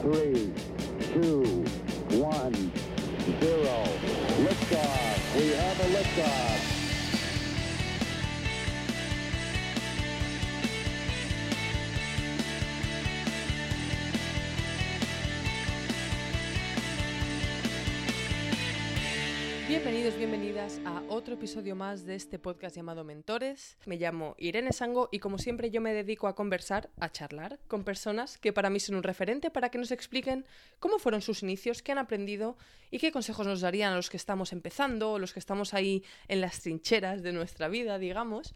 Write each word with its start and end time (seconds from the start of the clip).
three, 0.00 0.52
two, 1.12 1.42
one, 2.16 2.54
zero. 3.40 3.84
Liftoff. 4.40 5.36
We 5.36 5.48
have 5.48 5.80
a 5.80 5.88
liftoff. 5.94 6.69
Bienvenidos, 20.00 20.30
bienvenidas 20.30 20.80
a 20.86 21.02
otro 21.12 21.34
episodio 21.34 21.76
más 21.76 22.06
de 22.06 22.14
este 22.14 22.38
podcast 22.38 22.74
llamado 22.74 23.04
Mentores. 23.04 23.76
Me 23.84 23.98
llamo 23.98 24.34
Irene 24.38 24.72
Sango 24.72 25.10
y 25.12 25.18
como 25.18 25.36
siempre 25.36 25.70
yo 25.70 25.82
me 25.82 25.92
dedico 25.92 26.26
a 26.26 26.34
conversar, 26.34 26.88
a 26.98 27.12
charlar 27.12 27.58
con 27.68 27.84
personas 27.84 28.38
que 28.38 28.54
para 28.54 28.70
mí 28.70 28.80
son 28.80 28.96
un 28.96 29.02
referente 29.02 29.50
para 29.50 29.68
que 29.68 29.76
nos 29.76 29.90
expliquen 29.90 30.46
cómo 30.78 30.98
fueron 30.98 31.20
sus 31.20 31.42
inicios, 31.42 31.82
qué 31.82 31.92
han 31.92 31.98
aprendido 31.98 32.56
y 32.90 32.98
qué 32.98 33.12
consejos 33.12 33.46
nos 33.46 33.60
darían 33.60 33.92
a 33.92 33.96
los 33.96 34.08
que 34.08 34.16
estamos 34.16 34.54
empezando 34.54 35.18
los 35.18 35.34
que 35.34 35.38
estamos 35.38 35.74
ahí 35.74 36.02
en 36.28 36.40
las 36.40 36.62
trincheras 36.62 37.22
de 37.22 37.32
nuestra 37.32 37.68
vida, 37.68 37.98
digamos. 37.98 38.54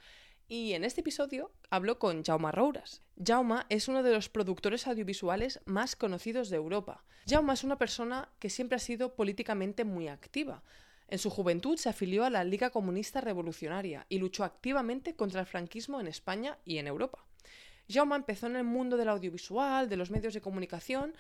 Y 0.49 0.73
en 0.73 0.83
este 0.83 1.03
episodio 1.03 1.53
hablo 1.69 1.99
con 1.99 2.25
Jaume 2.25 2.53
Rouras. 2.53 3.03
Jaume 3.23 3.65
es 3.69 3.89
uno 3.89 4.03
de 4.03 4.15
los 4.15 4.31
productores 4.31 4.87
audiovisuales 4.87 5.61
más 5.67 5.95
conocidos 5.95 6.49
de 6.49 6.57
Europa. 6.57 7.05
Jaume 7.29 7.53
es 7.53 7.65
una 7.65 7.77
persona 7.77 8.31
que 8.39 8.49
siempre 8.49 8.77
ha 8.77 8.81
sido 8.81 9.15
políticamente 9.15 9.85
muy 9.85 10.09
activa. 10.09 10.63
En 11.09 11.19
su 11.19 11.31
juventud 11.31 11.77
se 11.77 11.89
afilió 11.89 12.25
a 12.25 12.31
la 12.31 12.45
Liga 12.45 12.71
Comunista 12.71 13.21
Revolucionaria 13.21 14.07
y 14.09 14.19
luchó 14.19 14.45
activamente 14.45 15.15
contra 15.15 15.41
el 15.41 15.47
franquismo 15.47 16.01
en 16.01 16.07
España 16.07 16.59
y 16.65 16.79
en 16.79 16.87
Europa. 16.87 17.25
Jaume 17.89 18.17
empezó 18.17 18.47
en 18.47 18.57
el 18.57 18.65
mundo 18.65 18.97
del 18.97 19.11
audiovisual, 19.11 19.89
de 19.89 19.97
los 19.97 20.11
medios 20.11 20.33
de 20.33 20.41
comunicación, 20.41 21.15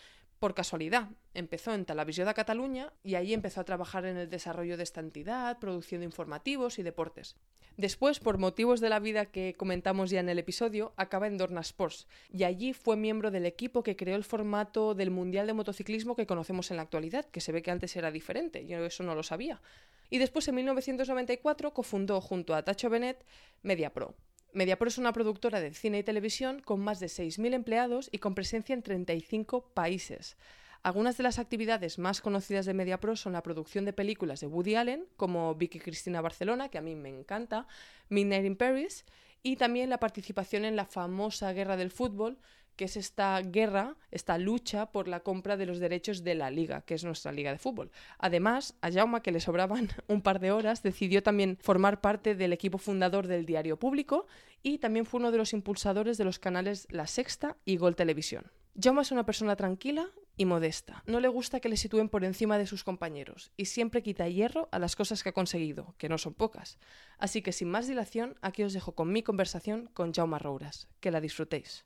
por 0.44 0.52
casualidad. 0.52 1.08
Empezó 1.32 1.72
en 1.72 1.86
Televisión 1.86 2.28
de 2.28 2.34
Cataluña 2.34 2.92
y 3.02 3.14
allí 3.14 3.32
empezó 3.32 3.62
a 3.62 3.64
trabajar 3.64 4.04
en 4.04 4.18
el 4.18 4.28
desarrollo 4.28 4.76
de 4.76 4.82
esta 4.82 5.00
entidad, 5.00 5.58
produciendo 5.58 6.04
informativos 6.04 6.78
y 6.78 6.82
deportes. 6.82 7.36
Después, 7.78 8.20
por 8.20 8.36
motivos 8.36 8.82
de 8.82 8.90
la 8.90 9.00
vida 9.00 9.24
que 9.24 9.54
comentamos 9.56 10.10
ya 10.10 10.20
en 10.20 10.28
el 10.28 10.38
episodio, 10.38 10.92
acaba 10.98 11.28
en 11.28 11.38
Dorna 11.38 11.62
Sports 11.62 12.06
y 12.30 12.44
allí 12.44 12.74
fue 12.74 12.94
miembro 12.94 13.30
del 13.30 13.46
equipo 13.46 13.82
que 13.82 13.96
creó 13.96 14.16
el 14.16 14.22
formato 14.22 14.94
del 14.94 15.10
Mundial 15.10 15.46
de 15.46 15.54
Motociclismo 15.54 16.14
que 16.14 16.26
conocemos 16.26 16.70
en 16.70 16.76
la 16.76 16.82
actualidad, 16.82 17.24
que 17.24 17.40
se 17.40 17.50
ve 17.50 17.62
que 17.62 17.70
antes 17.70 17.96
era 17.96 18.10
diferente, 18.10 18.66
yo 18.66 18.84
eso 18.84 19.02
no 19.02 19.14
lo 19.14 19.22
sabía. 19.22 19.62
Y 20.10 20.18
después, 20.18 20.46
en 20.48 20.56
1994, 20.56 21.72
cofundó 21.72 22.20
junto 22.20 22.54
a 22.54 22.62
Tacho 22.62 22.90
Benet 22.90 23.24
MediaPro. 23.62 24.14
MediaPro 24.54 24.88
es 24.88 24.98
una 24.98 25.12
productora 25.12 25.60
de 25.60 25.74
cine 25.74 25.98
y 25.98 26.02
televisión 26.04 26.60
con 26.60 26.80
más 26.80 27.00
de 27.00 27.06
6.000 27.06 27.54
empleados 27.54 28.08
y 28.12 28.18
con 28.18 28.36
presencia 28.36 28.72
en 28.72 28.82
35 28.82 29.72
países. 29.74 30.36
Algunas 30.84 31.16
de 31.16 31.24
las 31.24 31.40
actividades 31.40 31.98
más 31.98 32.20
conocidas 32.20 32.64
de 32.64 32.74
MediaPro 32.74 33.16
son 33.16 33.32
la 33.32 33.42
producción 33.42 33.84
de 33.84 33.92
películas 33.92 34.40
de 34.40 34.46
Woody 34.46 34.76
Allen, 34.76 35.06
como 35.16 35.56
Vicky 35.56 35.80
Cristina 35.80 36.20
Barcelona, 36.20 36.68
que 36.68 36.78
a 36.78 36.82
mí 36.82 36.94
me 36.94 37.08
encanta, 37.08 37.66
Midnight 38.10 38.44
in 38.44 38.54
Paris, 38.54 39.04
y 39.42 39.56
también 39.56 39.90
la 39.90 39.98
participación 39.98 40.64
en 40.64 40.76
la 40.76 40.84
famosa 40.84 41.52
Guerra 41.52 41.76
del 41.76 41.90
Fútbol, 41.90 42.38
que 42.76 42.84
es 42.84 42.96
esta 42.96 43.40
guerra, 43.40 43.96
esta 44.10 44.38
lucha 44.38 44.92
por 44.92 45.08
la 45.08 45.20
compra 45.20 45.56
de 45.56 45.66
los 45.66 45.78
derechos 45.78 46.24
de 46.24 46.34
la 46.34 46.50
liga, 46.50 46.82
que 46.82 46.94
es 46.94 47.04
nuestra 47.04 47.32
liga 47.32 47.52
de 47.52 47.58
fútbol. 47.58 47.90
Además, 48.18 48.74
a 48.80 48.90
Jaume, 48.90 49.22
que 49.22 49.32
le 49.32 49.40
sobraban 49.40 49.88
un 50.08 50.22
par 50.22 50.40
de 50.40 50.52
horas, 50.52 50.82
decidió 50.82 51.22
también 51.22 51.58
formar 51.62 52.00
parte 52.00 52.34
del 52.34 52.52
equipo 52.52 52.78
fundador 52.78 53.26
del 53.26 53.46
Diario 53.46 53.78
Público 53.78 54.26
y 54.62 54.78
también 54.78 55.06
fue 55.06 55.20
uno 55.20 55.30
de 55.30 55.38
los 55.38 55.52
impulsadores 55.52 56.18
de 56.18 56.24
los 56.24 56.38
canales 56.38 56.86
La 56.90 57.06
Sexta 57.06 57.56
y 57.64 57.76
Gol 57.76 57.96
Televisión. 57.96 58.50
Jaume 58.80 59.02
es 59.02 59.12
una 59.12 59.24
persona 59.24 59.54
tranquila 59.54 60.10
y 60.36 60.46
modesta. 60.46 61.02
No 61.06 61.20
le 61.20 61.28
gusta 61.28 61.60
que 61.60 61.68
le 61.68 61.76
sitúen 61.76 62.08
por 62.08 62.24
encima 62.24 62.58
de 62.58 62.66
sus 62.66 62.82
compañeros 62.82 63.52
y 63.56 63.66
siempre 63.66 64.02
quita 64.02 64.28
hierro 64.28 64.68
a 64.72 64.78
las 64.78 64.96
cosas 64.96 65.22
que 65.22 65.28
ha 65.28 65.32
conseguido, 65.32 65.94
que 65.98 66.08
no 66.08 66.18
son 66.18 66.34
pocas. 66.34 66.78
Así 67.18 67.42
que 67.42 67.52
sin 67.52 67.70
más 67.70 67.86
dilación, 67.86 68.36
aquí 68.42 68.62
os 68.64 68.72
dejo 68.72 68.94
con 68.94 69.12
mi 69.12 69.22
conversación 69.22 69.90
con 69.94 70.12
Jaume 70.12 70.38
Rouras. 70.38 70.88
Que 71.00 71.10
la 71.10 71.20
disfrutéis. 71.20 71.84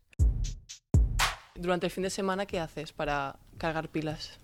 Durante 1.58 1.86
el 1.86 1.92
fin 1.92 2.04
de 2.04 2.10
semana, 2.10 2.46
¿qué 2.46 2.60
haces 2.60 2.92
para 2.92 3.36
cargar 3.58 3.88
pilas? 3.88 4.38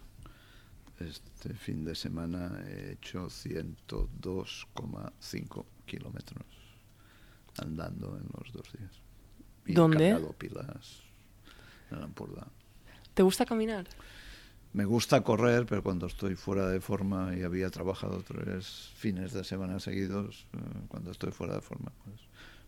Este 0.98 1.54
fin 1.54 1.84
de 1.84 1.94
semana 1.94 2.60
he 2.66 2.90
hecho 2.92 3.26
102,5 3.26 5.64
kilómetros 5.86 6.44
andando 7.58 8.16
en 8.16 8.24
los 8.36 8.52
dos 8.52 8.72
días. 8.76 8.90
Y 9.66 9.72
he 9.72 9.74
¿Dónde? 9.74 10.10
cargado 10.10 10.32
pilas 10.32 11.02
en 11.92 12.02
Ampurdá. 12.02 12.48
¿Te 13.14 13.22
gusta 13.22 13.46
caminar? 13.46 13.86
Me 14.72 14.84
gusta 14.84 15.20
correr, 15.22 15.66
pero 15.66 15.84
cuando 15.84 16.06
estoy 16.06 16.34
fuera 16.34 16.66
de 16.68 16.80
forma 16.80 17.36
y 17.36 17.42
había 17.44 17.70
trabajado 17.70 18.24
tres 18.24 18.90
fines 18.96 19.32
de 19.32 19.44
semana 19.44 19.78
seguidos, 19.78 20.48
eh, 20.52 20.58
cuando 20.88 21.12
estoy 21.12 21.30
fuera 21.30 21.54
de 21.54 21.60
forma, 21.60 21.92
pues 22.04 22.20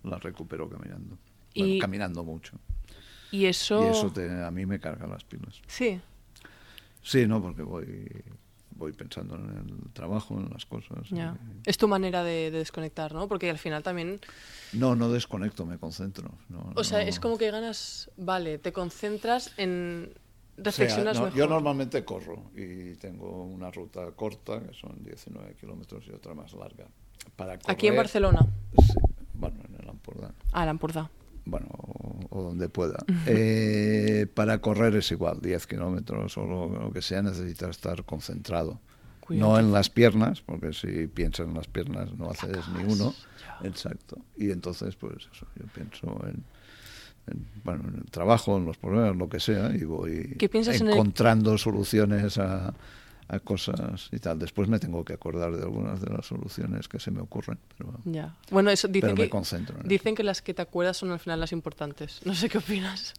la 0.04 0.18
recupero 0.20 0.68
caminando. 0.70 1.18
Bueno, 1.56 1.72
Y- 1.74 1.78
caminando 1.80 2.22
mucho. 2.22 2.56
Y 3.36 3.46
eso... 3.46 3.84
Y 3.84 3.88
eso 3.90 4.10
te- 4.10 4.42
a 4.44 4.50
mí 4.50 4.64
me 4.64 4.78
carga 4.80 5.06
las 5.06 5.24
pilas. 5.24 5.60
Sí. 5.66 6.00
Sí, 7.02 7.26
no, 7.26 7.42
porque 7.42 7.62
voy, 7.62 8.08
voy 8.70 8.92
pensando 8.92 9.34
en 9.36 9.58
el 9.84 9.92
trabajo, 9.92 10.38
en 10.38 10.48
las 10.50 10.64
cosas. 10.64 11.08
Ya. 11.10 11.36
y- 11.64 11.68
Es 11.68 11.76
tu 11.76 11.86
manera 11.86 12.24
de, 12.24 12.50
de 12.50 12.58
desconectar, 12.58 13.12
¿no? 13.12 13.28
Porque 13.28 13.50
al 13.50 13.58
final 13.58 13.82
también... 13.82 14.20
No, 14.72 14.96
no 14.96 15.10
desconecto, 15.10 15.66
me 15.66 15.78
concentro. 15.78 16.30
No, 16.48 16.72
O 16.74 16.82
sea, 16.84 16.98
no- 17.02 17.04
es 17.08 17.20
como 17.20 17.36
que 17.36 17.50
ganas... 17.50 18.10
Vale, 18.16 18.58
te 18.58 18.72
concentras 18.72 19.52
en... 19.58 20.10
O 20.12 20.54
sea, 20.56 20.64
Reflexionas 20.64 21.18
no, 21.18 21.24
mejor. 21.26 21.38
Yo 21.38 21.46
normalmente 21.48 22.02
corro 22.06 22.50
y 22.56 22.94
tengo 22.94 23.44
una 23.44 23.70
ruta 23.70 24.10
corta, 24.12 24.60
que 24.66 24.72
son 24.72 25.04
19 25.04 25.54
kilómetros, 25.60 26.06
y 26.06 26.12
otra 26.12 26.32
más 26.32 26.54
larga. 26.54 26.86
Para 27.36 27.58
Aquí 27.66 27.88
en 27.88 27.92
correr- 27.92 27.96
Barcelona. 27.98 28.46
Sí, 28.82 28.94
bueno, 29.34 29.60
en 29.68 29.74
el 29.82 29.86
Ampurdán. 29.90 30.32
Ah, 30.52 30.64
la 30.64 30.70
Empordà. 30.70 31.10
Bueno, 31.46 31.68
o, 31.70 32.18
o 32.30 32.42
donde 32.42 32.68
pueda. 32.68 32.98
Eh, 33.26 34.26
para 34.34 34.60
correr 34.60 34.96
es 34.96 35.10
igual, 35.12 35.40
10 35.40 35.66
kilómetros 35.66 36.36
o 36.38 36.44
lo, 36.44 36.68
lo 36.68 36.92
que 36.92 37.00
sea, 37.02 37.22
necesitas 37.22 37.70
estar 37.70 38.04
concentrado. 38.04 38.80
Cuidado. 39.20 39.50
No 39.52 39.58
en 39.58 39.72
las 39.72 39.88
piernas, 39.88 40.40
porque 40.42 40.72
si 40.72 41.06
piensas 41.06 41.46
en 41.48 41.54
las 41.54 41.66
piernas 41.68 42.12
no 42.16 42.30
haces 42.30 42.56
ni 42.76 42.84
uno. 42.92 43.14
ya. 43.62 43.68
Exacto. 43.68 44.18
Y 44.36 44.50
entonces, 44.50 44.94
pues 44.96 45.14
eso, 45.32 45.46
yo 45.58 45.66
pienso 45.74 46.06
en, 46.28 46.44
en, 47.28 47.46
bueno, 47.64 47.84
en 47.88 47.96
el 48.04 48.10
trabajo, 48.10 48.56
en 48.56 48.64
los 48.66 48.76
problemas, 48.76 49.16
lo 49.16 49.28
que 49.28 49.40
sea, 49.40 49.74
y 49.74 49.84
voy 49.84 50.36
¿Qué 50.38 50.48
piensas 50.48 50.80
en 50.80 50.86
el- 50.88 50.92
encontrando 50.94 51.56
soluciones 51.58 52.38
a, 52.38 52.74
a 53.28 53.40
cosas 53.40 54.08
y 54.12 54.18
tal. 54.18 54.38
Después 54.38 54.68
me 54.68 54.78
tengo 54.78 55.04
que 55.04 55.12
acordar 55.14 55.52
de 55.56 55.62
algunas 55.62 56.00
de 56.00 56.10
las 56.12 56.26
soluciones 56.26 56.86
que 56.88 57.00
se 57.00 57.10
me 57.10 57.20
ocurren, 57.20 57.58
pero, 57.76 57.92
Ya. 58.04 58.36
Bueno, 58.50 58.70
eso 58.70 58.86
dicen 58.88 59.00
pero 59.10 59.14
me 59.16 59.24
que... 59.24 59.30
concentro 59.30 59.80
en 59.80 59.88
Dicen 59.88 60.14
que 60.14 60.22
las 60.22 60.42
que 60.42 60.54
te 60.54 60.62
acuerdas 60.62 60.96
son 60.96 61.10
al 61.10 61.18
final 61.18 61.40
las 61.40 61.52
importantes. 61.52 62.20
No 62.24 62.34
sé 62.34 62.48
qué 62.48 62.58
opinas. 62.58 63.14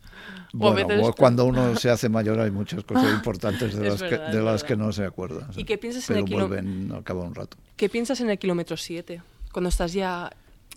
Bueno, 0.53 0.75
veces- 0.87 1.15
cuando 1.17 1.45
uno 1.45 1.75
se 1.75 1.89
hace 1.89 2.07
mayor 2.09 2.39
hay 2.39 2.51
muchas 2.51 2.83
cosas 2.83 3.11
importantes 3.13 3.75
de 3.75 3.89
las, 3.89 4.01
verdad, 4.01 4.31
que, 4.31 4.37
de 4.37 4.43
las 4.43 4.63
que 4.63 4.75
no 4.77 4.91
se 4.91 5.03
acuerda. 5.05 5.49
¿Y 5.55 5.63
qué 5.65 5.77
piensas 5.77 6.09
en 6.09 6.15
Pero 6.15 6.19
el 6.19 6.31
kilo- 6.31 6.47
vuelven 6.47 6.91
al 6.93 7.03
cabo 7.03 7.21
de 7.23 7.27
un 7.27 7.35
rato. 7.35 7.57
¿Qué 7.75 7.89
piensas 7.89 8.21
en 8.21 8.29
el 8.29 8.39
kilómetro 8.39 8.77
7? 8.77 9.21
Cuando 9.51 9.69
estás 9.69 9.91
ya 9.93 10.31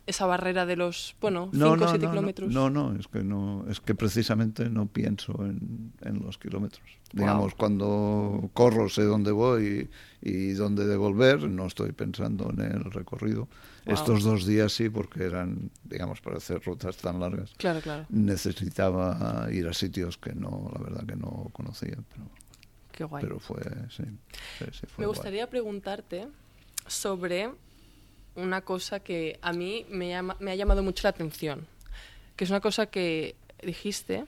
esa 0.06 0.26
barrera 0.26 0.66
de 0.66 0.76
los, 0.76 1.14
bueno, 1.20 1.50
5 1.52 1.56
No, 1.64 1.72
o 1.72 1.76
no, 1.76 1.88
7 1.88 2.04
no, 2.06 2.10
kilómetros. 2.10 2.52
no, 2.52 2.70
no, 2.70 2.94
es 2.96 3.06
que 3.08 3.22
no, 3.22 3.64
es 3.68 3.80
que 3.80 3.94
precisamente 3.94 4.68
no 4.70 4.86
pienso 4.86 5.44
en, 5.44 5.92
en 6.02 6.20
los 6.20 6.38
kilómetros. 6.38 6.82
Digamos, 7.12 7.54
cuando 7.56 8.50
corro 8.54 8.88
sé 8.88 9.02
dónde 9.02 9.32
voy 9.32 9.90
y, 10.22 10.30
y 10.30 10.52
dónde 10.52 10.86
devolver, 10.86 11.42
no 11.48 11.66
estoy 11.66 11.90
pensando 11.92 12.50
en 12.50 12.60
el 12.60 12.84
recorrido. 12.92 13.48
Wow. 13.86 13.94
Estos 13.94 14.22
dos 14.22 14.46
días 14.46 14.72
sí, 14.72 14.88
porque 14.88 15.24
eran, 15.24 15.70
digamos, 15.82 16.20
para 16.20 16.36
hacer 16.36 16.62
rutas 16.64 16.96
tan 16.98 17.18
largas, 17.18 17.52
Claro, 17.56 17.80
claro. 17.80 18.06
necesitaba 18.10 19.48
ir 19.52 19.66
a 19.66 19.72
sitios 19.72 20.18
que 20.18 20.34
no, 20.34 20.70
la 20.72 20.80
verdad 20.82 21.04
que 21.06 21.16
no 21.16 21.48
conocía, 21.52 21.96
pero, 22.12 22.24
Qué 22.92 23.04
guay. 23.04 23.22
pero 23.24 23.38
fue, 23.40 23.60
sí, 23.88 24.04
sí, 24.58 24.64
sí, 24.72 24.86
fue 24.86 24.98
Me 25.02 25.06
guay. 25.06 25.16
gustaría 25.16 25.48
preguntarte 25.50 26.28
sobre 26.86 27.50
una 28.34 28.60
cosa 28.62 29.00
que 29.00 29.38
a 29.42 29.52
mí 29.52 29.86
me, 29.90 30.08
llama- 30.08 30.36
me 30.40 30.50
ha 30.52 30.54
llamado 30.54 30.82
mucho 30.82 31.02
la 31.04 31.10
atención, 31.10 31.66
que 32.36 32.44
es 32.44 32.50
una 32.50 32.60
cosa 32.60 32.86
que 32.86 33.34
dijiste, 33.62 34.24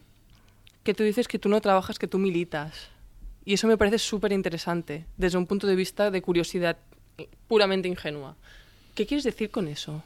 que 0.85 0.95
tú 0.95 1.03
dices 1.05 1.29
que 1.29 1.39
tú 1.39 1.49
no 1.49 1.61
trabajas, 1.61 1.99
que 1.99 2.09
tú 2.09 2.19
militas. 2.19 2.89
Y 3.45 3.55
eso 3.55 3.67
me 3.67 3.77
parece 3.77 3.99
súper 3.99 4.33
interesante, 4.33 5.07
desde 5.17 5.39
un 5.39 5.47
punto 5.47 5.67
de 5.67 5.75
vista 5.77 6.11
de 6.11 6.23
curiosidad 6.23 6.77
puramente 7.49 7.89
ingenua. 7.89 8.37
¿Qué 8.95 9.07
quieres 9.07 9.25
decir 9.25 9.51
con 9.51 9.69
eso? 9.69 10.03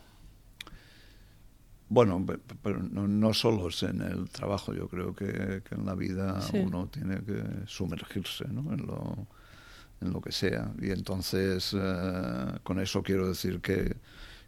Bueno, 1.88 2.24
pe- 2.26 2.38
pe- 2.38 2.56
pero 2.62 2.82
no, 2.82 3.06
no 3.06 3.32
solo 3.32 3.68
es 3.68 3.82
en 3.84 4.00
el 4.02 4.28
trabajo, 4.30 4.74
yo 4.74 4.88
creo 4.88 5.14
que, 5.14 5.62
que 5.68 5.74
en 5.76 5.86
la 5.86 5.94
vida 5.94 6.40
Sí. 6.40 6.58
uno 6.58 6.88
tiene 6.88 7.20
que 7.24 7.42
sumergirse 7.66 8.44
¿no? 8.48 8.72
en, 8.72 8.86
lo, 8.86 9.26
en 10.00 10.12
lo 10.12 10.20
que 10.20 10.32
sea. 10.32 10.72
Y 10.80 10.90
entonces, 10.90 11.74
eh, 11.78 12.58
con 12.62 12.80
eso 12.80 13.02
quiero 13.02 13.28
decir 13.28 13.60
que, 13.60 13.96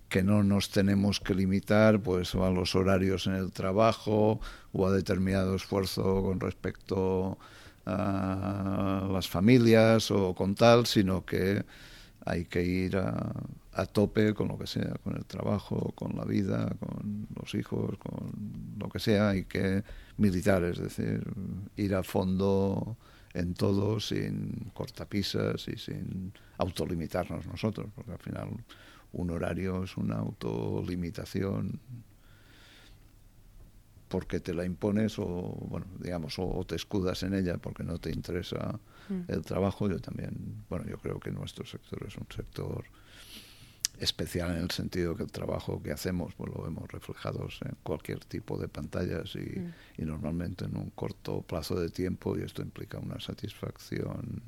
que 0.09 0.23
no 0.23 0.43
nos 0.43 0.71
tenemos 0.71 1.21
que 1.21 1.35
limitar 1.35 2.00
pues, 2.00 2.35
a 2.35 2.50
los 2.50 2.75
horarios 2.75 3.27
en 3.27 3.35
el 3.35 3.53
trabajo 3.53 4.41
o 4.73 4.87
a 4.87 4.93
determinado 4.93 5.55
esfuerzo 5.55 6.23
con 6.23 6.41
respecto 6.41 7.39
a 7.87 9.09
las 9.11 9.29
familias 9.29 10.11
o 10.11 10.35
con 10.35 10.55
tal, 10.55 10.87
sino 10.87 11.25
que 11.25 11.65
hay 12.27 12.45
que 12.45 12.62
ir 12.62 12.97
a 13.79 13.87
tope 13.87 14.35
con 14.35 14.49
lo 14.49 14.59
que 14.59 14.67
sea, 14.67 14.95
con 15.05 15.17
el 15.17 15.25
trabajo, 15.25 15.93
con 15.95 16.17
la 16.17 16.25
vida, 16.25 16.69
con 16.81 17.29
los 17.41 17.55
hijos, 17.55 17.97
con 17.99 18.33
lo 18.79 18.89
que 18.89 18.99
sea, 18.99 19.31
hay 19.31 19.45
que 19.45 19.85
militar, 20.17 20.65
es 20.65 20.79
decir, 20.79 21.23
ir 21.77 21.95
a 21.95 22.03
fondo 22.03 22.97
en 23.38 23.55
todo 23.55 24.00
sin 24.00 24.70
cortapisas 24.75 25.69
y 25.69 25.76
sin 25.76 26.32
autolimitarnos 26.58 27.46
nosotros, 27.46 27.88
porque 27.94 28.12
al 28.12 28.19
final 28.19 28.49
un 29.12 29.31
horario 29.31 29.85
es 29.85 29.96
una 29.96 30.17
autolimitación 30.17 31.81
porque 34.08 34.40
te 34.40 34.55
la 34.55 34.64
impones 34.64 35.19
o 35.19 35.25
bueno 35.25 35.87
digamos 35.99 36.38
o, 36.38 36.64
te 36.67 36.76
escudas 36.76 37.23
en 37.23 37.35
ella 37.35 37.58
porque 37.58 37.85
no 37.85 37.99
te 37.99 38.11
interesa 38.11 38.81
mm. 39.08 39.20
el 39.29 39.43
trabajo 39.43 39.88
yo 39.88 39.99
también 40.00 40.64
bueno 40.69 40.87
yo 40.87 40.99
creo 40.99 41.20
que 41.20 41.31
nuestro 41.31 41.67
sector 41.67 42.05
es 42.06 42.17
un 42.17 42.26
sector 42.35 42.85
especial 44.00 44.50
en 44.50 44.62
el 44.62 44.71
sentido 44.71 45.17
que 45.17 45.25
el 45.25 45.33
trabajo 45.33 45.83
que 45.83 45.93
hacemos 45.93 46.35
pues 46.35 46.53
lo 46.55 46.62
vemos 46.62 46.91
reflejados 46.91 47.61
en 47.65 47.77
cualquier 47.83 48.25
tipo 48.25 48.59
de 48.59 48.69
pantallas 48.69 49.35
y, 49.35 49.59
mm. 49.59 49.75
y 49.99 50.05
normalmente 50.05 50.65
en 50.65 50.77
un 50.77 50.91
corto 50.91 51.43
plazo 51.43 51.79
de 51.79 51.91
tiempo 51.91 52.37
y 52.39 52.43
esto 52.43 52.62
implica 52.62 52.99
una 52.99 53.21
satisfacción 53.21 54.43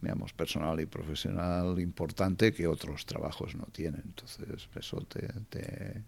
digamos 0.00 0.32
personal 0.32 0.80
y 0.80 0.86
profesional 0.86 1.78
importante 1.80 2.52
que 2.52 2.66
otros 2.66 3.06
trabajos 3.06 3.54
no 3.54 3.66
tienen 3.66 4.02
entonces 4.04 4.68
eso 4.74 4.98
te, 5.08 5.28
te 5.48 6.02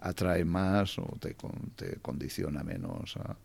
atrae 0.00 0.44
más 0.44 0.98
o 0.98 1.16
te, 1.20 1.36
te 1.76 1.96
condiciona 2.00 2.62
menos 2.62 3.16
a, 3.16 3.36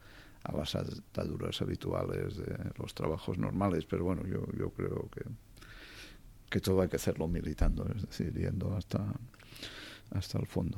a 0.44 0.58
las 0.58 0.76
ataduras 0.76 1.62
habituales 1.62 2.38
de 2.38 2.58
los 2.78 2.94
trabajos 2.94 3.38
normales 3.38 3.86
pero 3.86 4.04
bueno 4.04 4.24
yo, 4.26 4.46
yo 4.58 4.70
creo 4.72 5.10
que 5.12 5.24
que 6.50 6.60
todo 6.60 6.82
hay 6.82 6.90
que 6.90 6.96
hacerlo 6.96 7.28
militando, 7.28 7.86
es 7.96 8.08
decir, 8.08 8.34
yendo 8.34 8.76
hasta, 8.76 9.06
hasta 10.12 10.40
el 10.40 10.46
fondo. 10.46 10.78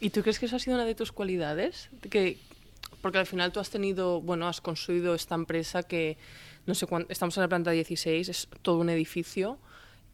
¿Y 0.00 0.10
tú 0.10 0.22
crees 0.22 0.38
que 0.38 0.46
eso 0.46 0.56
ha 0.56 0.58
sido 0.58 0.76
una 0.76 0.84
de 0.84 0.94
tus 0.94 1.12
cualidades? 1.12 1.88
Que, 2.10 2.38
porque 3.00 3.18
al 3.18 3.26
final 3.26 3.52
tú 3.52 3.60
has 3.60 3.70
tenido, 3.70 4.20
bueno, 4.20 4.48
has 4.48 4.60
construido 4.60 5.14
esta 5.14 5.34
empresa 5.34 5.82
que, 5.82 6.18
no 6.66 6.74
sé 6.74 6.86
cuánto, 6.86 7.12
estamos 7.12 7.36
en 7.36 7.42
la 7.42 7.48
planta 7.48 7.70
16, 7.70 8.28
es 8.28 8.48
todo 8.62 8.78
un 8.78 8.90
edificio 8.90 9.58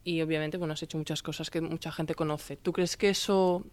y 0.04 0.22
obviamente, 0.22 0.56
bueno, 0.58 0.74
has 0.74 0.82
hecho 0.82 0.98
muchas 0.98 1.22
cosas 1.22 1.50
que 1.50 1.60
mucha 1.60 1.92
gente 1.92 2.14
conoce. 2.14 2.56
¿Tú 2.56 2.72
crees 2.72 2.96
que 2.96 3.10
eso, 3.10 3.64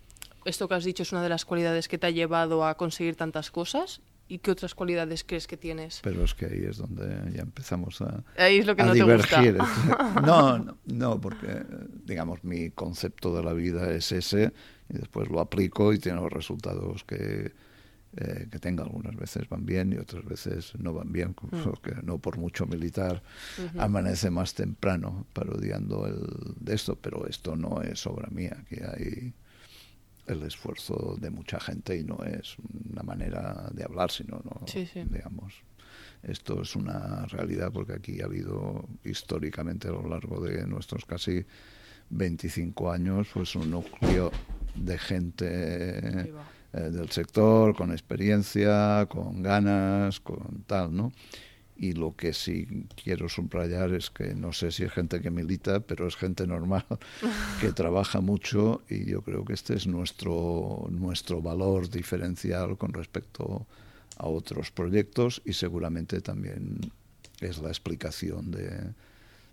esto 0.45 0.67
que 0.67 0.75
has 0.75 0.83
dicho 0.83 1.03
es 1.03 1.11
una 1.11 1.23
de 1.23 1.29
las 1.29 1.45
cualidades 1.45 1.87
que 1.87 1.97
te 1.97 2.07
ha 2.07 2.11
llevado 2.11 2.65
a 2.65 2.75
conseguir 2.75 3.15
tantas 3.15 3.51
cosas? 3.51 4.01
¿Y 4.29 4.39
qué 4.39 4.51
otras 4.51 4.75
cualidades 4.75 5.23
crees 5.23 5.47
que 5.47 5.55
tienes? 5.55 6.01
Pero 6.03 6.23
es 6.23 6.33
que 6.33 6.47
ahí 6.47 6.65
es 6.65 6.77
donde 6.77 7.31
ya 7.33 7.41
empezamos 7.41 8.01
a, 8.01 8.23
ahí 8.37 8.59
es 8.59 8.65
lo 8.65 8.75
que 8.75 8.83
no 8.83 8.93
divergir. 8.93 9.53
Te 9.53 9.59
gusta. 9.59 10.21
No, 10.25 10.57
no, 10.57 10.77
no, 10.85 11.21
porque 11.21 11.63
digamos 12.03 12.43
mi 12.43 12.71
concepto 12.71 13.35
de 13.35 13.43
la 13.43 13.53
vida 13.53 13.91
es 13.91 14.11
ese 14.11 14.51
y 14.89 14.97
después 14.97 15.29
lo 15.29 15.39
aplico 15.39 15.93
y 15.93 15.99
tiene 15.99 16.19
los 16.19 16.31
resultados 16.31 17.03
que, 17.05 17.53
eh, 18.17 18.47
que 18.51 18.59
tenga. 18.59 18.83
Algunas 18.83 19.15
veces 19.15 19.47
van 19.47 19.65
bien 19.65 19.93
y 19.93 19.97
otras 19.97 20.25
veces 20.25 20.73
no 20.77 20.93
van 20.93 21.11
bien, 21.11 21.29
mm. 21.29 21.63
porque 21.63 21.95
no 22.03 22.17
por 22.17 22.37
mucho 22.37 22.65
militar 22.65 23.23
amanece 23.77 24.29
más 24.29 24.53
temprano 24.53 25.25
parodiando 25.31 26.05
el, 26.05 26.55
de 26.59 26.75
esto, 26.75 26.97
pero 26.99 27.27
esto 27.27 27.55
no 27.55 27.81
es 27.81 28.05
obra 28.05 28.27
mía, 28.29 28.65
que 28.67 28.83
hay 28.83 29.33
el 30.27 30.43
esfuerzo 30.43 31.15
de 31.19 31.29
mucha 31.29 31.59
gente 31.59 31.97
y 31.97 32.03
no 32.03 32.23
es 32.23 32.57
una 32.91 33.03
manera 33.03 33.69
de 33.73 33.83
hablar, 33.83 34.11
sino, 34.11 34.41
no, 34.43 34.65
digamos, 35.09 35.53
esto 36.23 36.61
es 36.61 36.75
una 36.75 37.25
realidad 37.27 37.71
porque 37.71 37.93
aquí 37.93 38.21
ha 38.21 38.25
habido 38.25 38.87
históricamente 39.03 39.87
a 39.87 39.91
lo 39.91 40.07
largo 40.07 40.41
de 40.41 40.65
nuestros 40.67 41.05
casi 41.05 41.45
25 42.09 42.91
años 42.91 43.27
pues 43.33 43.55
un 43.55 43.71
núcleo 43.71 44.31
de 44.75 44.97
gente 44.97 45.45
eh, 46.73 46.79
del 46.79 47.09
sector 47.09 47.75
con 47.75 47.91
experiencia, 47.91 49.05
con 49.09 49.41
ganas, 49.41 50.19
con 50.19 50.63
tal, 50.67 50.95
¿no? 50.95 51.11
Y 51.77 51.93
lo 51.93 52.15
que 52.15 52.33
sí 52.33 52.87
quiero 53.01 53.29
subrayar 53.29 53.93
es 53.93 54.09
que 54.09 54.33
no 54.33 54.53
sé 54.53 54.71
si 54.71 54.83
es 54.83 54.91
gente 54.91 55.21
que 55.21 55.31
milita, 55.31 55.79
pero 55.79 56.07
es 56.07 56.15
gente 56.15 56.47
normal 56.47 56.85
que 57.61 57.71
trabaja 57.71 58.21
mucho 58.21 58.81
y 58.89 59.05
yo 59.05 59.21
creo 59.21 59.45
que 59.45 59.53
este 59.53 59.75
es 59.75 59.87
nuestro, 59.87 60.87
nuestro 60.89 61.41
valor 61.41 61.89
diferencial 61.89 62.77
con 62.77 62.93
respecto 62.93 63.65
a 64.17 64.27
otros 64.27 64.71
proyectos 64.71 65.41
y 65.45 65.53
seguramente 65.53 66.21
también 66.21 66.91
es 67.39 67.59
la 67.59 67.69
explicación 67.69 68.51
de, 68.51 68.93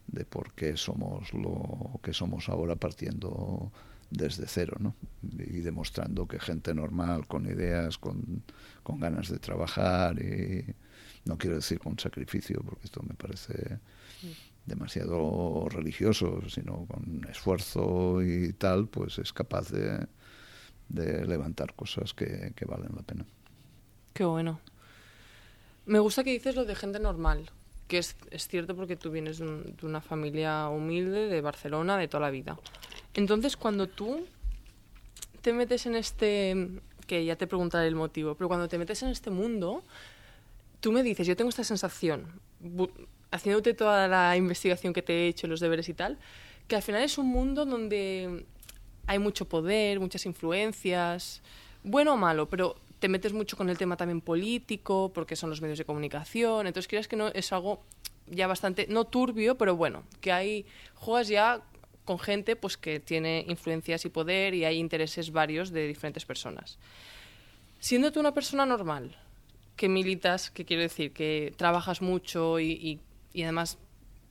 de 0.07 0.25
por 0.25 0.53
qué 0.53 0.77
somos 0.77 1.33
lo 1.35 2.01
que 2.03 2.13
somos 2.13 2.49
ahora 2.49 2.77
partiendo 2.77 3.71
desde 4.11 4.47
cero, 4.47 4.77
¿no? 4.79 4.95
Y 5.23 5.61
demostrando 5.61 6.27
que 6.27 6.39
gente 6.39 6.75
normal, 6.75 7.27
con 7.27 7.47
ideas, 7.47 7.99
con, 7.99 8.43
con 8.83 9.01
ganas 9.01 9.29
de 9.29 9.39
trabajar 9.39 10.21
y 10.21 10.65
no 11.25 11.39
quiero 11.39 11.57
decir 11.57 11.79
con 11.79 11.99
sacrificio, 11.99 12.61
porque 12.65 12.85
esto 12.85 13.03
me 13.03 13.15
parece 13.15 13.79
demasiado 14.67 15.69
religioso, 15.69 16.41
sino 16.49 16.87
con 16.87 17.27
esfuerzo 17.31 18.23
y 18.23 18.53
tal, 18.55 18.89
pues 18.89 19.19
es 19.19 19.33
capaz 19.33 19.71
de, 19.71 20.07
de 20.89 21.27
levantar 21.27 21.75
cosas 21.75 22.15
que, 22.15 22.53
que, 22.57 22.65
valen 22.65 22.93
la 22.95 23.03
pena. 23.03 23.27
Qué 24.13 24.25
bueno. 24.25 24.61
Me 25.87 25.99
gusta 25.99 26.25
que 26.25 26.31
dices 26.31 26.57
lo 26.57 26.65
de 26.65 26.75
gente 26.75 26.99
normal, 26.99 27.51
que 27.89 27.99
es, 27.99 28.17
es 28.31 28.49
cierto 28.49 28.75
porque 28.75 28.97
tú 28.97 29.11
vienes 29.11 29.39
de, 29.39 29.47
de 29.47 29.87
una 29.87 30.01
familia 30.01 30.69
humilde, 30.69 31.29
de 31.29 31.41
Barcelona, 31.41 31.99
de 31.99 32.09
toda 32.09 32.23
la 32.23 32.31
vida. 32.31 32.59
Entonces, 33.13 33.57
cuando 33.57 33.87
tú 33.87 34.27
te 35.43 35.53
metes 35.53 35.85
en 35.85 35.95
este, 35.95 36.81
que 37.07 37.25
ya 37.25 37.37
te 37.37 37.47
preguntaré 37.47 37.87
el 37.87 37.97
motivo, 37.97 38.35
pero 38.35 38.49
cuando 38.49 38.67
te 38.67 38.79
metes 38.79 39.03
en 39.03 39.11
este 39.11 39.29
mundo, 39.29 39.85
tú 40.85 40.93
me 40.93 41.03
dices, 41.03 41.27
yo 41.27 41.35
tengo 41.35 41.49
esta 41.49 41.65
sensación, 41.65 42.27
haciéndote 43.31 43.73
toda 43.73 44.07
la 44.07 44.37
investigación 44.37 44.93
que 44.93 45.01
te 45.01 45.15
he 45.15 45.29
hecho, 45.29 45.47
los 45.47 45.61
deberes 45.61 45.89
y 45.89 45.95
tal, 45.95 46.19
que 46.69 46.77
al 46.77 46.83
final 46.83 47.03
es 47.03 47.17
un 47.17 47.27
mundo 47.27 47.65
donde 47.65 48.45
hay 49.07 49.19
mucho 49.19 49.49
poder, 49.49 49.99
muchas 49.99 50.27
influencias, 50.27 51.41
bueno 51.85 52.13
o 52.13 52.17
malo, 52.19 52.51
pero 52.51 52.77
te 52.99 53.09
metes 53.09 53.33
mucho 53.33 53.57
con 53.57 53.71
el 53.71 53.79
tema 53.79 53.97
también 53.97 54.21
político, 54.21 55.11
porque 55.15 55.37
son 55.37 55.49
los 55.49 55.63
medios 55.63 55.79
de 55.79 55.87
comunicación, 55.87 56.67
entonces 56.67 56.87
crees 56.87 57.09
que 57.09 57.17
no 57.17 57.29
es 57.29 57.51
algo 57.55 57.83
ya 58.27 58.47
bastante, 58.47 58.87
no 58.87 59.07
turbio, 59.07 59.57
pero 59.57 59.77
bueno, 59.77 60.03
que 60.21 60.33
hay, 60.33 60.67
juegas 60.93 61.29
ya 61.29 61.63
con 62.05 62.19
gente 62.19 62.57
pues 62.57 62.77
que 62.77 63.01
tiene 63.01 63.47
influencias 63.49 64.05
y 64.05 64.11
poder 64.11 64.53
y 64.53 64.67
hay 64.67 64.77
intereses 64.77 65.33
varios 65.33 65.71
de 65.71 65.89
diferentes 65.89 66.27
personas. 66.27 66.79
Siendo 67.79 68.13
tú 68.13 68.21
una 68.21 68.35
persona 68.35 68.67
normal, 68.67 69.17
que 69.77 69.89
militas, 69.89 70.51
que 70.51 70.65
quiero 70.65 70.83
decir, 70.83 71.13
que 71.13 71.53
trabajas 71.57 72.03
mucho 72.03 72.61
y, 72.61 73.01
y, 73.33 73.43
además, 73.43 73.79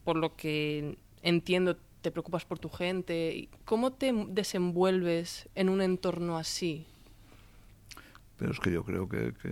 por 0.03 0.15
lo 0.15 0.35
que 0.35 0.97
entiendo, 1.21 1.77
te 2.01 2.11
preocupas 2.11 2.45
por 2.45 2.59
tu 2.59 2.69
gente. 2.69 3.49
¿Cómo 3.65 3.93
te 3.93 4.13
desenvuelves 4.29 5.49
en 5.55 5.69
un 5.69 5.81
entorno 5.81 6.37
así? 6.37 6.85
Pero 8.37 8.51
es 8.51 8.59
que 8.59 8.71
yo 8.71 8.83
creo 8.83 9.07
que, 9.07 9.33
que, 9.41 9.49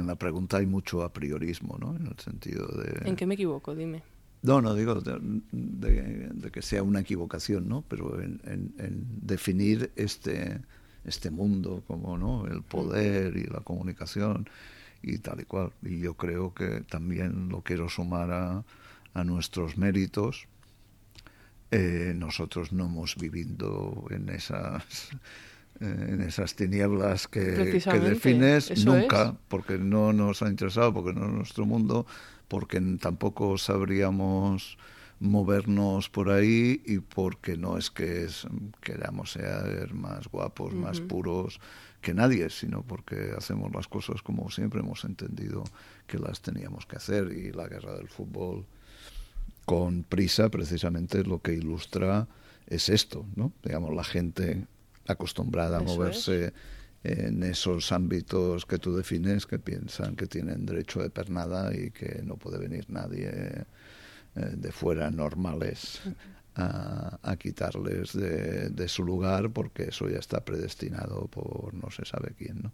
en 0.00 0.06
la 0.06 0.16
pregunta 0.16 0.56
hay 0.56 0.66
mucho 0.66 1.02
a 1.02 1.12
priorismo, 1.12 1.76
¿no? 1.78 1.94
En 1.94 2.06
el 2.06 2.18
sentido 2.18 2.66
de... 2.68 3.08
¿En 3.08 3.16
qué 3.16 3.26
me 3.26 3.34
equivoco? 3.34 3.74
Dime. 3.74 4.02
No, 4.42 4.62
no 4.62 4.74
digo 4.74 4.94
de, 5.02 6.50
que 6.50 6.62
sea 6.62 6.82
una 6.82 7.00
equivocación, 7.00 7.68
¿no? 7.68 7.84
Pero 7.86 8.18
en, 8.22 8.40
en 8.46 9.04
definir 9.20 9.92
este 9.96 10.62
este 11.04 11.30
mundo 11.30 11.82
como 11.86 12.18
no 12.18 12.46
el 12.46 12.62
poder 12.62 13.36
y 13.36 13.44
la 13.44 13.60
comunicación 13.60 14.48
y 15.02 15.18
tal 15.18 15.40
y 15.40 15.44
cual. 15.44 15.72
Y 15.82 16.00
yo 16.00 16.14
creo 16.14 16.54
que 16.54 16.82
también 16.82 17.48
lo 17.48 17.62
quiero 17.62 17.88
sumar 17.88 18.30
a, 18.30 18.64
a 19.14 19.24
nuestros 19.24 19.76
méritos. 19.76 20.46
Eh, 21.70 22.14
nosotros 22.16 22.72
no 22.72 22.86
hemos 22.86 23.16
vivido 23.16 24.04
en 24.10 24.28
esas 24.28 24.82
eh, 25.80 26.06
en 26.08 26.20
esas 26.20 26.56
tinieblas 26.56 27.28
que, 27.28 27.80
que 27.84 28.00
defines 28.00 28.84
nunca 28.84 29.36
porque 29.46 29.78
no 29.78 30.12
nos 30.12 30.42
ha 30.42 30.48
interesado 30.48 30.92
porque 30.92 31.12
no 31.12 31.26
es 31.26 31.32
nuestro 31.32 31.66
mundo 31.66 32.06
porque 32.48 32.80
tampoco 33.00 33.56
sabríamos 33.56 34.78
movernos 35.20 36.08
por 36.08 36.30
ahí 36.30 36.82
y 36.84 36.98
porque 36.98 37.56
no 37.56 37.76
es 37.76 37.90
que 37.90 38.26
queramos 38.80 39.32
ser 39.32 39.92
más 39.92 40.26
guapos, 40.28 40.74
más 40.74 41.00
puros 41.00 41.60
que 42.00 42.14
nadie, 42.14 42.48
sino 42.48 42.82
porque 42.82 43.32
hacemos 43.36 43.70
las 43.74 43.86
cosas 43.86 44.22
como 44.22 44.50
siempre 44.50 44.80
hemos 44.80 45.04
entendido 45.04 45.62
que 46.06 46.18
las 46.18 46.40
teníamos 46.40 46.86
que 46.86 46.96
hacer. 46.96 47.32
Y 47.32 47.52
la 47.52 47.68
guerra 47.68 47.94
del 47.94 48.08
fútbol 48.08 48.64
con 49.66 50.02
prisa 50.04 50.48
precisamente 50.48 51.22
lo 51.22 51.40
que 51.40 51.52
ilustra 51.52 52.26
es 52.66 52.88
esto, 52.88 53.26
¿no? 53.36 53.52
Digamos, 53.62 53.94
la 53.94 54.04
gente 54.04 54.66
acostumbrada 55.06 55.78
a 55.78 55.82
moverse 55.82 56.54
en 57.02 57.42
esos 57.42 57.92
ámbitos 57.92 58.64
que 58.64 58.78
tú 58.78 58.96
defines 58.96 59.46
que 59.46 59.58
piensan 59.58 60.16
que 60.16 60.26
tienen 60.26 60.64
derecho 60.66 61.02
de 61.02 61.10
pernada 61.10 61.74
y 61.74 61.90
que 61.90 62.22
no 62.24 62.36
puede 62.36 62.58
venir 62.58 62.86
nadie 62.88 63.66
de 64.34 64.72
fuera 64.72 65.10
normales 65.10 66.00
a, 66.54 67.18
a 67.22 67.36
quitarles 67.36 68.12
de, 68.12 68.70
de, 68.70 68.88
su 68.88 69.04
lugar 69.04 69.50
porque 69.50 69.84
eso 69.84 70.08
ya 70.08 70.18
está 70.18 70.44
predestinado 70.44 71.26
por 71.28 71.74
no 71.74 71.90
se 71.90 72.04
sabe 72.04 72.34
quién, 72.36 72.62
¿no? 72.62 72.72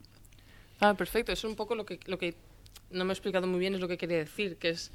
Ah, 0.81 0.95
perfecto. 0.95 1.33
Eso 1.33 1.47
es 1.47 1.51
un 1.51 1.57
poco 1.57 1.75
lo 1.75 1.87
que, 1.87 2.01
lo 2.07 2.19
que 2.19 2.35
no 2.91 3.05
me 3.05 3.13
he 3.13 3.15
explicado 3.15 3.47
muy 3.47 3.59
bien, 3.59 3.75
es 3.75 3.81
lo 3.81 3.89
que 3.89 3.97
quería 3.97 4.19
decir, 4.19 4.57
que 4.57 4.71
es, 4.71 4.93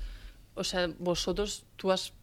o 0.53 0.63
sea, 0.63 0.89
vosotros, 0.99 1.65
tú 1.75 1.91
has 1.91 2.13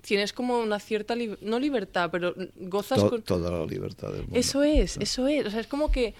tienes 0.00 0.32
como 0.32 0.58
una 0.58 0.80
cierta, 0.80 1.14
li 1.14 1.36
no 1.42 1.58
libertad, 1.58 2.10
pero 2.10 2.34
gozas 2.56 2.98
to 2.98 3.10
con... 3.10 3.22
Toda 3.22 3.50
la 3.50 3.66
libertad 3.66 4.08
del 4.12 4.22
mundo. 4.22 4.38
Eso 4.38 4.62
es, 4.62 4.96
eso 4.96 5.26
es. 5.26 5.46
O 5.46 5.50
sea, 5.50 5.60
es 5.60 5.66
como 5.66 5.90
que 5.90 6.14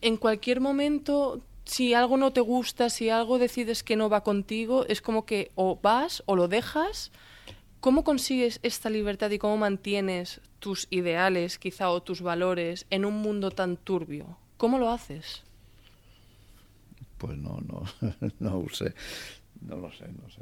en 0.00 0.16
cualquier 0.16 0.60
momento, 0.60 1.42
si 1.68 1.92
algo 1.92 2.16
no 2.16 2.32
te 2.32 2.40
gusta, 2.40 2.88
si 2.88 3.10
algo 3.10 3.38
decides 3.38 3.82
que 3.82 3.96
no 3.96 4.08
va 4.08 4.24
contigo, 4.24 4.86
es 4.86 5.02
como 5.02 5.26
que 5.26 5.50
o 5.54 5.78
vas 5.80 6.22
o 6.26 6.34
lo 6.34 6.48
dejas. 6.48 7.12
¿Cómo 7.80 8.04
consigues 8.04 8.58
esta 8.62 8.90
libertad 8.90 9.30
y 9.30 9.38
cómo 9.38 9.56
mantienes 9.58 10.40
tus 10.58 10.88
ideales, 10.90 11.58
quizá, 11.58 11.90
o 11.90 12.02
tus 12.02 12.22
valores 12.22 12.86
en 12.90 13.04
un 13.04 13.14
mundo 13.14 13.50
tan 13.50 13.76
turbio? 13.76 14.38
¿Cómo 14.56 14.78
lo 14.78 14.90
haces? 14.90 15.44
Pues 17.18 17.36
no, 17.36 17.60
no, 17.60 17.82
no 18.40 18.68
sé. 18.70 18.94
No 19.60 19.76
lo 19.76 19.92
sé, 19.92 20.08
no 20.08 20.28
sé. 20.30 20.40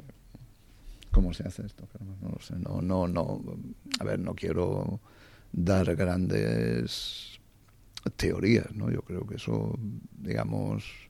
¿Cómo 1.11 1.33
se 1.33 1.47
hace 1.47 1.65
esto? 1.65 1.87
No 2.21 2.29
lo 2.29 2.39
sé. 2.39 2.55
No, 2.57 2.81
no, 2.81 3.07
no. 3.07 3.41
A 3.99 4.03
ver, 4.05 4.19
no 4.19 4.33
quiero 4.33 5.01
dar 5.51 5.93
grandes 5.95 7.39
teorías, 8.15 8.73
¿no? 8.73 8.89
Yo 8.89 9.01
creo 9.01 9.27
que 9.27 9.35
eso, 9.35 9.77
digamos, 10.17 11.06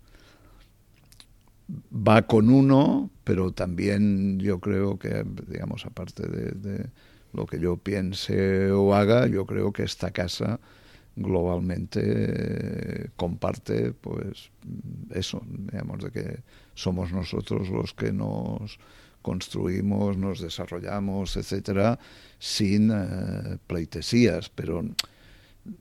va 1.91 2.23
con 2.27 2.49
uno, 2.49 3.09
pero 3.23 3.51
también 3.51 4.39
yo 4.39 4.59
creo 4.59 4.97
que, 4.97 5.25
digamos, 5.47 5.85
aparte 5.85 6.27
de, 6.27 6.89
lo 7.33 7.45
que 7.45 7.59
yo 7.59 7.77
piense 7.77 8.71
o 8.71 8.95
haga, 8.95 9.27
yo 9.27 9.45
creo 9.45 9.71
que 9.71 9.83
esta 9.83 10.11
casa 10.11 10.59
globalmente 11.15 11.99
eh, 12.03 13.09
comparte 13.15 13.91
pues 13.91 14.51
eso 15.09 15.41
digamos 15.49 16.03
de 16.03 16.11
que 16.11 16.39
somos 16.75 17.11
nosotros 17.11 17.69
los 17.69 17.95
que 17.95 18.13
nos 18.13 18.77
construimos 19.23 20.15
nos 20.15 20.41
desarrollamos 20.41 21.35
etcétera 21.35 21.97
sin 22.37 22.91
eh, 22.91 23.57
pleitesías 23.65 24.49
pero 24.49 24.83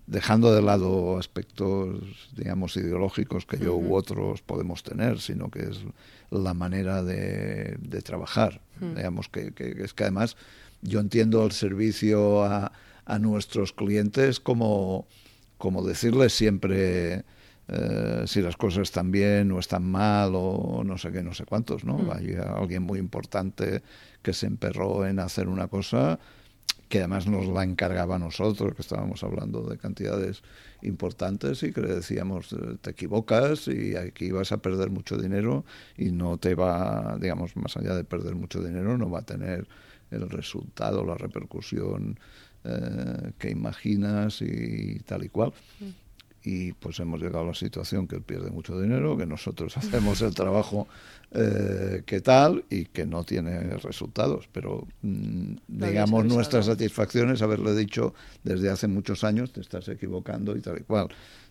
dejando 0.06 0.54
de 0.54 0.62
lado 0.62 1.18
aspectos 1.18 2.28
digamos 2.36 2.76
ideológicos 2.76 3.46
que 3.46 3.58
yo 3.58 3.74
uh 3.74 3.82
-huh. 3.82 3.90
u 3.90 3.94
otros 3.94 4.42
podemos 4.42 4.82
tener 4.82 5.20
sino 5.20 5.50
que 5.50 5.60
es 5.60 5.84
la 6.30 6.54
manera 6.54 7.02
de, 7.02 7.76
de 7.80 8.02
trabajar 8.02 8.60
uh 8.80 8.84
-huh. 8.84 8.94
digamos 8.94 9.28
que, 9.28 9.52
que, 9.52 9.82
es 9.84 9.94
que 9.94 10.04
además 10.04 10.36
yo 10.82 11.00
entiendo 11.00 11.44
el 11.44 11.52
servicio 11.52 12.44
a, 12.44 12.72
a 13.04 13.18
nuestros 13.18 13.72
clientes 13.72 14.40
como 14.40 15.06
como 15.58 15.82
decirles 15.82 16.32
siempre 16.32 17.24
eh, 17.68 18.22
si 18.26 18.42
las 18.42 18.56
cosas 18.56 18.82
están 18.82 19.10
bien 19.10 19.50
o 19.50 19.58
están 19.58 19.84
mal 19.90 20.32
o 20.34 20.82
no 20.84 20.98
sé 20.98 21.10
qué, 21.10 21.22
no 21.22 21.34
sé 21.34 21.44
cuántos, 21.44 21.84
¿no? 21.84 22.12
Hay 22.12 22.36
alguien 22.36 22.84
muy 22.84 23.00
importante 23.00 23.82
que 24.22 24.32
se 24.32 24.46
emperró 24.46 25.04
en 25.04 25.18
hacer 25.18 25.48
una 25.48 25.66
cosa 25.66 26.20
que 26.88 26.98
además 26.98 27.26
nos 27.26 27.46
la 27.46 27.64
encargaba 27.64 28.16
a 28.16 28.18
nosotros, 28.18 28.74
que 28.74 28.82
estábamos 28.82 29.22
hablando 29.24 29.62
de 29.62 29.76
cantidades 29.76 30.42
importantes 30.82 31.62
y 31.62 31.72
que 31.72 31.80
le 31.80 31.94
decíamos, 31.94 32.54
te 32.80 32.90
equivocas 32.90 33.68
y 33.68 33.96
aquí 33.96 34.30
vas 34.30 34.52
a 34.52 34.58
perder 34.58 34.90
mucho 34.90 35.16
dinero 35.16 35.64
y 35.96 36.12
no 36.12 36.38
te 36.38 36.54
va, 36.54 37.16
digamos, 37.20 37.56
más 37.56 37.76
allá 37.76 37.94
de 37.94 38.04
perder 38.04 38.34
mucho 38.34 38.62
dinero, 38.62 38.96
no 38.96 39.10
va 39.10 39.20
a 39.20 39.26
tener 39.26 39.66
el 40.10 40.30
resultado, 40.30 41.04
la 41.04 41.16
repercusión 41.16 42.18
eh, 42.64 43.32
que 43.38 43.50
imaginas 43.50 44.42
y 44.42 45.00
tal 45.00 45.24
y 45.24 45.28
cual. 45.28 45.52
Mm. 45.80 46.05
Y 46.48 46.74
pues 46.74 47.00
hemos 47.00 47.20
llegado 47.20 47.40
a 47.40 47.48
la 47.48 47.54
situación 47.54 48.06
que 48.06 48.14
él 48.14 48.22
pierde 48.22 48.52
mucho 48.52 48.80
dinero, 48.80 49.16
que 49.16 49.26
nosotros 49.26 49.76
hacemos 49.76 50.22
el 50.22 50.32
trabajo 50.32 50.86
eh, 51.32 52.04
que 52.06 52.20
tal 52.20 52.64
y 52.70 52.84
que 52.84 53.04
no 53.04 53.24
tiene 53.24 53.76
resultados. 53.78 54.48
Pero 54.52 54.86
mm, 55.02 55.56
digamos, 55.66 56.24
nuestra 56.24 56.62
satisfacción 56.62 57.32
es 57.32 57.42
haberle 57.42 57.74
dicho 57.74 58.14
desde 58.44 58.70
hace 58.70 58.86
muchos 58.86 59.24
años, 59.24 59.52
te 59.52 59.60
estás 59.60 59.88
equivocando 59.88 60.56
y 60.56 60.60
tal 60.60 60.78
y 60.78 60.84
cual. 60.84 61.08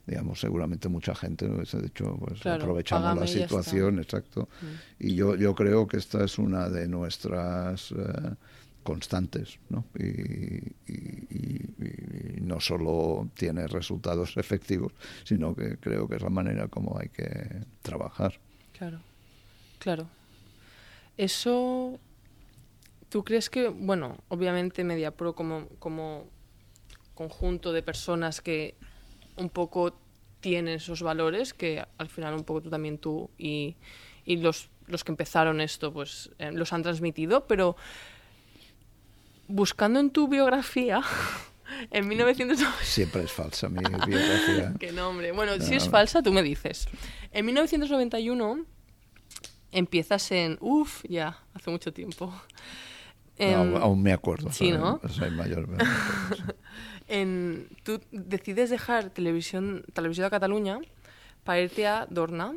Digamos, 0.08 0.40
seguramente 0.40 0.88
mucha 0.88 1.14
gente 1.14 1.46
nos 1.50 1.76
ha 1.76 1.80
dicho, 1.80 2.16
pues 2.18 2.40
claro, 2.40 2.64
aprovechamos 2.64 3.20
la 3.20 3.28
situación, 3.28 4.00
exacto. 4.00 4.48
Mm. 4.62 5.08
Y 5.08 5.16
yo, 5.16 5.36
yo 5.36 5.54
creo 5.56 5.88
que 5.88 5.98
esta 5.98 6.24
es 6.24 6.40
una 6.40 6.70
de 6.70 6.88
nuestras... 6.88 7.92
Eh, 7.92 8.36
constantes, 8.86 9.60
¿no? 9.70 9.84
Y, 10.00 10.76
no 12.42 12.60
solo 12.60 13.28
tiene 13.34 13.68
resultados 13.68 14.38
efectivos, 14.38 14.94
sino 15.24 15.56
que 15.56 15.78
creo 15.78 16.08
que 16.08 16.18
es 16.18 16.22
la 16.22 16.30
manera 16.30 16.68
como 16.68 16.98
hay 16.98 17.10
que 17.10 17.66
trabajar. 17.82 18.40
Claro, 18.78 19.00
claro. 19.80 20.08
Eso, 21.18 22.00
¿tú 23.10 23.24
crees 23.24 23.50
que, 23.50 23.68
bueno, 23.70 24.18
obviamente 24.30 24.84
MediaPro 24.84 25.34
como, 25.34 25.68
como 25.80 26.28
conjunto 27.16 27.74
de 27.74 27.82
personas 27.82 28.42
que 28.42 28.76
un 29.38 29.50
poco 29.50 29.98
tienen 30.40 30.76
esos 30.76 31.02
valores, 31.02 31.56
que 31.56 31.84
al 31.98 32.10
final 32.10 32.36
un 32.36 32.44
poco 32.44 32.62
tú 32.62 32.70
también 32.70 33.00
tú 33.00 33.32
y, 33.40 33.76
y 34.24 34.38
los, 34.38 34.70
los 34.86 35.04
que 35.04 35.12
empezaron 35.12 35.60
esto, 35.62 35.92
pues 35.92 36.30
eh, 36.38 36.52
los 36.52 36.72
han 36.74 36.84
transmitido, 36.84 37.48
pero 37.48 37.76
buscando 39.48 40.00
en 40.00 40.10
tu 40.10 40.28
biografía, 40.28 41.02
en 41.92 42.08
1990... 42.08 42.84
Siempre 42.84 43.24
es 43.24 43.32
falsa 43.32 43.70
mi 43.70 43.80
biografía. 43.80 44.74
Qué 44.80 44.92
nombre. 44.92 45.32
Bueno, 45.32 45.58
no. 45.58 45.64
si 45.64 45.76
es 45.76 45.90
falsa, 45.90 46.22
tú 46.22 46.32
me 46.32 46.44
dices. 46.44 46.88
En 47.32 47.46
1991 47.46 48.66
empiezas 49.72 50.32
en... 50.32 50.58
Uf, 50.62 51.04
ya, 51.08 51.40
hace 51.54 51.70
mucho 51.72 51.94
tiempo. 51.94 52.34
En, 53.38 53.74
no, 53.74 53.78
aún 53.78 54.02
me 54.02 54.14
acuerdo. 54.14 54.52
Sí, 54.52 54.70
soy, 54.70 54.78
¿no? 54.78 55.02
Soy 55.10 55.30
mayor. 55.32 55.68
en, 57.08 57.68
tú 57.84 58.00
decides 58.12 58.70
dejar 58.70 59.10
televisión, 59.10 59.84
televisión 59.94 60.26
de 60.26 60.30
Cataluña 60.30 60.80
para 61.44 61.60
irte 61.60 61.86
a 61.86 62.08
Dorna 62.10 62.54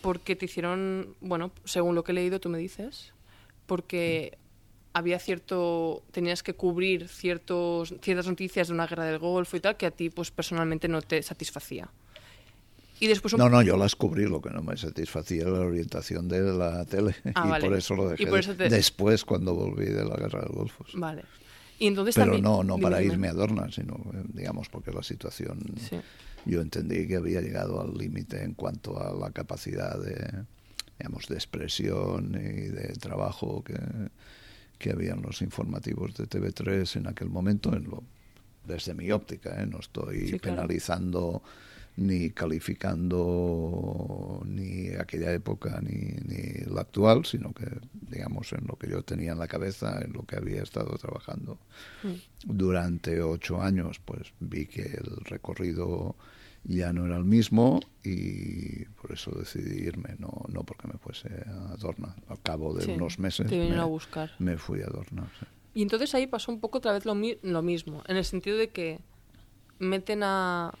porque 0.00 0.36
te 0.36 0.46
hicieron, 0.46 1.16
bueno, 1.20 1.52
según 1.64 1.94
lo 1.94 2.04
que 2.04 2.12
he 2.12 2.14
leído, 2.14 2.40
tú 2.40 2.48
me 2.48 2.58
dices, 2.58 3.12
porque 3.66 4.36
había 4.92 5.18
cierto 5.18 6.02
tenías 6.10 6.42
que 6.42 6.54
cubrir 6.54 7.08
ciertos 7.08 7.94
ciertas 8.02 8.26
noticias 8.26 8.68
de 8.68 8.74
una 8.74 8.86
guerra 8.86 9.04
del 9.04 9.18
Golfo 9.18 9.56
y 9.56 9.60
tal 9.60 9.76
que 9.76 9.86
a 9.86 9.90
ti 9.90 10.10
pues 10.10 10.30
personalmente 10.30 10.88
no 10.88 11.02
te 11.02 11.22
satisfacía. 11.22 11.88
Y 13.00 13.08
después 13.08 13.32
un... 13.32 13.40
no 13.40 13.48
no 13.48 13.62
yo 13.62 13.76
las 13.76 13.96
cubrí 13.96 14.26
lo 14.26 14.40
que 14.40 14.50
no 14.50 14.62
me 14.62 14.76
satisfacía 14.76 15.42
era 15.42 15.50
la 15.50 15.60
orientación 15.60 16.28
de 16.28 16.40
la 16.40 16.84
tele. 16.84 17.16
Ah, 17.34 17.44
y 17.46 17.50
vale. 17.50 17.66
por 17.66 17.76
eso 17.76 17.94
lo 17.94 18.08
dejé 18.08 18.26
por 18.26 18.38
eso 18.38 18.54
te... 18.54 18.68
después 18.68 19.24
cuando 19.24 19.54
volví 19.54 19.86
de 19.86 20.04
la 20.04 20.16
guerra 20.16 20.40
del 20.40 20.52
Golfo 20.52 20.84
vale. 20.94 21.24
Y 21.78 21.86
entonces 21.86 22.14
pero 22.14 22.26
también... 22.26 22.44
no 22.44 22.62
no 22.62 22.78
para 22.78 23.02
irme 23.02 23.28
a 23.28 23.32
Dorna 23.32 23.70
sino 23.72 23.98
digamos 24.32 24.68
porque 24.68 24.92
la 24.92 25.02
situación 25.02 25.58
sí. 25.78 25.96
yo 26.44 26.60
entendí 26.60 27.08
que 27.08 27.16
había 27.16 27.40
llegado 27.40 27.80
al 27.80 27.94
límite 27.94 28.44
en 28.44 28.54
cuanto 28.54 29.00
a 29.00 29.12
la 29.12 29.30
capacidad 29.30 29.98
de 29.98 30.44
digamos 30.98 31.26
de 31.26 31.34
expresión 31.34 32.34
y 32.34 32.68
de 32.68 32.92
trabajo 33.00 33.64
que 33.64 33.74
que 34.82 34.90
habían 34.90 35.22
los 35.22 35.40
informativos 35.42 36.16
de 36.16 36.28
TV3 36.28 36.96
en 36.96 37.06
aquel 37.06 37.28
momento, 37.28 37.72
en 37.72 37.84
lo, 37.84 38.02
desde 38.66 38.94
mi 38.94 39.12
óptica, 39.12 39.62
¿eh? 39.62 39.66
no 39.66 39.78
estoy 39.78 40.26
sí, 40.26 40.40
claro. 40.40 40.56
penalizando 40.56 41.42
ni 41.96 42.30
calificando 42.30 44.42
ni 44.44 44.88
aquella 44.88 45.32
época 45.32 45.80
ni, 45.82 46.16
ni 46.24 46.64
la 46.66 46.80
actual, 46.80 47.24
sino 47.24 47.52
que, 47.52 47.66
digamos, 48.10 48.52
en 48.54 48.66
lo 48.66 48.76
que 48.76 48.90
yo 48.90 49.04
tenía 49.04 49.32
en 49.32 49.38
la 49.38 49.46
cabeza, 49.46 50.00
en 50.02 50.14
lo 50.14 50.24
que 50.24 50.34
había 50.34 50.64
estado 50.64 50.98
trabajando 50.98 51.58
mm. 52.02 52.14
durante 52.44 53.22
ocho 53.22 53.62
años, 53.62 54.00
pues 54.04 54.32
vi 54.40 54.66
que 54.66 54.82
el 54.82 55.24
recorrido 55.26 56.16
ya 56.64 56.92
no 56.92 57.06
era 57.06 57.16
el 57.16 57.24
mismo 57.24 57.80
y 58.04 58.84
por 59.00 59.12
eso 59.12 59.30
decidí 59.32 59.84
irme, 59.86 60.14
no, 60.18 60.44
no 60.48 60.62
porque 60.62 60.88
me 60.88 60.94
fuese 60.94 61.28
a 61.46 61.76
Dorna. 61.76 62.14
Al 62.28 62.40
cabo 62.40 62.74
de 62.74 62.84
sí, 62.84 62.92
unos 62.92 63.18
meses 63.18 63.48
te 63.48 63.70
me, 63.70 63.76
a 63.76 63.84
buscar. 63.84 64.32
me 64.38 64.56
fui 64.56 64.80
a 64.80 64.86
Dorna. 64.86 65.30
Sí. 65.38 65.46
Y 65.74 65.82
entonces 65.82 66.14
ahí 66.14 66.26
pasó 66.26 66.52
un 66.52 66.60
poco 66.60 66.78
otra 66.78 66.92
vez 66.92 67.04
lo, 67.04 67.14
mi 67.14 67.38
lo, 67.42 67.62
mismo, 67.62 68.02
en 68.06 68.16
el 68.16 68.24
sentido 68.24 68.56
de 68.56 68.68
que 68.70 69.00
meten 69.78 70.22
a 70.22 70.72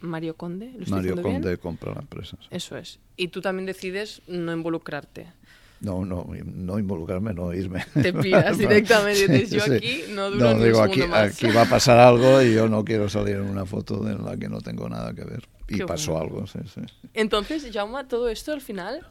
Mario 0.00 0.36
Conde. 0.36 0.72
¿lo 0.76 0.86
Mario 0.86 1.22
Conde 1.22 1.48
bien? 1.48 1.56
compra 1.58 1.94
la 1.94 2.00
empresa. 2.00 2.36
Sí. 2.40 2.48
Eso 2.50 2.76
es. 2.76 2.98
Y 3.16 3.28
tú 3.28 3.40
también 3.40 3.66
decides 3.66 4.22
no 4.26 4.52
involucrarte. 4.52 5.32
No, 5.80 6.04
no, 6.04 6.26
no 6.44 6.78
involucrarme, 6.78 7.32
no 7.32 7.54
irme. 7.54 7.84
Te 7.94 8.12
piras 8.22 8.58
directamente. 8.58 9.26
Sí, 9.26 9.32
Dices, 9.32 9.50
yo 9.50 9.60
sí. 9.62 9.72
aquí 9.72 10.02
no 10.10 10.30
duro 10.30 10.44
no, 10.52 10.54
ni 10.58 10.64
digo, 10.64 10.78
un 10.82 10.90
aquí, 10.90 11.02
más. 11.04 11.32
aquí 11.34 11.46
va 11.50 11.62
a 11.62 11.66
pasar 11.66 11.98
algo 11.98 12.42
y 12.42 12.52
yo 12.52 12.68
no 12.68 12.84
quiero 12.84 13.08
salir 13.08 13.36
en 13.36 13.42
una 13.48 13.64
foto 13.64 14.06
en 14.08 14.22
la 14.24 14.36
que 14.36 14.48
no 14.48 14.60
tengo 14.60 14.88
nada 14.90 15.14
que 15.14 15.24
ver. 15.24 15.48
y 15.68 15.78
Qué 15.78 15.86
pasó 15.86 16.12
bueno. 16.12 16.26
algo, 16.26 16.46
sí, 16.46 16.58
sí. 16.74 16.80
Entonces, 17.14 17.66
Jauma, 17.72 18.06
todo 18.08 18.28
esto 18.28 18.52
al 18.52 18.60
final 18.60 19.06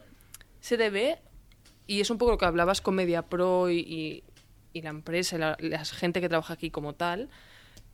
se 0.60 0.76
debe, 0.76 1.18
y 1.88 2.00
es 2.00 2.10
un 2.10 2.18
poco 2.18 2.32
lo 2.32 2.38
que 2.38 2.44
hablabas 2.44 2.80
con 2.80 2.94
MediaPro 2.94 3.68
y, 3.70 3.78
y, 3.80 4.22
y 4.72 4.82
la 4.82 4.90
empresa, 4.90 5.38
la, 5.38 5.56
la 5.58 5.84
gente 5.84 6.20
que 6.20 6.28
trabaja 6.28 6.54
aquí 6.54 6.70
como 6.70 6.94
tal, 6.94 7.30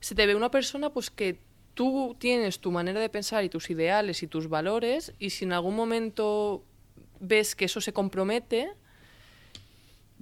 se 0.01 0.15
debe 0.15 0.33
a 0.33 0.37
una 0.37 0.51
persona 0.51 0.91
pues 0.91 1.11
que 1.11 1.41
tú 1.73 2.15
tienes 2.19 2.59
tu 2.61 2.71
manera 2.73 3.01
de 3.01 3.09
pensar 3.09 3.43
y 3.45 3.49
tus 3.49 3.71
ideales 3.71 4.23
y 4.23 4.27
tus 4.27 4.49
valores, 4.51 5.15
y 5.19 5.31
si 5.31 5.47
en 5.47 5.53
algún 5.55 5.77
momento 5.77 6.63
ves 7.21 7.55
que 7.55 7.65
eso 7.67 7.81
se 7.81 7.93
compromete, 7.93 8.71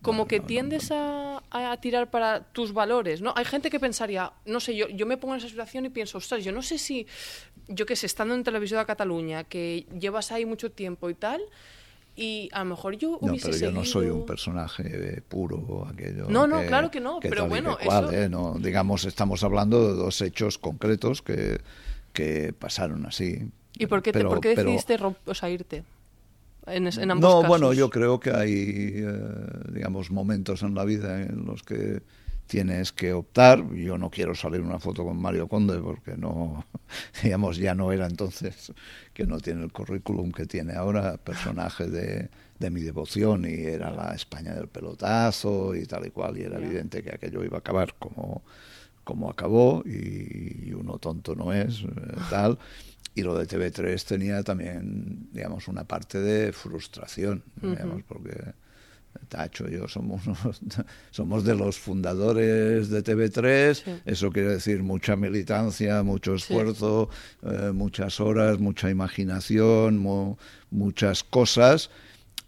como 0.03 0.27
que 0.27 0.39
tiendes 0.41 0.91
A, 0.91 1.43
a 1.51 1.77
tirar 1.81 2.11
para 2.11 2.41
tus 2.53 2.73
valores, 2.75 3.23
¿no? 3.23 3.33
Hay 3.37 3.45
gente 3.47 3.71
que 3.71 3.81
pensaría, 3.81 4.33
no 4.45 4.61
sé, 4.61 4.77
yo, 4.77 4.87
yo 4.89 5.07
me 5.07 5.17
pongo 5.17 5.35
en 5.35 5.39
esa 5.39 5.49
situación 5.49 5.87
y 5.87 5.89
pienso, 5.89 6.19
ostras, 6.19 6.45
yo 6.45 6.53
no 6.53 6.61
sé 6.63 6.77
si, 6.79 7.07
yo 7.69 7.87
qué 7.87 7.97
sé, 7.97 8.07
estando 8.07 8.35
en 8.35 8.45
Televisión 8.45 8.81
de 8.81 8.87
Cataluña, 8.87 9.45
que 9.45 9.87
llevas 9.99 10.31
ahí 10.31 10.45
mucho 10.45 10.71
tiempo 10.71 11.09
y 11.09 11.15
tal, 11.15 11.41
y 12.17 12.51
a 12.53 12.59
lo 12.61 12.67
mejor 12.67 12.97
yo 12.97 13.19
No, 13.23 13.31
hubiese 13.31 13.47
pero 13.49 13.59
yo 13.59 13.73
no 13.73 13.85
soy 13.85 14.09
un 14.09 14.27
personaje 14.27 14.83
eh, 15.17 15.21
puro, 15.27 15.87
aquello. 15.91 16.27
No, 16.29 16.47
no, 16.47 16.63
claro 16.67 16.91
que 16.91 17.01
no, 17.01 17.19
pero 17.21 17.47
bueno, 17.49 17.77
que 17.79 17.87
cual, 17.87 18.05
eso- 18.05 18.13
¿eh? 18.13 18.29
No, 18.29 18.55
digamos, 18.59 19.05
estamos 19.07 19.43
hablando 19.43 19.89
de 19.89 19.95
dos 19.95 20.21
hechos 20.21 20.59
concretos 20.59 21.23
que, 21.23 21.61
que 22.13 22.53
pasaron 22.53 23.07
así. 23.07 23.49
¿Y 23.79 23.87
por 23.87 24.03
qué, 24.03 24.13
te- 24.13 24.19
Pero- 24.19 24.29
por 24.29 24.41
qué 24.41 24.55
pero- 24.55 24.65
decidiste 24.69 24.99
romp- 24.99 25.17
o 25.25 25.35
sea, 25.35 25.49
irte? 25.51 25.83
En, 26.67 26.87
es- 26.87 26.97
en 26.99 27.11
ambos 27.11 27.23
No, 27.31 27.37
casos. 27.43 27.49
bueno, 27.49 27.73
yo 27.73 27.91
creo 27.91 28.21
que 28.21 28.31
hay, 28.31 28.93
eh, 28.97 29.21
digamos, 29.73 30.11
momentos 30.11 30.63
en 30.63 30.75
la 30.75 30.85
vida 30.85 31.21
en 31.23 31.45
los 31.45 31.63
que 31.63 32.03
tienes 32.47 32.93
que 32.93 33.13
optar. 33.13 33.65
Yo 33.75 33.99
no 33.99 34.11
quiero 34.11 34.35
salir 34.35 34.61
una 34.61 34.79
foto 34.79 35.05
con 35.05 35.21
Mario 35.21 35.49
Conde 35.49 35.79
porque 35.79 36.17
no, 36.17 36.65
digamos, 37.23 37.57
ya 37.57 37.75
no 37.75 37.93
era 37.93 38.07
entonces 38.07 38.73
que 39.13 39.27
no 39.27 39.39
tiene 39.41 39.65
el 39.65 39.73
currículum 39.73 40.33
que 40.33 40.47
tiene 40.47 40.75
ahora, 40.75 41.17
personaje 41.19 41.87
de, 41.89 42.29
de 42.59 42.71
mi 42.71 42.81
devoción 42.83 43.45
y 43.45 43.55
era 43.65 43.91
la 43.91 44.15
España 44.15 44.55
del 44.55 44.69
pelotazo 44.69 45.75
y 45.75 45.87
tal 45.87 46.07
y 46.07 46.11
cual, 46.11 46.39
y 46.39 46.43
era 46.43 46.59
evidente 46.59 47.03
que 47.03 47.15
aquello 47.15 47.45
iba 47.45 47.57
a 47.57 47.61
acabar 47.61 47.95
como, 47.99 48.43
como 49.05 49.31
acabó 49.31 49.83
y, 49.87 50.69
y 50.71 50.73
uno 50.75 50.99
tonto 50.99 51.35
no 51.35 51.53
es, 51.53 51.83
eh, 51.83 51.87
tal. 52.31 52.59
Y 53.15 53.23
lo 53.23 53.39
de 53.39 53.47
TV3 53.47 54.05
tenía 54.05 54.43
también, 54.43 55.29
digamos, 55.33 55.69
una 55.69 55.85
parte 55.85 56.19
de 56.21 56.53
frustración, 56.53 57.43
digamos, 57.63 58.03
porque 58.09 58.35
Tacho 59.29 59.69
y 59.69 59.75
yo 59.75 59.87
somos, 59.87 60.27
unos- 60.27 60.61
somos 61.13 61.45
de 61.45 61.55
los 61.55 61.79
fundadores 61.79 62.89
de 62.91 63.03
TV3, 63.05 63.75
Sí. 63.85 63.93
eso 64.05 64.31
quiere 64.33 64.49
decir 64.49 64.83
mucha 64.83 65.15
militancia, 65.15 66.03
mucho 66.03 66.35
esfuerzo, 66.35 67.09
eh, 67.45 67.71
muchas 67.73 68.19
horas, 68.19 68.59
mucha 68.59 68.91
imaginación, 68.91 69.99
mu- 69.99 70.35
muchas 70.73 71.23
cosas, 71.23 71.91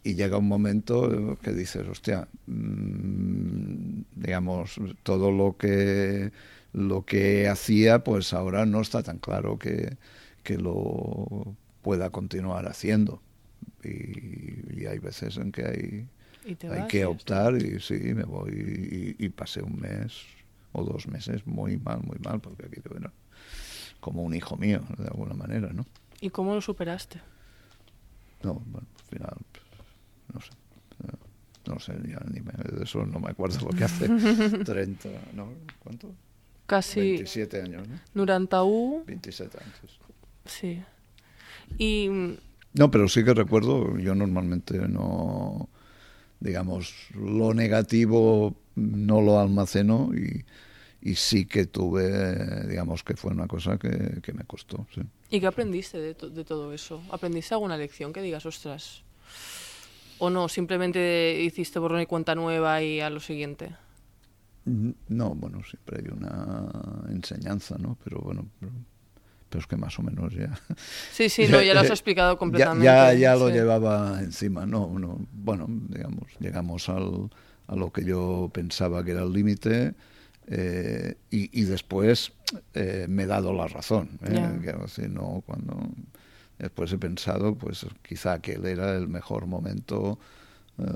y 0.03 0.15
llega 0.17 0.39
un 0.39 0.49
momento 0.49 1.39
que 1.43 1.53
dices, 1.53 1.87
hostia, 1.89 2.27
mm, 2.47 4.01
digamos, 4.17 4.81
todo 5.05 5.31
lo 5.31 5.57
que 5.57 6.33
lo 6.73 7.07
que 7.07 7.49
hacía, 7.49 8.05
pues 8.05 8.35
ahora 8.35 8.67
no 8.67 8.83
está 8.83 9.03
tan 9.03 9.17
claro 9.19 9.59
que, 9.59 9.97
que 10.47 10.57
lo 10.59 11.57
pueda 11.83 12.11
continuar 12.11 12.69
haciendo. 12.69 13.21
Y, 13.83 14.81
y 14.81 14.87
hay 14.87 14.99
veces 14.99 15.37
en 15.39 15.51
que 15.51 15.65
hay, 15.65 16.09
hay 16.47 16.69
vas 16.69 16.89
que 16.89 17.05
optar 17.05 17.57
y 17.57 17.81
sí, 17.81 17.95
me 18.15 18.23
voy 18.23 19.17
y, 19.19 19.25
y 19.25 19.29
pasé 19.31 19.61
un 19.63 19.81
mes 19.81 20.23
o 20.73 20.85
dos 20.85 21.09
meses 21.09 21.45
muy 21.47 21.79
mal, 21.79 22.01
muy 22.03 22.19
mal, 22.21 22.41
porque 22.41 22.67
aquello 22.67 22.97
era 22.97 23.13
como 24.01 24.23
un 24.23 24.35
hijo 24.35 24.57
mío, 24.57 24.83
de 24.99 25.09
alguna 25.09 25.35
manera, 25.35 25.73
¿no? 25.73 25.85
¿Y 26.21 26.31
cómo 26.31 26.55
lo 26.55 26.61
superaste? 26.61 27.21
No, 28.45 28.55
bueno, 28.67 28.87
al 29.01 29.05
final, 29.05 29.37
pues, 29.53 29.65
no 30.33 30.41
sé. 30.41 30.51
No 31.67 31.81
sé, 31.81 31.95
ya 32.09 32.21
ni 32.31 32.41
me, 32.41 32.53
de 32.53 32.85
eso 32.85 33.05
no 33.05 33.19
me 33.19 33.31
acuerdo 33.31 33.59
lo 33.67 33.77
que 33.77 33.83
hace 33.83 34.09
30, 34.65 35.09
¿no? 35.35 35.49
¿Cuánto? 35.81 36.15
Casi 36.67 37.01
27 37.01 37.63
años, 37.63 37.89
¿no? 37.89 37.99
91, 38.15 39.05
27 39.05 39.59
años. 39.59 40.01
Sí. 40.49 40.83
Y 41.79 42.09
mm, 42.09 42.37
No, 42.75 42.91
pero 42.91 43.09
sí 43.09 43.25
que 43.25 43.35
recuerdo, 43.35 43.97
yo 43.99 44.15
normalmente 44.15 44.79
no, 44.89 45.69
digamos, 46.41 46.95
lo 47.15 47.55
negativo 47.55 48.57
no 48.77 49.23
lo 49.23 49.41
almaceno 49.41 50.11
y, 50.15 50.45
y 51.03 51.17
sí 51.17 51.47
que 51.47 51.67
tuve, 51.67 52.67
digamos, 52.69 53.05
que 53.05 53.17
fue 53.17 53.33
una 53.33 53.49
cosa 53.49 53.79
que, 53.79 54.21
que 54.23 54.33
me 54.35 54.45
costó, 54.45 54.87
sí. 54.95 55.03
¿Y 55.31 55.41
qué 55.41 55.47
aprendiste 55.47 55.99
de, 55.99 56.15
to- 56.15 56.31
de 56.31 56.45
todo 56.45 56.73
eso? 56.73 57.03
¿Aprendiste 57.11 57.55
alguna 57.55 57.77
lección 57.77 58.13
que 58.13 58.23
digas, 58.23 58.47
ostras? 58.47 59.03
¿O 60.19 60.31
no? 60.31 60.49
Simplemente 60.49 61.41
hiciste 61.43 61.79
borrón 61.79 62.01
y 62.01 62.07
cuenta 62.07 62.35
nueva 62.35 62.83
y 62.83 63.01
a 63.01 63.11
lo 63.11 63.21
siguiente. 63.21 63.75
No, 65.09 65.35
bueno, 65.35 65.63
siempre 65.63 66.01
hay 66.03 66.09
una 66.13 66.69
enseñanza, 67.09 67.77
¿no? 67.79 67.97
Pero 68.03 68.19
bueno, 68.21 68.47
pero, 68.59 68.73
pero 69.49 69.61
es 69.61 69.67
que 69.67 69.77
más 69.77 69.99
o 69.99 70.03
menos 70.03 70.35
ya... 70.35 70.59
Sí, 71.13 71.29
sí, 71.29 71.47
no, 71.51 71.63
ya 71.63 71.75
lo 71.75 71.81
has 71.81 71.91
eh, 71.91 71.93
explicado 71.93 72.37
completamente. 72.39 72.85
Ya, 72.85 73.13
ya 73.13 73.37
lo 73.37 73.49
sí. 73.49 73.55
llevaba 73.55 74.21
encima, 74.21 74.67
no, 74.67 74.99
no, 74.99 75.27
bueno, 75.33 75.67
digamos, 75.69 76.29
llegamos 76.41 76.89
al, 76.89 77.31
a 77.67 77.77
lo 77.77 77.93
que 77.93 78.05
yo 78.05 78.51
pensaba 78.53 79.05
que 79.05 79.13
era 79.13 79.23
el 79.23 79.33
límite 79.33 79.95
eh, 80.49 81.17
y, 81.31 81.61
y 81.61 81.65
después 81.65 82.33
eh, 82.75 83.07
me 83.09 83.25
he 83.25 83.27
dado 83.27 83.53
la 83.53 83.67
razón. 83.67 84.19
¿eh? 84.25 85.09
No, 85.09 85.43
cuando 85.45 85.89
después 86.59 86.93
he 86.93 86.99
pensado, 86.99 87.55
pues 87.57 87.87
quizá 88.03 88.35
aquel 88.35 88.65
era 88.67 88.97
el 88.97 89.09
mejor 89.09 89.47
momento 89.47 90.19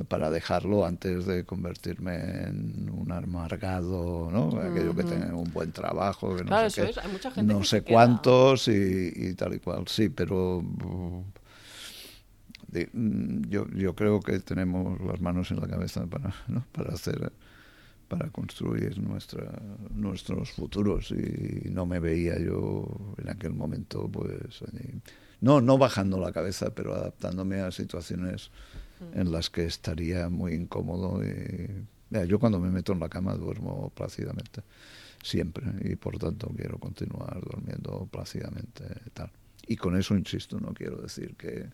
para 0.08 0.30
dejarlo 0.30 0.84
antes 0.84 1.24
de 1.24 1.44
convertirme 1.44 2.16
en 2.16 2.90
un 2.90 3.10
amargado, 3.12 4.28
¿no? 4.30 4.60
Aquello 4.60 4.94
que 4.94 5.04
tenga 5.04 5.34
un 5.34 5.50
buen 5.52 5.72
trabajo, 5.72 6.36
que 6.36 6.42
no 6.42 6.48
Claro, 6.48 6.68
sé 6.68 6.84
qué, 6.84 6.90
es. 6.90 6.98
Hay 6.98 7.10
mucha 7.10 7.30
gente 7.30 7.52
no 7.52 7.60
que 7.60 7.66
sé 7.66 7.82
cuántos 7.82 8.68
y, 8.68 9.12
y 9.14 9.34
tal 9.34 9.54
y 9.54 9.58
cual, 9.58 9.88
sí, 9.88 10.10
pero 10.10 10.60
mm, 10.62 11.22
mm, 12.92 13.42
yo, 13.48 13.66
yo 13.70 13.94
creo 13.94 14.20
que 14.20 14.38
tenemos 14.40 15.00
las 15.00 15.20
manos 15.20 15.50
en 15.50 15.60
la 15.60 15.68
cabeza 15.68 16.06
para, 16.06 16.34
¿no? 16.48 16.64
para 16.72 16.92
hacer 16.94 17.32
para 18.08 18.28
construir 18.30 18.98
nuestra, 18.98 19.52
nuestros 19.94 20.50
futuros 20.50 21.12
y 21.12 21.70
no 21.70 21.86
me 21.86 22.00
veía 22.00 22.40
yo 22.40 22.88
en 23.18 23.28
aquel 23.30 23.52
momento 23.54 24.08
pues 24.10 24.64
no 25.40 25.60
no 25.60 25.78
bajando 25.78 26.18
la 26.18 26.32
cabeza 26.32 26.74
pero 26.74 26.92
adaptándome 26.92 27.60
a 27.60 27.70
situaciones 27.70 28.50
en 29.14 29.32
las 29.32 29.50
que 29.50 29.64
estaría 29.64 30.28
muy 30.28 30.54
incómodo 30.54 31.22
y 31.24 31.84
mira, 32.10 32.24
yo 32.24 32.38
cuando 32.38 32.58
me 32.60 32.70
meto 32.70 32.92
en 32.92 33.00
la 33.00 33.08
cama 33.08 33.34
duermo 33.34 33.90
plácidamente 33.94 34.62
siempre 35.22 35.64
y 35.82 35.96
por 35.96 36.18
tanto 36.18 36.48
quiero 36.56 36.78
continuar 36.78 37.40
durmiendo 37.42 38.08
plácidamente 38.10 38.84
tal 39.12 39.30
y 39.66 39.76
con 39.76 39.96
eso 39.96 40.16
insisto 40.16 40.58
no 40.60 40.72
quiero 40.72 40.96
decir 40.96 41.34
que 41.36 41.68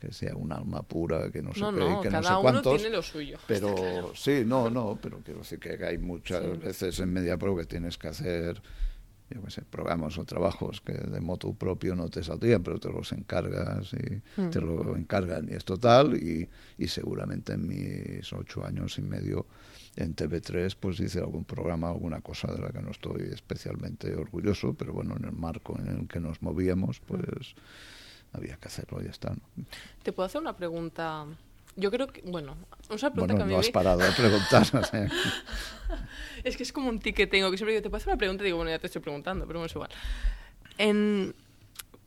que 0.00 0.12
sea 0.12 0.36
un 0.36 0.52
alma 0.52 0.82
pura, 0.82 1.28
que 1.32 1.42
no 1.42 1.52
sé 1.52 1.60
No, 1.62 1.72
qué, 1.72 1.80
no, 1.80 2.00
que 2.00 2.08
no 2.08 2.22
cada 2.22 2.28
sé 2.28 2.34
uno 2.34 2.42
cuántos. 2.52 2.80
tiene 2.80 2.94
lo 2.96 3.02
suyo. 3.02 3.36
Pero 3.48 4.12
sí, 4.14 4.44
no, 4.46 4.70
no, 4.70 4.96
pero 5.02 5.18
quiero 5.24 5.40
decir 5.40 5.58
que 5.58 5.84
hay 5.84 5.98
muchas 5.98 6.40
Sí. 6.40 6.48
veces 6.64 7.00
en 7.00 7.12
MediaPro 7.12 7.56
que 7.56 7.64
tienes 7.64 7.98
que 7.98 8.06
hacer, 8.06 8.62
yo 9.30 9.42
qué 9.42 9.50
sé, 9.50 9.62
programas 9.62 10.16
o 10.18 10.24
trabajos 10.24 10.80
que 10.80 10.92
de 10.92 11.20
moto 11.20 11.52
propio 11.52 11.94
no 11.94 12.08
te 12.08 12.22
saldrían, 12.22 12.62
pero 12.62 12.78
te 12.80 12.88
los 12.90 13.12
encargas 13.12 13.92
y 13.92 14.22
Hmm. 14.40 14.50
te 14.50 14.60
lo 14.60 14.96
encargan 14.96 15.48
y 15.50 15.54
es 15.54 15.64
total. 15.64 16.16
Y, 16.16 16.48
y 16.78 16.88
seguramente 16.88 17.52
en 17.54 17.66
mis 17.66 18.32
ocho 18.32 18.64
años 18.64 18.98
y 18.98 19.02
medio 19.02 19.46
en 19.96 20.14
TV3 20.14 20.76
pues 20.78 21.00
hice 21.00 21.18
algún 21.18 21.44
programa, 21.44 21.88
alguna 21.90 22.20
cosa 22.20 22.52
de 22.52 22.60
la 22.60 22.70
que 22.70 22.80
no 22.80 22.90
estoy 22.90 23.22
especialmente 23.32 24.14
orgulloso, 24.14 24.74
pero 24.74 24.92
bueno, 24.92 25.16
en 25.16 25.24
el 25.24 25.32
marco 25.32 25.76
en 25.78 25.88
el 25.88 26.08
que 26.08 26.20
nos 26.20 26.40
movíamos, 26.40 27.00
pues 27.00 27.54
había 28.32 28.56
que 28.56 28.68
hacerlo 28.68 29.00
y 29.00 29.04
ya 29.04 29.10
está. 29.10 29.30
¿no? 29.34 29.64
¿Te 30.02 30.12
puedo 30.12 30.26
hacer 30.26 30.40
una 30.40 30.56
pregunta? 30.56 31.26
Yo 31.80 31.90
creo 31.90 32.06
que, 32.08 32.20
bueno, 32.22 32.56
una 32.90 32.98
pregunta 33.12 33.34
Bueno, 33.34 33.36
que 33.36 33.42
a 33.42 33.46
no 33.46 33.58
has 33.60 33.66
me- 33.66 33.72
parado 33.72 33.98
de 34.00 34.10
preguntar. 34.12 34.62
o 34.74 34.84
sea. 34.84 35.08
Es 36.44 36.56
que 36.56 36.62
es 36.62 36.72
como 36.72 36.88
un 36.88 37.00
tic 37.00 37.16
que 37.16 37.26
tengo, 37.26 37.50
que 37.50 37.56
siempre 37.56 37.74
digo, 37.74 37.88
te 37.90 37.96
hacer 37.96 38.08
una 38.08 38.16
pregunta 38.18 38.42
y 38.44 38.46
digo, 38.46 38.58
bueno, 38.58 38.70
ya 38.70 38.78
te 38.78 38.86
estoy 38.86 39.02
preguntando, 39.02 39.46
pero 39.46 39.58
bueno, 39.58 39.66
es 39.66 39.74
igual. 39.74 39.90
En... 40.76 41.34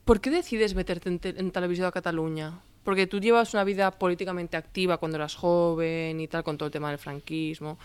¿Por 0.05 0.21
qué 0.21 0.29
decides 0.29 0.73
meterte 0.75 1.09
en, 1.09 1.19
te- 1.19 1.39
en 1.39 1.51
Televisión 1.51 1.87
de 1.87 1.91
Cataluña? 1.91 2.59
Porque 2.83 3.07
tú 3.07 3.19
llevas 3.19 3.53
una 3.53 3.63
vida 3.63 3.91
políticamente 3.91 4.57
activa 4.57 4.97
cuando 4.97 5.17
eras 5.17 5.35
joven 5.35 6.19
y 6.19 6.27
tal, 6.27 6.43
con 6.43 6.57
todo 6.57 6.67
el 6.67 6.71
tema 6.73 6.89
del 6.89 6.97
franquismo. 6.97 7.77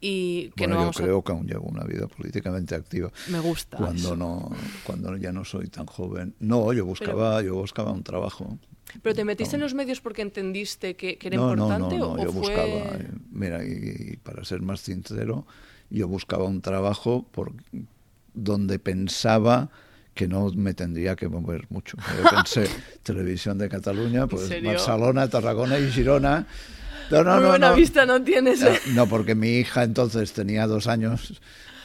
Y 0.00 0.50
que 0.56 0.64
bueno, 0.66 0.74
no 0.74 0.80
yo 0.80 0.80
vamos 0.82 0.96
creo 0.96 1.22
que 1.22 1.32
aún 1.32 1.46
llevo 1.46 1.66
una 1.68 1.84
vida 1.84 2.06
políticamente 2.08 2.74
activa. 2.74 3.08
a... 3.08 3.30
Me 3.30 3.38
gusta. 3.40 3.76
Cuando 3.78 3.98
eso. 4.08 4.16
no, 4.16 4.50
cuando 4.84 5.16
ya 5.16 5.32
no 5.32 5.44
soy 5.44 5.68
tan 5.68 5.86
joven. 5.86 6.34
No, 6.40 6.72
yo 6.72 6.84
buscaba, 6.84 7.40
yo 7.42 7.54
buscaba 7.54 7.92
un 7.92 8.02
trabajo. 8.02 8.58
¿Pero 9.02 9.14
te 9.14 9.24
metiste 9.24 9.56
en 9.56 9.60
No. 9.60 9.66
los 9.66 9.74
medios 9.74 10.00
porque 10.00 10.22
entendiste 10.22 10.94
que, 10.94 11.16
que 11.18 11.28
era 11.28 11.36
no, 11.36 11.56
no, 11.56 11.64
importante 11.64 11.98
no, 11.98 12.16
no, 12.16 12.22
o, 12.22 12.24
yo 12.24 12.32
fue... 12.32 12.40
buscaba, 12.40 12.98
mira, 13.32 13.64
y, 13.64 14.12
y 14.12 14.16
para 14.18 14.44
ser 14.44 14.60
más 14.62 14.80
sincero, 14.80 15.46
yo 15.90 16.06
buscaba 16.08 16.44
un 16.44 16.60
trabajo 16.60 17.26
por 17.32 17.52
donde 18.34 18.78
pensaba 18.78 19.70
que 20.14 20.28
no 20.28 20.48
me 20.52 20.74
tendría 20.74 21.16
que 21.16 21.28
mover 21.28 21.66
mucho. 21.70 21.96
Yo 21.96 22.30
pensé, 22.36 22.68
televisión 23.02 23.58
de 23.58 23.68
Cataluña, 23.68 24.26
pues? 24.28 24.48
Barcelona, 24.62 25.28
Tarragona 25.28 25.78
y 25.78 25.90
Girona. 25.90 26.46
No, 27.10 27.22
no, 27.24 27.34
Muy 27.34 27.42
no, 27.42 27.48
buena 27.48 27.70
no. 27.70 27.76
vista 27.76 28.06
no 28.06 28.22
tienes. 28.22 28.62
¿eh? 28.62 28.78
No, 28.94 29.06
porque 29.08 29.34
mi 29.34 29.58
hija 29.58 29.82
entonces 29.82 30.32
tenía 30.32 30.66
dos 30.66 30.86
años, 30.86 31.40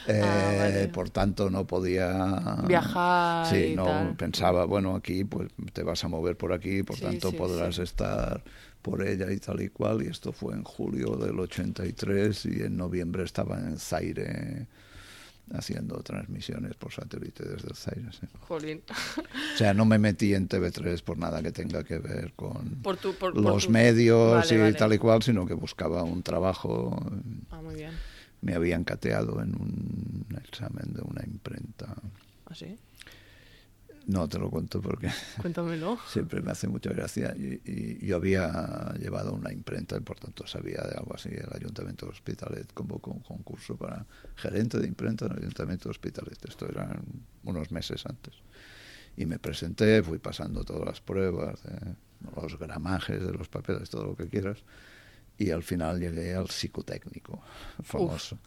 eh, 0.06 0.20
Ah, 0.22 0.54
vale. 0.56 0.88
por 0.88 1.10
tanto 1.10 1.50
no 1.50 1.66
podía 1.66 2.56
Viajar 2.66 3.46
Sí, 3.46 3.72
y 3.72 3.74
no 3.76 3.84
tal. 3.84 4.16
pensaba, 4.16 4.64
bueno, 4.64 4.94
aquí 4.96 5.24
pues 5.24 5.50
te 5.72 5.82
vas 5.82 6.02
a 6.04 6.08
mover 6.08 6.36
por 6.36 6.52
aquí, 6.52 6.82
por 6.82 6.96
Sí, 6.96 7.02
tanto 7.02 7.30
sí, 7.30 7.36
podrás 7.36 7.76
sí. 7.76 7.82
estar 7.82 8.42
por 8.82 9.06
ella 9.06 9.30
y 9.30 9.38
tal 9.38 9.60
y 9.60 9.68
cual. 9.68 10.02
Y 10.02 10.06
esto 10.08 10.32
fue 10.32 10.54
en 10.54 10.64
julio 10.64 11.16
del 11.16 11.38
83 11.38 12.46
y 12.46 12.62
en 12.62 12.76
noviembre 12.76 13.24
estaba 13.24 13.58
en 13.58 13.78
Zaire 13.78 14.66
haciendo 15.52 16.00
transmisiones 16.02 16.74
por 16.76 16.92
satélite 16.92 17.42
desde 17.44 17.68
el 17.68 17.74
Zaire. 17.74 18.12
sí. 18.12 18.26
Jolín. 18.46 18.82
O 19.54 19.56
sea, 19.58 19.74
no 19.74 19.84
me 19.84 19.98
metí 19.98 20.32
en 20.32 20.48
TV3 20.48 21.02
por 21.02 21.18
nada 21.18 21.42
que 21.42 21.50
tenga 21.50 21.82
que 21.82 21.98
ver 21.98 22.32
con 22.34 22.76
Por 22.82 22.96
tu, 22.98 23.14
por, 23.14 23.32
por 23.34 23.42
los 23.42 23.64
tu- 23.66 23.72
medios 23.72 24.32
Vale, 24.48 24.54
y 24.54 24.58
vale. 24.58 24.72
tal 24.74 24.92
y 24.92 24.98
cual, 24.98 25.22
sino 25.22 25.46
que 25.46 25.54
buscaba 25.54 26.04
un 26.04 26.22
trabajo. 26.22 26.96
Ah, 27.50 27.60
muy 27.62 27.74
bien. 27.74 27.90
Me 28.42 28.54
habían 28.54 28.84
cateado 28.84 29.42
en 29.42 29.54
un 29.54 30.26
examen 30.44 30.92
de 30.94 31.02
una 31.02 31.22
imprenta. 31.24 31.94
¿Ah, 32.46 32.54
sí? 32.54 32.78
No 34.06 34.28
te 34.28 34.38
lo 34.38 34.50
cuento 34.50 34.80
porque 34.80 35.10
Cuéntamelo. 35.40 35.98
siempre 36.08 36.40
me 36.40 36.50
hace 36.50 36.66
mucha 36.66 36.90
gracia. 36.90 37.34
Y, 37.36 37.60
y 37.64 38.06
yo 38.06 38.16
había 38.16 38.94
llevado 38.98 39.34
una 39.34 39.52
imprenta 39.52 39.96
y 39.96 40.00
por 40.00 40.18
tanto 40.18 40.46
sabía 40.46 40.80
de 40.82 40.96
algo 40.96 41.14
así. 41.14 41.28
El 41.28 41.50
Ayuntamiento 41.54 42.06
de 42.06 42.12
Hospitalet 42.12 42.72
convocó 42.72 43.10
un 43.10 43.20
concurso 43.20 43.76
para 43.76 44.06
gerente 44.36 44.78
de 44.78 44.88
imprenta 44.88 45.28
del 45.28 45.38
Ayuntamiento 45.38 45.84
de 45.84 45.90
Hospitalet. 45.90 46.44
Esto 46.48 46.66
eran 46.68 47.02
unos 47.44 47.70
meses 47.70 48.04
antes. 48.06 48.34
Y 49.16 49.26
me 49.26 49.38
presenté, 49.38 50.02
fui 50.02 50.18
pasando 50.18 50.64
todas 50.64 50.86
las 50.86 51.00
pruebas, 51.00 51.62
de 51.62 51.94
los 52.40 52.58
gramajes 52.58 53.22
de 53.24 53.32
los 53.32 53.48
papeles, 53.48 53.90
todo 53.90 54.06
lo 54.06 54.16
que 54.16 54.28
quieras. 54.28 54.58
Y 55.40 55.50
al 55.50 55.62
final 55.62 55.98
llegué 55.98 56.34
al 56.34 56.50
psicotécnico 56.50 57.40
famoso. 57.82 58.38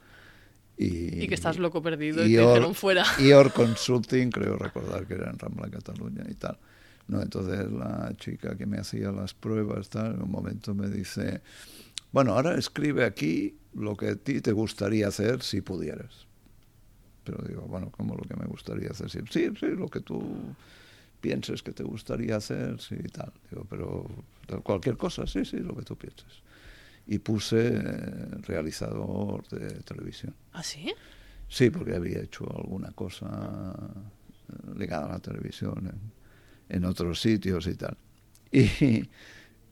Y, 0.77 1.23
Y 1.23 1.27
que 1.27 1.34
estás 1.34 1.58
loco 1.58 1.82
perdido 1.82 2.23
y, 2.25 2.34
te 2.36 2.39
Or- 2.41 2.49
dijeron 2.49 2.75
fuera. 2.75 3.03
Ior 3.19 3.51
Consulting, 3.51 4.29
creo 4.29 4.58
recordar 4.58 5.06
que 5.08 5.15
era 5.15 5.29
en 5.32 5.39
Rambla, 5.39 5.69
Cataluña 5.71 6.23
y 6.29 6.36
tal. 6.36 6.58
No, 7.08 7.19
entonces 7.21 7.69
la 7.71 8.13
chica 8.17 8.56
que 8.56 8.65
me 8.67 8.77
hacía 8.77 9.12
las 9.12 9.34
pruebas, 9.34 9.89
tal, 9.89 10.13
en 10.15 10.21
un 10.21 10.32
momento 10.32 10.75
me 10.75 10.88
dice, 10.88 11.41
bueno, 12.12 12.34
ahora 12.36 12.56
escribe 12.58 13.03
aquí 13.06 13.58
lo 13.73 13.97
que 13.97 14.10
a 14.10 14.15
ti 14.15 14.39
te 14.39 14.51
gustaría 14.51 15.08
hacer 15.08 15.41
si 15.41 15.62
pudieras. 15.62 16.27
Pero 17.23 17.43
digo, 17.47 17.63
bueno, 17.63 17.89
¿cómo 17.89 18.15
lo 18.15 18.21
que 18.23 18.36
me 18.36 18.45
gustaría 18.45 18.91
hacer? 18.91 19.10
Sí, 19.10 19.19
sí, 19.32 19.49
sí, 19.60 19.65
lo 19.67 19.88
que 19.89 20.01
tú 20.01 20.21
pienses 21.21 21.63
que 21.63 21.71
te 21.71 21.84
gustaría 21.84 22.36
hacer, 22.36 22.79
sí, 22.79 22.95
y 23.03 23.08
tal. 23.10 23.32
Digo, 23.49 23.65
pero 23.69 24.06
cualquier 24.62 24.95
cosa, 24.97 25.25
sí, 25.25 25.43
sí, 25.43 25.58
lo 25.58 25.75
que 25.75 25.84
tú 25.84 25.95
pienses. 25.95 26.43
Y 27.06 27.20
puse 27.20 27.68
eh, 27.68 27.82
realizador 28.48 29.46
de 29.50 29.70
televisión. 29.82 30.34
¿Ah, 30.54 30.63
sí? 30.63 30.94
Sí, 31.50 31.70
porque 31.70 31.96
había 31.96 32.20
hecho 32.20 32.46
alguna 32.56 32.92
cosa 32.92 33.76
eh, 34.50 34.54
ligada 34.78 35.06
a 35.08 35.10
la 35.13 35.20
televisión 35.20 35.92
en, 36.70 36.78
en 36.78 36.86
otros 36.86 37.20
sitios 37.22 37.68
y 37.68 37.76
tal. 37.76 37.98
Y, 38.54 39.10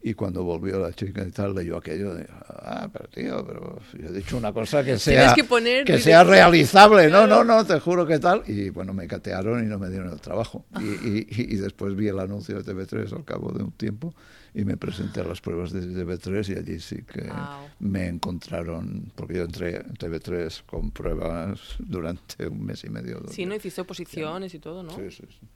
y 0.04 0.16
cuando 0.16 0.44
volvió 0.44 0.80
la 0.80 0.92
chica 0.94 1.24
y 1.24 1.30
tal, 1.30 1.54
leyó 1.54 1.78
aquello 1.78 2.16
de, 2.16 2.26
ah, 2.32 2.90
pero 2.92 3.08
tío, 3.10 3.46
pero 3.46 3.80
yo 4.00 4.08
he 4.10 4.12
dicho 4.12 4.36
una 4.36 4.52
cosa 4.52 4.84
que 4.84 4.98
sea, 4.98 5.36
que 5.36 5.44
poner- 5.44 5.86
que 5.86 5.94
dices- 5.94 6.04
sea 6.06 6.24
realizable. 6.24 7.08
No, 7.12 7.28
no, 7.28 7.44
no, 7.44 7.64
te 7.64 7.80
juro 7.80 8.08
que 8.08 8.18
tal. 8.18 8.42
Y 8.48 8.72
bueno, 8.72 8.94
me 8.96 9.08
catearon 9.08 9.64
y 9.64 9.68
no 9.68 9.78
me 9.78 9.90
dieron 9.90 10.12
el 10.12 10.20
trabajo. 10.20 10.66
Y, 10.80 10.86
y, 11.20 11.28
y 11.30 11.56
después 11.58 11.96
vi 11.96 12.08
el 12.08 12.20
anuncio 12.20 12.60
de 12.64 12.74
TV3 12.74 13.14
al 13.16 13.24
cabo 13.24 13.52
de 13.52 13.64
un 13.64 13.72
tiempo 13.74 14.16
y 14.54 14.66
me 14.66 14.78
presenté 14.78 15.22
a 15.22 15.24
las 15.24 15.40
pruebas 15.40 15.72
de 15.72 15.82
TV3 15.82 16.56
y 16.56 16.58
allí 16.58 16.80
sí 16.80 17.04
que 17.04 17.28
Guau. 17.28 17.70
me 17.80 18.08
encontraron, 18.08 19.12
porque 19.16 19.36
yo 19.36 19.44
entré 19.44 19.78
en 19.78 19.94
TV3 19.94 20.66
con 20.66 20.92
pruebas 20.92 21.76
durante 21.80 22.48
un 22.48 22.66
mes 22.66 22.84
y 22.84 22.90
medio. 22.90 23.24
Sí, 23.30 23.46
¿no? 23.46 23.56
Hiciste 23.56 23.82
oposiciones 23.82 24.54
y 24.54 24.60
todo, 24.60 24.84
¿no? 24.84 24.92
Sí, 24.96 25.10
sí, 25.12 25.24
sí. 25.30 25.48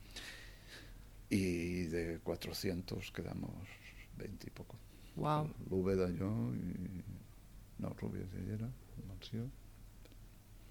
Y 1.29 1.83
de 1.85 2.19
400 2.23 3.11
quedamos 3.11 3.51
20 4.17 4.47
y 4.47 4.49
poco. 4.51 4.77
Wow. 5.15 5.49
Lúbeda, 5.69 6.09
yo 6.11 6.53
y... 6.53 7.03
No, 7.77 7.89
Rubio 7.99 8.25
de 8.27 8.53
era, 8.53 8.69
Mansió. 9.07 9.49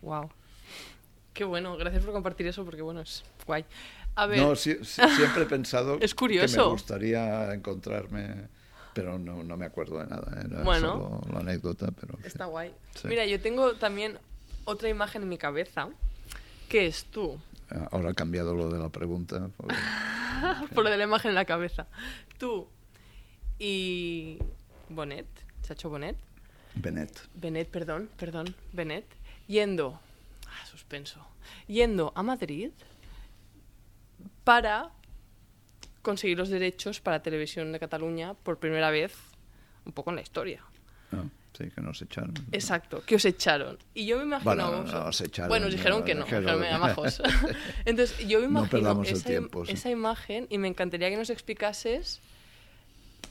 Wow. 0.00 0.30
Qué 1.34 1.44
bueno, 1.44 1.76
gracias 1.76 2.04
por 2.04 2.14
compartir 2.14 2.46
eso 2.46 2.64
porque 2.64 2.80
bueno, 2.80 3.00
es 3.00 3.24
guay. 3.46 3.64
A 4.16 4.27
ver, 4.27 4.38
No, 4.38 4.55
sí- 4.57 4.79
siempre 4.85 5.42
he 5.42 5.46
pensado 5.46 5.98
Es 6.00 6.14
que 6.14 6.27
me 6.29 6.62
gustaría 6.64 7.53
encontrarme, 7.53 8.48
pero 8.94 9.18
no, 9.18 9.42
no 9.42 9.57
me 9.57 9.66
acuerdo 9.66 9.98
de 9.98 10.07
nada. 10.07 10.40
Era 10.44 10.62
Bueno. 10.62 11.20
solo 11.20 11.20
la 11.33 11.40
anécdota, 11.40 11.88
pero... 11.98 12.18
está 12.24 12.46
guay. 12.46 12.72
Sí. 12.94 13.09
Mira, 13.09 13.27
yo 13.27 13.40
tengo 13.40 13.74
también 13.74 14.18
otra 14.64 14.88
imagen 14.88 15.22
en 15.22 15.29
mi 15.29 15.38
cabeza, 15.38 15.88
que 16.68 16.87
es 16.87 17.05
tú, 17.07 17.38
Ahora 17.90 18.11
ha 18.11 18.14
cambiado 18.14 18.55
lo 18.55 18.68
de 18.68 18.79
la 18.79 18.88
pregunta. 18.90 19.50
porque- 19.57 19.74
por 20.74 20.85
lo 20.85 20.90
de 20.90 20.96
la 20.98 21.05
imagen 21.05 21.31
en 21.31 21.35
la 21.35 21.44
cabeza. 21.46 21.87
Tú 22.38 22.68
y 23.59 24.38
Bonet, 24.90 25.27
Chacho 25.62 25.88
Bonet, 25.90 26.16
Benet. 26.77 27.11
Benet, 27.35 27.68
perdón, 27.68 28.09
perdón, 28.16 28.55
Benet, 28.72 29.07
yendo, 29.48 29.98
ah, 30.46 30.66
suspenso, 30.66 31.24
yendo 31.66 32.12
a 32.14 32.22
Madrid 32.22 32.70
para 34.44 34.90
conseguir 36.02 36.37
los 36.38 36.50
derechos 36.50 37.00
para 37.00 37.22
Televisión 37.22 37.72
de 37.72 37.80
Cataluña 37.80 38.35
por 38.35 38.59
primera 38.59 38.90
vez, 38.90 39.14
un 39.87 39.92
poco 39.92 40.11
en 40.11 40.16
la 40.16 40.22
historia. 40.22 40.62
Ah, 41.12 41.24
sí, 41.57 41.70
que 41.70 41.80
nos 41.80 42.02
echaron. 42.02 42.35
Exacto, 42.52 43.02
que 43.07 43.14
os 43.16 43.24
echaron. 43.24 43.78
Y 43.94 44.04
yo 44.07 44.18
me 44.18 44.24
imagino... 44.24 44.44
Bueno, 44.54 44.83
no, 44.85 44.92
no, 44.92 45.07
os 45.07 45.20
echaron, 45.22 45.48
Bueno, 45.48 45.68
dijeron 45.68 46.00
no, 46.00 46.04
que 46.04 46.14
no, 46.14 46.24
dijeron- 46.24 46.42
dijeron, 46.44 46.61
"Venga, 46.61 46.78
majos". 46.78 47.22
Entonces, 47.87 48.18
yo 48.28 48.40
me 48.40 48.48
No 48.48 48.50
imagino 48.66 49.02
esa, 49.02 49.14
im- 49.16 49.24
tiempo, 49.24 49.64
sí. 49.64 49.72
esa 49.72 49.90
imagen 49.90 50.46
y 50.50 50.59
me 50.59 50.68
encantaría 50.68 51.09
que 51.09 51.16
nos 51.16 51.30
explicases 51.30 52.20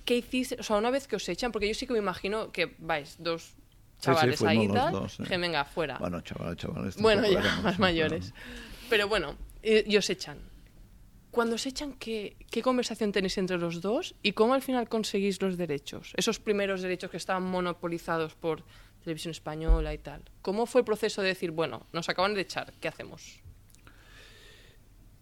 qué 0.05 0.17
hiciste, 0.17 0.57
o 0.59 0.63
sea, 0.63 0.77
una 0.77 0.89
vez 0.89 1.07
que 1.07 1.15
os 1.15 1.29
echan, 1.29 1.51
porque 1.51 1.67
yo 1.67 1.73
sí 1.75 1.85
que 1.85 1.93
me 1.93 1.99
imagino 1.99 2.51
que 2.51 2.75
vais 2.79 3.15
dos 3.19 3.43
Sí, 3.43 4.09
sí, 4.09 4.15
chavales 4.17 4.41
ahí 4.41 4.63
y 4.63 4.67
tal, 4.67 4.91
dos, 4.91 5.13
sí. 5.13 5.23
dije, 5.23 5.37
venga, 5.37 5.63
fuera. 5.63 5.97
Bueno, 5.97 6.19
chavales, 6.21 6.57
chavales. 6.57 6.97
Bueno, 6.97 7.25
ya, 7.25 7.41
más 7.63 7.77
mayores. 7.79 8.33
Pero 8.89 9.07
bueno, 9.07 9.35
eh, 9.61 9.83
y 9.87 9.95
os 9.95 10.09
echan. 10.09 10.37
Cuando 11.33 11.55
os 11.57 11.65
echan, 11.65 11.93
¿qué, 11.97 12.37
¿qué 12.51 12.61
conversación 12.61 13.11
tenéis 13.11 13.39
entre 13.41 13.57
los 13.57 13.81
dos 13.81 14.13
y 14.21 14.33
cómo 14.33 14.53
al 14.53 14.61
final 14.61 14.87
conseguís 14.87 15.41
los 15.41 15.57
derechos? 15.57 16.13
Esos 16.15 16.37
primeros 16.39 16.83
derechos 16.85 17.09
que 17.09 17.17
estaban 17.17 17.41
monopolizados 17.41 18.35
por 18.35 18.61
Televisión 19.03 19.31
Española 19.31 19.95
y 19.95 19.97
tal. 19.97 20.21
¿Cómo 20.43 20.67
fue 20.67 20.81
el 20.81 20.85
proceso 20.85 21.23
de 21.23 21.29
decir, 21.29 21.49
bueno, 21.49 21.87
nos 21.91 22.07
acaban 22.07 22.35
de 22.35 22.41
echar, 22.41 22.71
¿qué 22.79 22.87
hacemos? 22.87 23.41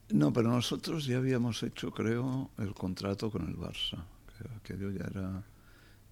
No, 0.09 0.33
pero 0.33 0.49
nosotros 0.49 1.05
ya 1.05 1.17
habíamos 1.17 1.63
hecho, 1.63 1.91
creo, 1.91 2.51
el 2.57 2.73
contrato 2.73 3.31
con 3.31 3.47
el 3.47 3.55
Barça, 3.55 4.03
que 4.37 4.43
aquello 4.57 4.91
ya 4.91 5.05
era 5.09 5.41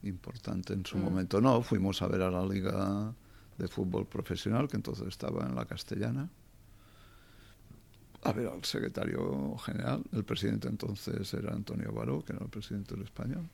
importante 0.03 0.71
en 0.71 0.85
su 0.85 0.97
Mm. 0.97 1.03
momento. 1.03 1.41
No, 1.41 1.61
fuimos 1.61 2.01
a 2.01 2.07
ver 2.07 2.21
a 2.21 2.31
la 2.31 2.45
Liga 2.45 3.13
de 3.57 3.67
Fútbol 3.67 4.07
Profesional, 4.07 4.69
que 4.69 4.77
entonces 4.77 5.05
estaba 5.09 5.45
en 5.45 5.55
la 5.55 5.65
Castellana, 5.65 6.29
a 8.23 8.31
ver 8.33 8.47
al 8.47 8.63
secretario 8.63 9.57
general. 9.57 10.03
El 10.11 10.23
presidente 10.23 10.67
entonces 10.67 11.33
era 11.33 11.53
Antonio 11.53 11.91
Baró, 11.91 12.23
que 12.23 12.33
era 12.33 12.43
el 12.43 12.49
presidente 12.49 12.95
del 12.95 13.03
español. 13.03 13.47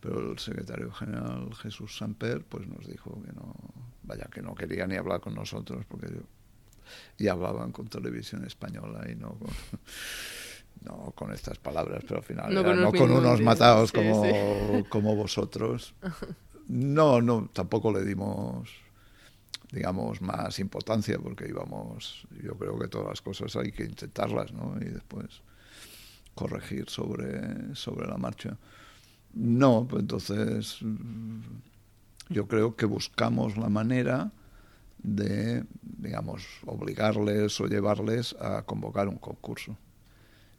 Pero 0.00 0.32
el 0.32 0.38
secretario 0.38 0.92
general 0.92 1.54
Jesús 1.54 1.96
Samper 1.96 2.44
pues 2.44 2.66
nos 2.66 2.86
dijo 2.86 3.22
que 3.22 3.32
no, 3.32 3.54
vaya, 4.02 4.28
que 4.30 4.42
no 4.42 4.54
quería 4.54 4.86
ni 4.86 4.96
hablar 4.96 5.20
con 5.20 5.34
nosotros, 5.34 5.84
porque 5.88 6.08
yo, 6.08 6.20
y 7.16 7.28
hablaban 7.28 7.72
con 7.72 7.88
televisión 7.88 8.44
española 8.44 9.10
y 9.10 9.14
no 9.14 9.38
con, 9.38 9.50
no 10.82 11.12
con 11.12 11.32
estas 11.32 11.58
palabras, 11.58 12.02
pero 12.06 12.18
al 12.18 12.24
final 12.24 12.52
No 12.52 12.60
era 12.60 12.90
con 12.90 13.08
no 13.08 13.18
unos 13.18 13.40
matados 13.40 13.90
sí, 13.90 13.96
como, 13.96 14.24
sí. 14.24 14.84
como 14.88 15.16
vosotros. 15.16 15.94
No, 16.66 17.20
no, 17.20 17.50
tampoco 17.52 17.92
le 17.92 18.02
dimos, 18.06 18.70
digamos, 19.72 20.20
más 20.20 20.58
importancia 20.58 21.18
porque 21.18 21.48
íbamos, 21.48 22.26
yo 22.42 22.56
creo 22.56 22.78
que 22.78 22.88
todas 22.88 23.08
las 23.08 23.22
cosas 23.22 23.56
hay 23.56 23.72
que 23.72 23.84
intentarlas, 23.84 24.52
¿no? 24.52 24.76
Y 24.80 24.84
después 24.84 25.42
corregir 26.34 26.88
sobre, 26.88 27.74
sobre 27.74 28.06
la 28.06 28.16
marcha. 28.16 28.56
No, 29.34 29.86
pues 29.88 30.02
entonces 30.02 30.78
yo 32.28 32.46
creo 32.46 32.76
que 32.76 32.86
buscamos 32.86 33.56
la 33.56 33.68
manera 33.68 34.32
de, 34.98 35.64
digamos, 35.82 36.46
obligarles 36.66 37.60
o 37.60 37.66
llevarles 37.66 38.34
a 38.40 38.62
convocar 38.62 39.08
un 39.08 39.18
concurso. 39.18 39.76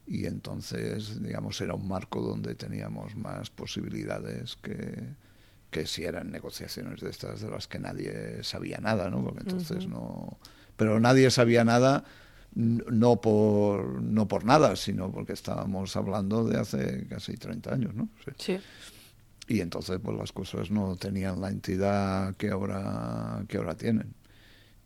Y 0.08 0.26
entonces, 0.28 1.22
digamos, 1.22 1.60
era 1.62 1.74
un 1.74 1.88
marco 1.88 2.22
donde 2.22 2.54
teníamos 2.54 3.16
más 3.16 3.50
posibilidades 3.50 4.56
que, 4.58 5.16
que 5.76 5.86
si 5.86 6.06
eran 6.06 6.32
negociaciones 6.32 7.02
de 7.02 7.10
estas 7.10 7.42
de 7.42 7.50
las 7.50 7.68
que 7.68 7.80
nadie 7.80 8.42
sabía 8.44 8.78
nada, 8.78 9.10
¿no? 9.10 9.22
Porque 9.22 9.42
entonces 9.42 9.88
no... 9.88 10.40
Pero 10.78 11.02
nadie 11.02 11.30
sabía 11.30 11.66
nada 11.66 12.06
no 12.54 13.20
por, 13.20 14.02
no 14.02 14.26
por 14.26 14.46
nada, 14.46 14.78
sino 14.78 15.12
porque 15.12 15.34
estábamos 15.34 15.94
hablando 15.98 16.46
de 16.46 16.58
hace 16.58 17.06
casi 17.10 17.36
30 17.36 17.74
años, 17.74 17.94
¿no? 17.94 18.08
Sí. 18.38 18.58
Y 19.50 19.60
entonces 19.60 20.00
pues 20.02 20.18
las 20.18 20.32
cosas 20.32 20.72
no 20.72 20.96
tenían 20.96 21.42
la 21.42 21.50
entidad 21.50 22.38
que 22.38 22.52
ahora, 22.52 23.44
que 23.50 23.58
ahora 23.58 23.76
tienen. 23.76 24.16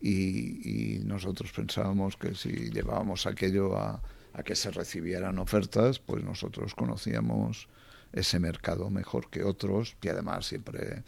Y, 0.02 0.96
y 0.96 1.00
nosotros 1.06 1.52
pensábamos 1.52 2.18
que 2.18 2.34
si 2.34 2.72
llevábamos 2.72 3.28
aquello 3.28 3.78
a, 3.78 4.02
a 4.34 4.42
que 4.42 4.56
se 4.56 4.72
recibieran 4.72 5.38
ofertas, 5.38 6.00
pues 6.00 6.24
nosotros 6.24 6.74
conocíamos 6.74 7.70
ese 8.14 8.40
mercado 8.40 8.90
mejor 8.90 9.30
que 9.30 9.44
otros 9.44 9.96
y 10.02 10.10
además 10.10 10.46
siempre 10.46 11.04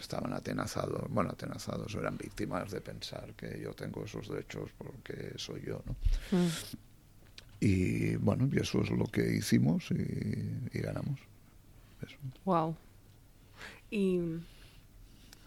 estaban 0.00 0.32
atenazados, 0.32 1.08
bueno, 1.08 1.30
atenazados, 1.30 1.94
eran 1.94 2.16
víctimas 2.16 2.70
de 2.70 2.80
pensar 2.80 3.34
que 3.34 3.60
yo 3.60 3.72
tengo 3.74 4.04
esos 4.04 4.28
derechos 4.28 4.70
porque 4.76 5.32
soy 5.36 5.62
yo, 5.64 5.82
¿no? 5.86 5.92
Mm. 6.36 6.48
Y 7.60 8.16
bueno, 8.16 8.48
y 8.52 8.58
eso 8.58 8.82
es 8.82 8.90
lo 8.90 9.06
que 9.06 9.34
hicimos 9.36 9.90
y, 9.90 9.94
y 10.76 10.80
ganamos. 10.80 11.18
Eso. 12.04 12.16
Wow. 12.44 12.76
Y 13.90 14.20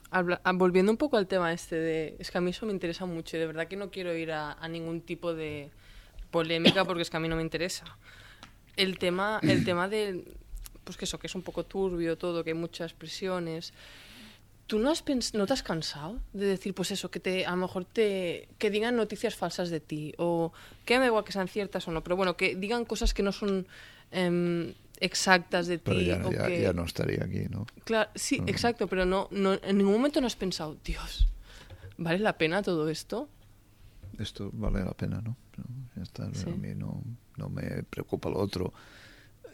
habla- 0.09 0.41
ah, 0.43 0.51
volviendo 0.53 0.91
un 0.91 0.97
poco 0.97 1.15
al 1.15 1.27
tema 1.27 1.53
este 1.53 1.75
de... 1.77 2.15
Es 2.19 2.31
que 2.31 2.37
a 2.37 2.41
mí 2.41 2.51
eso 2.51 2.65
me 2.65 2.73
interesa 2.73 3.05
mucho 3.05 3.37
y 3.37 3.39
de 3.39 3.47
verdad 3.47 3.67
que 3.67 3.77
no 3.77 3.91
quiero 3.91 4.13
ir 4.13 4.31
a, 4.33 4.53
a 4.53 4.67
ningún 4.67 5.01
tipo 5.01 5.33
de 5.33 5.69
polémica 6.31 6.83
porque 6.83 7.03
es 7.03 7.09
que 7.09 7.17
a 7.17 7.21
mí 7.21 7.29
no 7.29 7.37
me 7.37 7.43
interesa. 7.43 7.85
El 8.75 8.97
tema, 8.97 9.39
el 9.43 9.63
tema 9.63 9.87
de... 9.87 10.25
Pues 10.83 10.97
que 10.97 11.05
eso, 11.05 11.19
que 11.19 11.27
es 11.27 11.35
un 11.35 11.41
poco 11.43 11.63
turbio 11.65 12.17
todo, 12.17 12.43
que 12.43 12.51
hay 12.51 12.57
muchas 12.57 12.93
presiones. 12.93 13.73
¿Tú 14.67 14.79
no, 14.79 14.89
has 14.89 15.03
pens- 15.05 15.33
no 15.33 15.45
te 15.45 15.53
has 15.53 15.63
cansado 15.63 16.19
de 16.33 16.45
decir, 16.45 16.73
pues 16.73 16.91
eso, 16.91 17.11
que 17.11 17.19
te, 17.19 17.45
a 17.45 17.51
lo 17.51 17.57
mejor 17.57 17.85
te, 17.85 18.47
que 18.57 18.69
digan 18.71 18.95
noticias 18.95 19.35
falsas 19.35 19.69
de 19.69 19.79
ti? 19.81 20.13
O 20.17 20.53
que 20.85 20.95
me 20.95 21.01
da 21.01 21.07
igual 21.07 21.23
que 21.25 21.33
sean 21.33 21.47
ciertas 21.49 21.87
o 21.87 21.91
no, 21.91 22.01
pero 22.03 22.15
bueno, 22.15 22.37
que 22.37 22.55
digan 22.55 22.85
cosas 22.85 23.13
que 23.13 23.21
no 23.21 23.31
son 23.33 23.67
em, 24.11 24.73
exactas 24.99 25.67
de 25.67 25.77
Pero 25.77 25.99
ti. 25.99 26.05
ya, 26.07 26.21
o 26.25 26.31
ya, 26.31 26.47
que... 26.47 26.61
ya 26.61 26.73
no 26.73 26.85
estaría 26.85 27.23
aquí, 27.23 27.45
¿no? 27.49 27.65
Claro, 27.83 28.09
sí, 28.15 28.39
Mm. 28.41 28.47
exacto, 28.49 28.87
pero 28.87 29.05
no, 29.05 29.27
no, 29.31 29.53
en 29.61 29.77
ningún 29.77 29.93
momento 29.93 30.21
no 30.21 30.27
has 30.27 30.35
pensado, 30.37 30.77
Dios, 30.85 31.27
¿vale 31.97 32.19
la 32.19 32.37
pena 32.37 32.61
todo 32.63 32.87
esto? 32.89 33.27
Esto 34.19 34.49
vale 34.53 34.83
la 34.83 34.93
pena, 34.93 35.21
¿no? 35.21 35.35
Pero 35.55 35.67
ya 35.95 36.03
está, 36.03 36.33
Sí. 36.33 36.49
A 36.49 36.55
mí 36.55 36.73
no, 36.75 37.03
no 37.37 37.49
me 37.49 37.83
preocupa 37.83 38.29
lo 38.29 38.39
otro. 38.39 38.73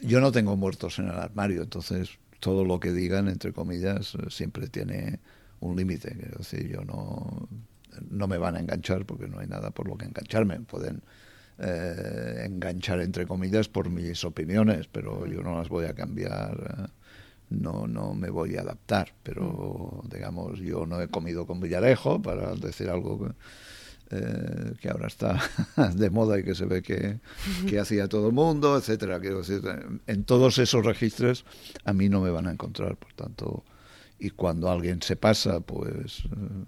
Yo 0.02 0.22
no 0.22 0.32
tengo 0.32 0.56
muertos 0.56 1.00
en 1.00 1.10
el 1.10 1.16
armario, 1.16 1.64
entonces 1.64 2.18
todo 2.40 2.64
lo 2.66 2.80
que 2.80 2.92
digan, 2.92 3.28
entre 3.28 3.52
comillas, 3.54 4.16
eh, 4.16 4.30
siempre 4.30 4.68
tiene 4.68 5.20
un 5.60 5.76
límite. 5.76 6.16
Quiero 6.16 6.38
decir, 6.38 6.68
yo 6.68 6.84
no, 6.84 7.48
no 8.10 8.28
me 8.28 8.38
van 8.38 8.56
a 8.56 8.60
enganchar 8.60 9.06
porque 9.06 9.28
no 9.28 9.40
hay 9.40 9.48
nada 9.48 9.72
por 9.72 9.88
lo 9.88 9.98
que 9.98 10.06
engancharme. 10.06 10.60
Pueden 10.62 11.02
eh, 11.60 12.44
enganchar, 12.46 13.02
entre 13.02 13.26
comillas, 13.26 13.68
por 13.70 13.90
mis 13.90 14.24
opiniones, 14.24 14.88
pero 14.88 15.26
yo 15.26 15.42
no 15.42 15.58
las 15.58 15.70
voy 15.70 15.86
a 15.86 15.94
cambiar. 15.94 16.76
eh, 16.78 16.92
no, 17.50 17.88
no 17.88 18.14
me 18.14 18.30
voy 18.30 18.58
a 18.58 18.62
adaptar, 18.62 19.14
pero 19.24 20.04
digamos, 20.12 20.60
yo 20.60 20.86
no 20.86 21.02
he 21.02 21.08
comido 21.08 21.46
con 21.48 21.62
Villarejo, 21.62 22.22
para 22.22 22.54
decir 22.56 22.90
algo 22.90 23.20
que, 23.20 23.34
eh, 24.10 24.74
que 24.80 24.90
ahora 24.90 25.08
está 25.08 25.40
de 25.96 26.10
moda 26.10 26.40
y 26.40 26.44
que 26.44 26.56
se 26.56 26.66
ve 26.66 26.82
que, 26.82 27.20
que 27.68 27.80
hacía 27.80 28.08
todo 28.08 28.28
el 28.28 28.34
mundo, 28.34 28.78
etcétera. 28.78 29.20
Quiero 29.20 29.40
decir, 29.40 29.62
en 30.08 30.24
todos 30.24 30.58
esos 30.58 30.86
registros 30.86 31.46
a 31.84 31.94
mí 31.94 32.10
no 32.10 32.22
me 32.22 32.30
van 32.30 32.48
a 32.48 32.52
encontrar, 32.52 32.96
por 32.98 33.14
tanto, 33.14 33.64
y 34.20 34.32
cuando 34.32 34.72
alguien 34.72 35.02
se 35.02 35.16
pasa, 35.16 35.60
pues 35.60 36.24
eh, 36.26 36.66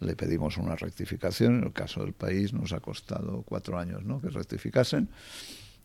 le 0.00 0.16
pedimos 0.16 0.56
una 0.56 0.76
rectificación. 0.76 1.58
En 1.58 1.64
el 1.64 1.72
caso 1.72 2.02
del 2.02 2.12
país 2.12 2.52
nos 2.52 2.72
ha 2.72 2.80
costado 2.80 3.42
cuatro 3.42 3.78
años 3.78 4.04
¿no? 4.04 4.20
que 4.20 4.30
rectificasen. 4.30 5.08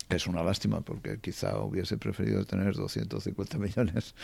Es 0.09 0.25
una 0.25 0.41
lástima 0.41 0.81
porque 0.81 1.19
quizá 1.19 1.59
hubiese 1.59 1.97
preferido 1.97 2.45
tener 2.45 2.75
250 2.75 3.57
millones 3.59 4.15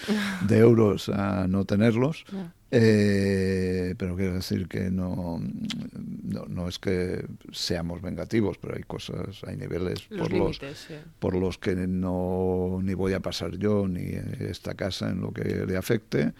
de 0.48 0.58
euros 0.58 1.10
a 1.10 1.48
no 1.48 1.66
tenerlos. 1.66 2.26
Eh, 2.72 3.94
pero 3.98 4.16
quiero 4.16 4.34
decir 4.34 4.68
que 4.68 4.90
no, 4.90 5.40
no, 6.24 6.46
no 6.48 6.68
es 6.68 6.80
que 6.80 7.26
seamos 7.52 8.02
vengativos, 8.02 8.58
pero 8.58 8.76
hay 8.76 8.84
cosas, 8.84 9.44
hay 9.46 9.58
niveles 9.58 10.08
Los 10.10 10.30
por 10.30 10.38
los, 10.38 10.58
sí. 10.58 10.96
por 11.20 11.36
los 11.36 11.58
que 11.58 11.76
no 11.76 12.80
ni 12.82 12.94
voy 12.94 13.14
a 13.14 13.20
pasar 13.20 13.58
yo 13.58 13.88
ni 13.88 14.14
esta 14.40 14.74
casa 14.74 15.10
en 15.10 15.22
lo 15.22 15.32
que 15.32 15.66
le 15.68 15.78
afecte 15.78 16.34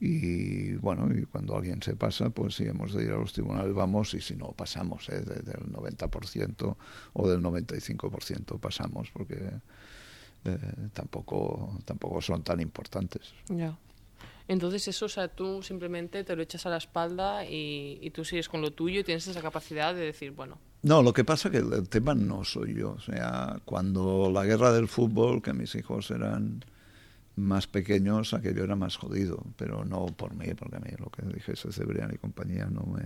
y 0.00 0.72
bueno 0.76 1.08
y 1.14 1.26
cuando 1.26 1.54
alguien 1.56 1.82
se 1.82 1.94
pasa 1.94 2.30
pues 2.30 2.54
si 2.54 2.64
hemos 2.64 2.94
de 2.94 3.04
ir 3.04 3.10
a 3.10 3.16
los 3.18 3.32
tribunales 3.34 3.74
vamos 3.74 4.14
y 4.14 4.20
si 4.20 4.34
no 4.34 4.52
pasamos 4.52 5.08
¿eh? 5.10 5.20
De- 5.20 5.42
del 5.42 5.70
90% 5.72 6.76
o 7.12 7.28
del 7.28 7.42
95% 7.42 8.58
pasamos 8.58 9.10
porque 9.12 9.38
eh, 10.44 10.58
tampoco 10.94 11.78
tampoco 11.84 12.20
son 12.22 12.42
tan 12.42 12.60
importantes 12.60 13.34
Ya. 13.48 13.76
Entonces 14.48 14.88
eso, 14.88 15.06
o 15.06 15.08
sea, 15.08 15.28
tú 15.28 15.62
simplemente 15.62 16.24
te 16.24 16.34
lo 16.34 16.42
echas 16.42 16.66
a 16.66 16.70
la 16.70 16.78
espalda 16.78 17.44
y, 17.44 17.98
y 18.02 18.10
tú 18.10 18.24
sigues 18.24 18.48
con 18.48 18.60
lo 18.60 18.72
tuyo 18.72 18.98
y 19.00 19.04
tienes 19.04 19.24
esa 19.28 19.40
capacidad 19.40 19.94
de 19.94 20.00
decir, 20.00 20.32
bueno, 20.32 20.58
No, 20.82 21.02
lo 21.04 21.12
que 21.12 21.22
pasa 21.22 21.50
que 21.50 21.58
el, 21.58 21.72
el 21.72 21.88
tema 21.88 22.14
no 22.16 22.42
soy 22.42 22.74
yo. 22.74 22.92
O 22.92 23.00
sea, 23.00 23.60
cuando 23.64 24.28
la 24.32 24.44
guerra 24.44 24.72
del 24.72 24.88
fútbol, 24.88 25.40
que 25.40 25.52
mis 25.52 25.72
hijos 25.76 26.10
eran 26.10 26.64
más 27.40 27.66
pequeños, 27.66 28.34
aquello 28.34 28.64
era 28.64 28.76
más 28.76 28.96
jodido, 28.96 29.44
pero 29.56 29.84
no 29.84 30.06
por 30.06 30.34
mí, 30.34 30.54
porque 30.54 30.76
a 30.76 30.80
mí 30.80 30.90
lo 30.98 31.10
que 31.10 31.22
dijese 31.22 31.72
Cebrián 31.72 32.12
y 32.14 32.18
compañía 32.18 32.66
no 32.66 32.82
me 32.82 33.02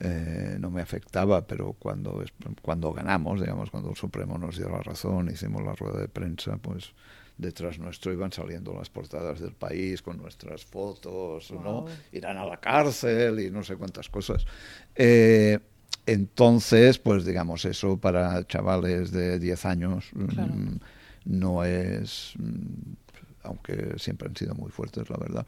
eh, 0.00 0.56
no 0.60 0.70
me 0.70 0.80
afectaba, 0.80 1.44
pero 1.46 1.72
cuando 1.72 2.22
cuando 2.62 2.92
ganamos, 2.92 3.40
digamos, 3.40 3.70
cuando 3.70 3.90
el 3.90 3.96
Supremo 3.96 4.38
nos 4.38 4.56
dio 4.56 4.68
la 4.68 4.80
razón, 4.80 5.28
hicimos 5.28 5.62
la 5.64 5.74
rueda 5.74 6.00
de 6.00 6.08
prensa, 6.08 6.56
pues 6.58 6.92
detrás 7.36 7.78
nuestro 7.78 8.12
iban 8.12 8.30
saliendo 8.32 8.72
las 8.74 8.90
portadas 8.90 9.40
del 9.40 9.54
país 9.54 10.02
con 10.02 10.16
nuestras 10.18 10.64
fotos, 10.64 11.50
¿no? 11.52 11.86
Irán 12.12 12.36
a 12.36 12.44
la 12.44 12.58
cárcel 12.58 13.40
y 13.40 13.50
no 13.50 13.62
sé 13.64 13.76
cuántas 13.76 14.08
cosas. 14.08 14.44
Eh, 14.94 15.58
entonces, 16.06 16.98
pues 16.98 17.24
digamos, 17.24 17.64
eso 17.64 17.98
para 17.98 18.44
chavales 18.46 19.10
de 19.12 19.38
10 19.38 19.64
años 19.66 20.06
Claro. 20.28 20.52
mm, 20.54 20.78
no 21.26 21.64
es, 21.64 22.34
mm, 22.38 22.92
aunque 23.42 23.94
siempre 23.98 24.28
han 24.28 24.36
sido 24.36 24.54
muy 24.54 24.70
fuertes, 24.70 25.08
la 25.10 25.16
verdad, 25.16 25.46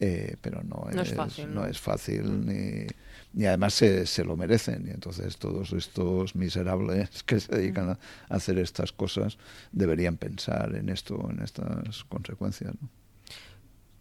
eh, 0.00 0.36
pero 0.40 0.62
no, 0.64 0.86
No 0.92 1.02
es 1.02 1.14
fácil, 1.14 1.54
¿no? 1.54 1.60
no 1.62 1.66
es 1.66 1.78
fácil 1.80 2.44
ni, 2.46 2.86
ni 3.34 3.46
además 3.46 3.74
se, 3.74 4.04
se 4.06 4.24
lo 4.24 4.36
merecen. 4.36 4.86
Y 4.88 4.90
entonces 4.90 5.36
todos 5.38 5.72
estos 5.72 6.34
miserables 6.34 7.22
que 7.26 7.38
se 7.38 7.54
dedican 7.54 7.90
a, 7.90 7.98
a 8.28 8.34
hacer 8.36 8.58
estas 8.58 8.90
cosas 8.92 9.38
deberían 9.70 10.16
pensar 10.16 10.74
en 10.74 10.88
esto, 10.88 11.28
en 11.30 11.40
estas 11.42 12.04
consecuencias. 12.04 12.74
¿no? 12.80 12.88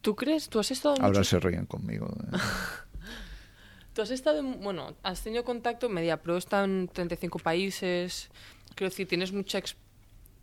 ¿tú 0.02 0.16
crees? 0.16 0.50
¿Tú 0.50 0.60
has 0.60 0.72
estado 0.72 0.96
Ahora 0.96 1.20
mucho- 1.20 1.24
se 1.26 1.40
ríen 1.40 1.66
conmigo. 1.68 2.08
¿eh? 2.34 2.38
Tú 3.94 4.02
has 4.02 4.10
estado, 4.10 4.40
en- 4.40 4.62
bueno, 4.62 4.96
has 5.04 5.22
tenido 5.22 5.44
contacto, 5.44 5.90
MediaPro 5.90 6.38
está 6.38 6.64
en 6.64 6.88
35 6.88 7.40
países, 7.40 8.30
quiero 8.74 8.90
decir, 8.90 9.06
tienes 9.08 9.34
mucha 9.34 9.60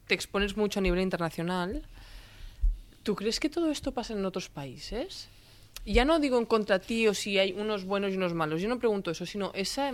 te 0.07 0.15
expones 0.15 0.57
mucho 0.57 0.81
a 0.81 0.83
nivel 0.83 1.01
internacional. 1.01 1.87
¿Tú 3.09 3.15
crees 3.17 3.41
que 3.41 3.49
todo 3.49 3.71
esto 3.71 3.93
pasa 3.93 4.13
en 4.13 4.23
otros 4.27 4.51
países? 4.51 5.29
Ya 5.87 6.05
no 6.05 6.21
digo 6.21 6.37
en 6.39 6.45
contra 6.45 6.79
ti 6.79 7.09
o 7.09 7.15
si 7.15 7.39
hay 7.39 7.53
unos 7.53 7.85
buenos 7.87 8.13
y 8.13 8.17
unos 8.19 8.35
malos, 8.35 8.61
yo 8.61 8.69
no 8.69 8.79
pregunto 8.79 9.11
eso, 9.11 9.25
sino 9.25 9.51
esa, 9.55 9.93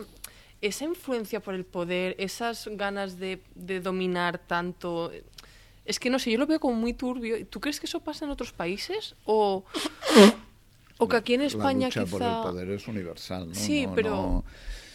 esa 0.60 0.84
influencia 0.84 1.38
por 1.38 1.54
el 1.54 1.64
poder, 1.64 2.16
esas 2.18 2.68
ganas 2.72 3.20
de, 3.20 3.40
de 3.54 3.78
dominar 3.78 4.38
tanto... 4.38 5.12
Es 5.84 6.00
que 6.00 6.10
no 6.10 6.18
sé, 6.18 6.32
yo 6.32 6.38
lo 6.38 6.48
veo 6.48 6.58
como 6.58 6.74
muy 6.74 6.92
turbio. 6.92 7.46
¿Tú 7.46 7.60
crees 7.60 7.78
que 7.78 7.86
eso 7.86 8.00
pasa 8.00 8.24
en 8.24 8.32
otros 8.32 8.50
países? 8.50 9.14
¿O, 9.24 9.62
o 10.98 11.06
que 11.08 11.16
aquí 11.16 11.34
en 11.34 11.42
España 11.42 11.82
la 11.94 12.02
lucha 12.02 12.04
quizá... 12.06 12.10
por 12.10 12.22
el 12.22 12.52
poder 12.52 12.70
es 12.70 12.88
universal. 12.88 13.46
¿no? 13.50 13.54
Sí, 13.54 13.86
No- 13.86 13.94
pero- 13.94 14.10
no- 14.10 14.44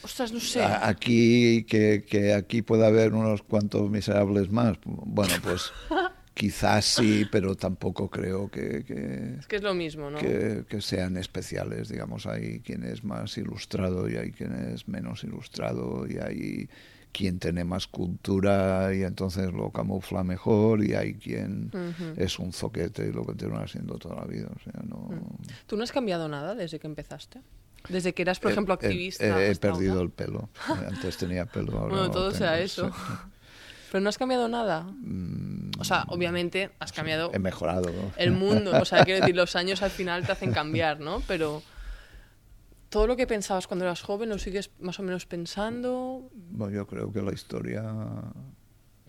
Ostras, 0.04 0.34
no 0.34 0.42
sé. 0.42 0.62
Aquí, 0.62 1.64
que, 1.64 2.06
que 2.06 2.34
aquí 2.34 2.64
pueda 2.64 2.88
haber 2.88 3.14
unos 3.14 3.44
cuantos 3.44 3.90
miserables 3.90 4.50
más. 4.52 4.78
Bueno, 4.84 5.34
pues 5.42 5.72
quizás 6.39 6.86
sí, 6.86 7.25
pero 7.30 7.56
tampoco 7.56 8.10
creo 8.10 8.49
que, 8.49 8.86
que, 8.86 9.36
Es 9.39 9.45
que 9.47 9.58
es 9.58 9.62
lo 9.62 9.73
mismo, 9.73 10.10
¿no? 10.10 10.17
que, 10.19 10.63
que 10.69 10.80
sean 10.80 11.17
especiales. 11.17 11.89
Digamos, 11.89 12.25
hay 12.25 12.62
quien 12.62 12.86
es 12.86 13.04
más 13.04 13.38
ilustrado 13.38 14.10
y 14.10 14.15
hay 14.15 14.32
quien 14.32 14.54
es 14.54 14.88
menos 14.88 15.25
ilustrado 15.25 16.08
y 16.08 16.17
hay 16.17 16.69
quien 17.12 17.39
tiene 17.39 17.65
más 17.65 17.88
cultura 17.88 18.95
y 18.95 19.04
entonces 19.04 19.52
lo 19.52 19.71
camufla 19.71 20.23
mejor 20.23 20.82
y 20.82 20.93
hay 20.93 21.15
quien 21.15 21.71
es 22.15 22.39
un 22.39 22.54
zoquete 22.54 23.08
y 23.08 23.12
lo 23.12 23.25
continúa 23.25 23.67
siendo 23.67 23.95
toda 23.97 24.15
la 24.21 24.25
vida. 24.25 24.47
O 24.56 24.60
sea, 24.63 24.82
no... 24.88 25.10
¿Tú 25.67 25.75
no 25.75 25.84
has 25.84 25.91
cambiado 25.91 26.30
nada 26.30 26.56
desde 26.56 26.80
que 26.80 26.88
empezaste? 26.88 27.41
Desde 27.89 28.13
que 28.13 28.21
eras, 28.21 28.39
por 28.39 28.52
ejemplo, 28.52 28.75
He- 28.75 28.86
activista. 28.86 29.45
He, 29.45 29.56
perdido 29.56 29.93
ahora. 29.93 30.04
el 30.04 30.10
pelo. 30.12 30.49
Antes 30.88 31.17
tenía 31.17 31.45
pelo, 31.45 31.71
ahora 31.80 31.89
Bueno, 31.89 32.04
no 32.08 32.12
todo 32.12 32.30
tengo, 32.32 32.38
sea 32.45 32.60
eso. 32.62 32.88
sí. 32.88 32.93
Pero 33.91 34.02
no 34.04 34.10
has 34.10 34.19
cambiado 34.19 34.47
nada. 34.47 34.84
Mm, 34.84 35.49
O 35.80 35.84
sea, 35.84 36.06
obviamente 36.08 36.72
has 36.80 36.92
cambiado 36.92 37.32
He 37.34 37.39
mejorado. 37.39 37.92
¿no? 37.92 38.12
el 38.18 38.32
mundo. 38.32 38.72
O 38.80 38.86
sea, 38.86 39.04
quiero 39.06 39.22
decir, 39.22 39.36
los 39.36 39.56
años 39.56 39.82
al 39.82 39.92
final 39.92 40.26
te 40.26 40.32
hacen 40.32 40.52
cambiar, 40.52 41.00
¿no? 41.00 41.22
Pero 41.28 41.63
todo 42.89 43.08
lo 43.08 43.15
que 43.15 43.28
pensabas 43.28 43.68
cuando 43.68 43.86
eras 43.86 44.02
joven 44.02 44.30
lo 44.30 44.38
sigues 44.38 44.72
más 44.80 45.00
o 45.00 45.04
menos 45.04 45.26
pensando. 45.26 46.30
Bueno, 46.34 46.76
yo 46.76 46.88
creo 46.88 47.12
que 47.12 47.22
la 47.22 47.34
historia 47.34 47.84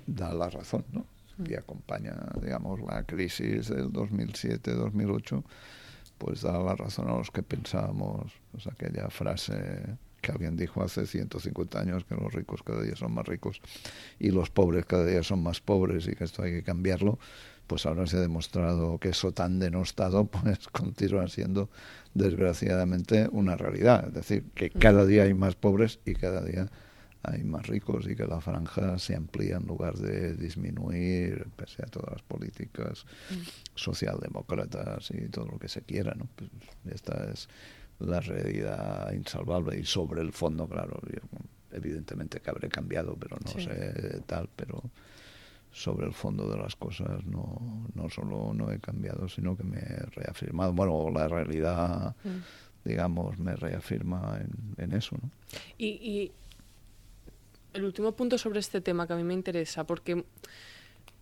da 0.07 0.35
la 0.35 0.51
razón, 0.51 0.85
¿no? 0.93 1.07
Y 1.45 1.55
acompaña, 1.55 2.15
digamos, 2.41 2.81
la 2.81 3.05
crisis 3.05 3.69
del 3.69 3.91
2007-2008, 3.93 5.43
pues 6.19 6.43
da 6.43 6.59
la 6.59 6.75
razón 6.75 7.09
a 7.09 7.17
los 7.17 7.31
que 7.31 7.43
pensábamos, 7.43 8.33
pues 8.53 8.67
aquella 8.67 9.09
frase 9.09 9.97
que 10.21 10.33
alguien 10.33 10.57
dijo 10.57 10.83
hace 10.83 11.07
150 11.07 11.81
años 11.81 12.05
que 12.05 12.15
los 12.15 12.33
ricos 12.33 12.63
cada 12.63 12.83
día 12.83 12.97
son 12.97 13.13
más 13.15 13.27
ricos 13.27 13.61
y 14.19 14.31
los 14.31 14.51
pobres 14.51 14.87
cada 14.87 15.07
día 15.07 15.23
son 15.23 15.43
más 15.43 15.61
pobres 15.61 16.07
y 16.07 16.15
que 16.15 16.25
esto 16.25 16.43
hay 16.43 16.53
que 16.53 16.63
cambiarlo, 16.63 17.19
pues 17.67 17.87
ahora 17.87 18.07
se 18.07 18.17
ha 18.17 18.21
demostrado 18.21 18.99
que 18.99 19.11
eso 19.11 19.33
tan 19.33 19.59
denostado 19.59 20.25
pues 20.27 20.69
continúa 20.69 21.29
siendo 21.29 21.71
desgraciadamente 22.15 23.29
una 23.33 23.57
realidad, 23.57 24.09
es 24.09 24.15
decir, 24.15 24.45
que 24.55 24.71
cada 24.71 25.07
día 25.07 25.25
hay 25.25 25.35
más 25.35 25.55
pobres 25.55 26.01
y 26.05 26.15
cada 26.15 26.43
día 26.43 26.69
hay 27.23 27.45
más 27.45 27.67
ricos 27.67 28.07
y 28.09 28.17
que 28.17 28.27
la 28.27 28.41
franja 28.41 28.99
se 28.99 29.15
amplía 29.15 29.57
en 29.57 29.67
lugar 29.67 29.97
de 29.99 30.35
disminuir, 30.35 31.47
pese 31.57 31.83
a 31.83 31.87
todas 31.87 32.13
las 32.13 32.23
políticas 32.23 33.05
socialdemócratas 33.75 35.11
y 35.11 35.29
todo 35.29 35.47
lo 35.47 35.59
que 35.59 35.69
se 35.69 35.83
quiera. 35.83 36.15
¿no? 36.15 36.29
Pues 36.35 36.51
esta 36.95 37.31
es 37.31 37.49
la 38.01 38.21
realidad 38.21 39.13
insalvable 39.13 39.79
y 39.79 39.85
sobre 39.85 40.21
el 40.23 40.33
fondo, 40.33 40.67
claro, 40.69 41.01
evidentemente 41.73 42.41
que 42.41 42.51
habré 42.51 42.69
cambiado, 42.69 43.17
pero 43.19 43.37
no 43.45 43.53
Sí. 43.53 43.65
sé 43.67 44.23
tal, 44.27 44.49
pero 44.57 44.83
sobre 45.73 46.07
el 46.07 46.13
fondo 46.13 46.49
de 46.51 46.59
las 46.59 46.75
cosas 46.77 47.25
no, 47.27 47.87
no 47.95 48.09
solo 48.11 48.53
no 48.55 48.73
he 48.73 48.79
cambiado, 48.81 49.29
sino 49.29 49.57
que 49.57 49.63
me 49.65 49.79
he 49.79 50.03
reafirmado. 50.17 50.73
Bueno, 50.73 51.11
la 51.15 51.29
realidad, 51.29 52.17
digamos, 52.85 53.39
me 53.39 53.55
reafirma 53.55 54.39
en, 54.41 54.85
en 54.85 54.93
eso, 54.97 55.17
¿no? 55.23 55.31
Y, 55.79 55.87
y 55.89 56.33
el 57.73 57.85
último 57.85 58.13
punto 58.13 58.37
sobre 58.37 58.59
este 58.59 58.81
tema 58.81 59.07
que 59.07 59.13
a 59.13 59.17
mí 59.17 59.23
me 59.23 59.35
interesa, 59.35 59.85
porque 59.85 60.25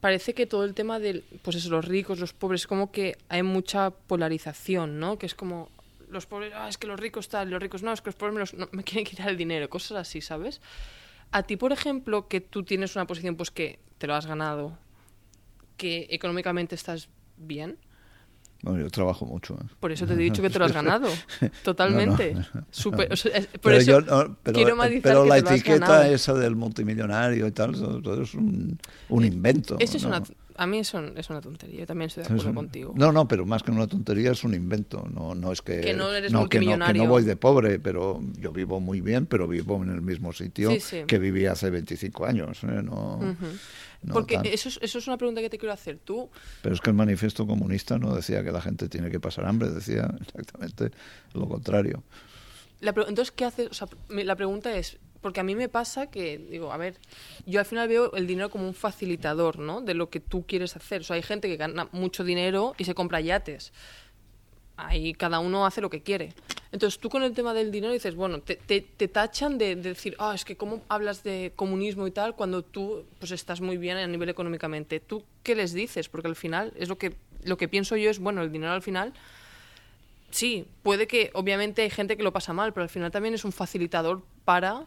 parece 0.01 0.33
que 0.33 0.47
todo 0.47 0.65
el 0.65 0.73
tema 0.75 0.99
de 0.99 1.25
pues 1.43 1.57
eso, 1.57 1.69
los 1.71 1.85
ricos, 1.87 2.19
los 2.19 2.33
pobres, 2.33 2.67
como 2.67 2.91
que 2.91 3.19
hay 3.29 3.43
mucha 3.43 3.91
polarización, 3.91 4.99
¿no? 4.99 5.19
Que 5.19 5.27
es 5.27 5.35
como 5.35 5.69
los 6.11 6.27
pobres, 6.27 6.53
ah, 6.55 6.69
es 6.69 6.79
que 6.79 6.87
los 6.87 6.99
ricos 6.99 7.29
tal, 7.29 7.51
los 7.51 7.61
ricos 7.63 7.83
no, 7.83 7.93
es 7.93 8.01
que 8.01 8.09
los 8.09 8.15
pobres 8.17 8.35
me, 8.35 8.41
los- 8.41 8.55
no, 8.55 8.69
me 8.73 8.83
quieren 8.85 9.05
quitar 9.05 9.29
el 9.29 9.37
dinero, 9.37 9.69
cosas 9.69 9.99
así, 9.99 10.21
¿sabes? 10.21 10.61
A 11.31 11.43
ti, 11.43 11.57
por 11.57 11.73
ejemplo, 11.73 12.29
que 12.29 12.41
tú 12.41 12.63
tienes 12.63 12.97
una 12.97 13.07
posición 13.07 13.37
pues 13.37 13.51
que 13.51 13.79
te 13.99 14.07
lo 14.07 14.15
has 14.15 14.27
ganado, 14.27 14.79
que 15.77 16.07
económicamente 16.11 16.75
estás 16.75 17.09
bien, 17.37 17.79
Bueno, 18.63 18.81
yo 18.81 18.91
trabajo 18.91 19.25
mucho. 19.27 19.55
¿eh? 19.55 19.67
por 19.79 19.93
eso 19.93 20.05
te 20.07 20.15
he 20.15 20.17
dicho 20.17 20.43
que 20.43 20.51
te 20.51 20.59
lo 20.59 20.65
has 20.65 20.73
ganado, 20.83 21.09
totalmente. 21.63 22.35
No, 22.35 22.41
no. 22.55 22.67
Súper- 22.71 23.13
o 23.13 23.17
sea, 23.17 23.37
es- 23.37 23.47
por 23.47 23.61
Pero, 23.61 23.77
eso 23.77 23.91
yo 23.93 24.01
no- 24.01 24.37
pero- 24.43 24.55
quiero 24.55 24.77
pero 25.03 25.25
la 25.25 25.39
etiqueta 25.39 26.09
esa 26.09 26.35
del 26.35 26.57
multimillonario 26.57 27.47
y 27.47 27.53
tal, 27.53 27.75
eso, 27.75 28.01
es 28.23 28.35
un, 28.35 28.79
un 29.09 29.25
invento. 29.25 29.77
Eso 29.79 29.97
es 29.99 30.05
una, 30.05 30.23
a 30.59 30.67
mí 30.67 30.79
eso 30.81 31.01
es 31.17 31.31
una 31.31 31.41
tontería, 31.41 31.81
yo 31.81 31.87
también 31.87 32.09
estoy 32.09 32.25
de 32.25 32.27
acuerdo 32.29 32.49
un- 32.51 32.55
contigo. 32.57 32.93
No, 32.97 33.13
no, 33.13 33.27
pero 33.29 33.47
más 33.47 33.63
que 33.63 33.71
una 33.71 33.87
tontería 33.87 34.33
es 34.33 34.45
un 34.45 34.55
invento. 34.55 35.07
No, 35.15 35.35
no 35.35 35.53
es 35.53 35.63
que, 35.63 35.81
Que 35.81 35.95
no 35.95 36.13
eres 36.13 36.29
que 36.31 36.33
no, 36.35 36.49
que 36.49 36.59
multimillonario. 36.59 37.05
no 37.05 37.09
voy 37.09 37.23
de 37.25 37.37
pobre, 37.37 37.79
pero 37.79 38.21
yo 38.39 38.53
vivo 38.53 38.81
muy 38.81 39.01
bien, 39.01 39.27
pero 39.27 39.47
vivo 39.49 39.83
en 39.83 39.91
el 39.91 40.03
mismo 40.03 40.33
sitio 40.33 40.71
Sí, 40.73 40.81
sí. 40.81 41.03
que 41.07 41.19
viví 41.19 41.47
hace 41.47 41.71
25 41.71 42.27
años. 42.27 42.63
¿eh? 42.65 42.83
No, 42.83 43.19
no 44.03 44.15
Porque 44.15 44.41
eso 44.53 44.69
es, 44.69 44.79
eso 44.83 44.99
es 44.99 45.07
una 45.07 45.17
pregunta 45.17 45.41
que 45.41 45.49
te 45.51 45.59
quiero 45.59 45.73
hacer. 45.73 45.99
Tú, 45.99 46.29
Pero 46.63 46.75
es 46.75 46.81
que 46.81 46.91
el 46.91 46.97
manifiesto 46.97 47.47
comunista 47.47 47.99
no 47.99 48.15
decía 48.15 48.43
que 48.45 48.53
la 48.53 48.61
gente 48.61 48.89
tiene 48.89 49.11
que 49.11 49.21
pasar 49.21 49.47
hambre, 49.47 49.71
decía 49.71 50.09
exactamente 50.21 50.91
lo 51.35 51.49
contrario. 51.49 52.03
la 52.81 52.91
entonces, 52.91 53.33
¿qué 53.33 53.45
haces? 53.45 53.69
O 53.71 53.75
sea, 53.75 53.89
la 54.09 54.37
pregunta 54.37 54.77
es, 54.77 54.99
porque 55.21 55.41
a 55.41 55.43
mí 55.43 55.55
me 55.55 55.69
pasa 55.69 56.09
que, 56.11 56.39
digo, 56.39 56.73
a 56.73 56.77
ver, 56.77 56.97
yo 57.47 57.61
al 57.61 57.67
final 57.67 57.89
veo 57.89 58.13
el 58.15 58.27
dinero 58.27 58.51
como 58.51 58.67
un 58.67 58.75
facilitador, 58.75 59.59
¿no? 59.59 59.81
De 59.81 59.95
lo 59.95 60.11
que 60.11 60.21
tú 60.21 60.47
quieres 60.47 60.77
hacer. 60.77 61.03
O 61.09 61.13
hay 61.13 61.23
gente 61.23 61.49
que 61.49 61.57
gana 61.57 61.89
mucho 61.93 62.25
dinero 62.25 62.75
y 62.79 62.85
se 62.85 62.95
compra 62.95 63.21
yates. 63.21 63.73
Ahí 64.77 65.13
cada 65.13 65.41
uno 65.41 65.67
hace 65.67 65.81
lo 65.81 65.91
que 65.91 66.03
quiere. 66.03 66.33
Entonces 66.71 67.01
tú 67.01 67.09
con 67.09 67.25
el 67.25 67.33
tema 67.33 67.53
del 67.53 67.73
dinero 67.73 67.93
dices, 67.93 68.15
bueno, 68.15 68.41
te, 68.41 68.57
te, 68.57 69.09
tachan 69.09 69.59
de, 69.59 69.75
de 69.75 69.89
decir, 69.89 70.15
ah, 70.21 70.33
es 70.35 70.45
que 70.45 70.57
cómo 70.57 70.83
hablas 70.89 71.25
de 71.25 71.53
comunismo 71.57 72.07
y 72.07 72.13
tal 72.13 72.37
cuando 72.37 72.63
tú 72.63 73.05
pues 73.19 73.33
estás 73.33 73.61
muy 73.61 73.77
bien 73.77 73.97
a 73.97 74.07
nivel 74.07 74.29
económicamente. 74.29 75.01
¿Tú 75.01 75.25
qué 75.43 75.57
les 75.57 75.73
dices? 75.73 76.09
Porque 76.09 76.29
al 76.29 76.37
final 76.37 76.73
es 76.77 76.89
lo 76.89 76.97
que, 76.97 77.15
lo 77.43 77.57
que 77.57 77.67
pienso 77.67 77.97
yo 77.97 78.09
es, 78.09 78.21
bueno, 78.21 78.43
el 78.43 78.53
dinero 78.53 78.73
al 78.73 78.83
final 78.83 79.15
sí, 80.31 80.67
puede 80.83 81.07
que 81.07 81.31
obviamente 81.35 81.83
hay 81.83 81.91
gente 81.91 82.17
que 82.17 82.23
lo 82.23 82.33
pasa 82.33 82.53
mal, 82.53 82.73
pero 82.73 82.85
al 82.85 82.91
final 82.91 83.11
también 83.11 83.35
es 83.35 83.45
un 83.45 83.53
facilitador 83.53 84.23
para 84.45 84.85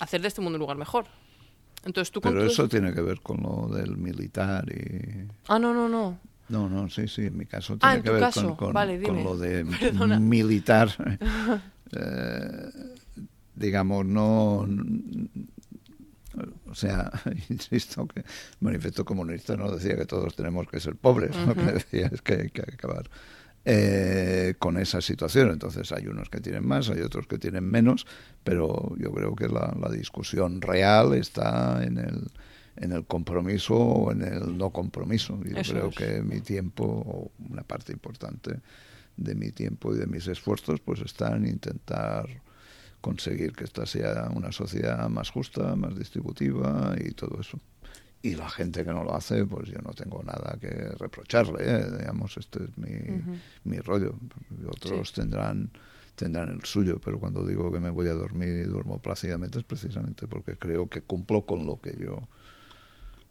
hacer 0.00 0.20
de 0.22 0.28
este 0.28 0.40
mundo 0.40 0.56
un 0.56 0.60
lugar 0.60 0.76
mejor. 0.76 1.06
Entonces 1.84 2.10
tú 2.12 2.20
Pero 2.20 2.44
eso 2.44 2.68
tiene 2.68 2.92
que 2.92 3.00
ver 3.00 3.20
con 3.20 3.40
lo 3.42 3.68
del 3.74 3.96
militar 3.96 4.64
y... 4.70 5.26
Ah, 5.48 5.58
no, 5.58 5.72
no, 5.72 5.88
no. 5.88 6.18
No, 6.50 6.68
no, 6.68 6.88
sí, 6.90 7.06
sí, 7.08 7.22
en 7.26 7.36
mi 7.38 7.46
caso 7.46 7.74
Ah, 7.74 7.78
tiene 7.78 7.96
en 7.96 8.02
que 8.02 8.10
ver 8.10 8.32
con, 8.34 8.54
con- 8.56 8.72
Vale, 8.74 9.00
con 9.00 9.14
dime. 9.16 9.24
lo 9.24 9.36
de 9.38 9.64
Perdona. 9.80 10.18
militar. 10.18 10.90
Eh, 11.92 12.70
digamos, 13.56 14.06
no... 14.06 14.64
O 16.70 16.74
sea, 16.74 17.10
insisto 17.48 18.06
que 18.06 18.20
el 18.20 18.26
manifiesto 18.60 19.04
comunista 19.04 19.56
no 19.56 19.72
decía 19.72 19.96
que 19.96 20.06
todos 20.06 20.36
tenemos 20.36 20.68
que 20.68 20.78
ser 20.78 20.94
pobres, 20.94 21.34
lo 21.44 21.54
que 21.56 21.62
decía 21.62 22.08
es 22.12 22.22
que 22.22 22.34
hay 22.34 22.50
que 22.50 22.62
acabar 22.62 23.10
eh, 23.64 24.54
con 24.58 24.78
esa 24.78 25.00
situación. 25.00 25.50
Entonces 25.50 25.92
hay 25.92 26.06
unos 26.06 26.30
que 26.30 26.40
tienen 26.40 26.66
más, 26.66 26.88
hay 26.90 27.00
otros 27.00 27.26
que 27.26 27.38
tienen 27.38 27.64
menos, 27.64 28.06
pero 28.44 28.94
yo 28.98 29.12
creo 29.12 29.34
que 29.36 29.48
la, 29.48 29.74
la 29.80 29.90
discusión 29.90 30.60
real 30.60 31.14
está 31.14 31.84
en 31.84 31.98
el, 31.98 32.30
en 32.76 32.92
el 32.92 33.04
compromiso 33.06 33.74
o 33.76 34.12
en 34.12 34.22
el 34.22 34.56
no 34.56 34.70
compromiso. 34.70 35.38
Y 35.44 35.50
yo 35.50 35.58
Eso 35.58 35.72
creo 35.72 35.88
es. 35.88 35.96
que 35.96 36.22
mi 36.22 36.40
tiempo, 36.40 36.84
o 36.84 37.30
una 37.50 37.62
parte 37.62 37.92
importante 37.92 38.60
de 39.16 39.34
mi 39.34 39.52
tiempo 39.52 39.94
y 39.94 39.98
de 39.98 40.06
mis 40.06 40.26
esfuerzos, 40.28 40.80
pues 40.80 41.00
está 41.00 41.36
en 41.36 41.46
intentar 41.46 42.26
conseguir 43.00 43.52
que 43.52 43.64
esta 43.64 43.86
sea 43.86 44.30
una 44.34 44.52
sociedad 44.52 45.08
más 45.08 45.30
justa, 45.30 45.74
más 45.76 45.96
distributiva 45.98 46.94
y 46.98 47.12
todo 47.12 47.40
eso. 47.40 47.58
Y 48.22 48.34
la 48.34 48.50
gente 48.50 48.84
que 48.84 48.92
no 48.92 49.02
lo 49.02 49.14
hace, 49.14 49.46
pues 49.46 49.68
yo 49.68 49.78
no 49.80 49.92
tengo 49.92 50.22
nada 50.22 50.58
que 50.60 50.68
reprocharle, 50.68 51.58
¿eh? 51.60 51.90
digamos, 51.98 52.36
este 52.36 52.64
es 52.64 52.76
mi, 52.76 53.22
mi 53.64 53.78
rollo. 53.78 54.14
Otros 54.68 55.12
tendrán 55.12 55.70
tendrán 56.20 56.50
el 56.50 56.64
suyo, 56.64 57.00
pero 57.02 57.18
cuando 57.18 57.46
digo 57.46 57.72
que 57.72 57.80
me 57.80 57.88
voy 57.88 58.06
a 58.08 58.12
dormir 58.12 58.48
y 58.48 58.64
duermo 58.64 58.98
plácidamente 58.98 59.58
es 59.58 59.64
precisamente 59.64 60.26
porque 60.26 60.58
creo 60.58 60.86
que 60.86 61.00
cumplo 61.00 61.46
con 61.46 61.64
lo 61.64 61.80
que 61.80 61.96
yo 61.98 62.28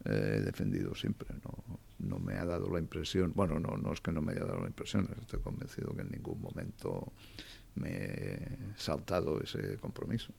he 0.06 0.42
defendido 0.42 0.96
siempre. 0.96 1.30
No, 1.44 1.80
no 2.00 2.18
me 2.18 2.34
ha 2.34 2.46
dado 2.46 2.68
la 2.72 2.80
impresión, 2.80 3.34
bueno, 3.36 3.60
no, 3.60 3.78
no 3.78 3.94
es 3.94 4.02
que 4.02 4.12
no 4.12 4.22
me 4.22 4.32
haya 4.32 4.44
dado 4.44 4.62
la 4.62 4.68
impresión, 4.68 5.08
estoy 5.22 5.40
convencido 5.40 5.94
que 5.96 6.02
en 6.02 6.10
ningún 6.10 6.42
momento 6.42 7.12
me 7.76 7.90
he 7.92 8.58
saltado 8.76 9.40
ese 9.40 9.78
compromiso. 9.78 10.34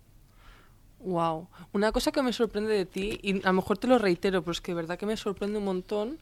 Wow. 1.01 1.49
Una 1.73 1.93
cosa 1.93 2.13
que 2.13 2.23
me 2.23 2.33
sorprende 2.33 2.73
de 2.75 2.87
ti, 2.87 3.19
y 3.23 3.43
a 3.43 3.49
lo 3.49 3.55
mejor 3.55 3.79
te 3.79 3.87
lo 3.87 3.99
reitero, 3.99 4.43
pero 4.43 4.53
es 4.53 4.61
que 4.61 4.73
de 4.73 4.77
verdad 4.77 4.99
que 4.99 5.07
me 5.07 5.17
sorprende 5.17 5.59
un 5.59 5.65
montón, 5.65 6.19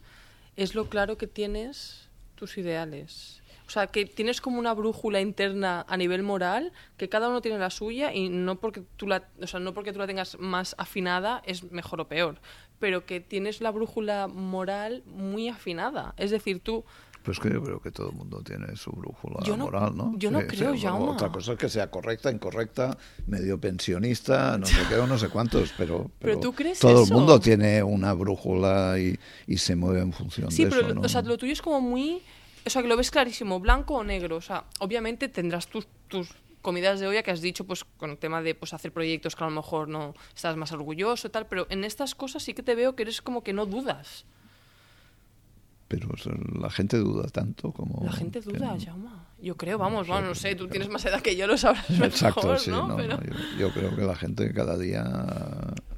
es 0.55 0.73
lo 0.73 0.89
claro 0.89 1.17
que 1.17 1.27
tienes 1.27 2.09
tus 2.35 2.57
ideales. 2.57 3.41
O 3.67 3.71
sea, 3.71 3.87
que 3.87 4.05
tienes 4.05 4.41
como 4.41 4.57
una 4.57 4.73
brújula 4.73 5.21
interna 5.21 5.85
a 5.87 5.95
nivel 5.95 6.23
moral, 6.23 6.71
que 6.97 7.07
cada 7.07 7.29
uno 7.29 7.41
tiene 7.41 7.59
la 7.59 7.69
suya 7.69 8.13
y 8.13 8.29
no 8.29 8.55
porque 8.55 8.81
tú 8.97 9.05
la, 9.05 9.27
o 9.39 9.45
sea, 9.45 9.59
no 9.59 9.75
porque 9.75 9.93
tú 9.93 9.99
la 9.99 10.07
tengas 10.07 10.39
más 10.39 10.73
afinada 10.79 11.43
es 11.45 11.71
mejor 11.71 12.01
o 12.01 12.07
peor, 12.07 12.39
pero 12.79 13.05
que 13.05 13.19
tienes 13.19 13.61
la 13.61 13.69
brújula 13.69 14.27
moral 14.27 15.03
muy 15.05 15.49
afinada. 15.49 16.15
Es 16.17 16.31
decir, 16.31 16.61
tú 16.61 16.83
Pues 17.29 17.39
que 17.39 17.53
yo 17.53 17.61
creo 17.63 17.79
que 17.79 17.91
todo 17.91 18.09
el 18.09 18.15
mundo 18.15 18.41
tiene 18.41 18.75
su 18.75 18.89
brújula 18.91 19.37
Yo 19.45 19.55
no- 19.55 19.65
moral, 19.65 19.95
¿no? 19.95 20.13
yo 20.17 20.31
no 20.31 20.39
creo, 20.47 20.73
bueno. 20.73 21.11
Otra 21.11 21.31
cosa 21.31 21.51
es 21.51 21.59
que 21.59 21.69
sea 21.69 21.91
correcta, 21.91 22.31
incorrecta, 22.31 22.97
medio 23.27 23.59
pensionista, 23.59 24.57
no 24.57 24.65
sé 24.65 24.77
qué 24.89 24.95
no 24.95 25.15
sé 25.19 25.29
cuántos, 25.29 25.71
pero, 25.77 26.09
Pero 26.17 26.39
¿tú 26.39 26.53
crees 26.53 26.79
todo 26.79 27.03
eso? 27.03 27.03
el 27.03 27.11
mundo 27.19 27.39
tiene 27.39 27.83
una 27.83 28.13
brújula 28.13 28.97
y, 28.97 29.19
y 29.45 29.57
se 29.59 29.75
mueve 29.75 30.01
en 30.01 30.11
función 30.11 30.49
Sí, 30.51 30.63
de 30.63 30.69
pero 30.71 30.81
eso, 30.81 30.89
lo- 30.89 30.95
¿no? 30.95 31.01
o 31.01 31.09
sea, 31.09 31.21
lo 31.21 31.37
tuyo 31.37 31.53
es 31.53 31.61
como 31.61 31.79
muy... 31.81 32.23
O 32.65 32.69
sea, 32.71 32.81
que 32.81 32.87
lo 32.87 32.97
ves 32.97 33.11
clarísimo, 33.11 33.59
blanco 33.59 33.93
o 33.93 34.03
negro. 34.03 34.35
O 34.37 34.41
sea, 34.41 34.65
obviamente 34.79 35.29
tendrás 35.29 35.67
tus, 35.67 35.87
tus 36.07 36.29
comidas 36.61 36.99
de 36.99 37.07
olla 37.07 37.21
que 37.23 37.31
has 37.31 37.41
dicho, 37.41 37.63
pues, 37.65 37.85
con 37.97 38.09
el 38.09 38.17
tema 38.17 38.41
de 38.41 38.53
pues, 38.55 38.73
hacer 38.73 38.91
proyectos 38.91 39.35
que 39.35 39.43
a 39.43 39.47
lo 39.47 39.53
mejor 39.55 39.87
no 39.87 40.13
estás 40.35 40.57
más 40.57 40.71
orgulloso 40.71 41.27
y 41.27 41.29
tal, 41.29 41.45
pero 41.47 41.67
en 41.69 41.83
estas 41.83 42.15
cosas 42.15 42.43
sí 42.43 42.53
que 42.55 42.63
te 42.63 42.73
veo 42.75 42.95
que 42.95 43.03
eres 43.03 43.21
como 43.21 43.43
que 43.43 43.53
no 43.53 43.65
dudas. 43.67 44.25
Pero 45.89 46.07
la 46.61 46.69
gente 46.69 46.97
duda 46.97 47.27
tanto 47.29 47.71
como... 47.73 48.05
La 48.05 48.11
gente 48.13 48.39
duda, 48.41 48.75
no- 48.75 48.79
Jaume. 48.79 49.09
Yo 49.41 49.57
creo, 49.57 49.77
vamos, 49.77 50.05
sé, 50.05 50.11
bueno, 50.13 50.27
no 50.29 50.35
sé, 50.35 50.53
tú 50.55 50.67
tienes 50.67 50.87
más 50.89 51.03
edad 51.05 51.21
que 51.21 51.35
yo, 51.35 51.47
lo 51.47 51.57
sabrás 51.57 51.89
mejor, 51.89 52.05
Exacto, 52.05 52.57
sí, 52.57 52.69
¿no? 52.69 52.87
no, 52.89 52.95
Pero- 52.97 53.17
no, 53.17 53.23
yo, 53.23 53.33
yo 53.57 53.71
creo 53.73 53.95
que 53.95 54.03
la 54.03 54.15
gente 54.15 54.53
cada 54.53 54.77
día, 54.77 55.03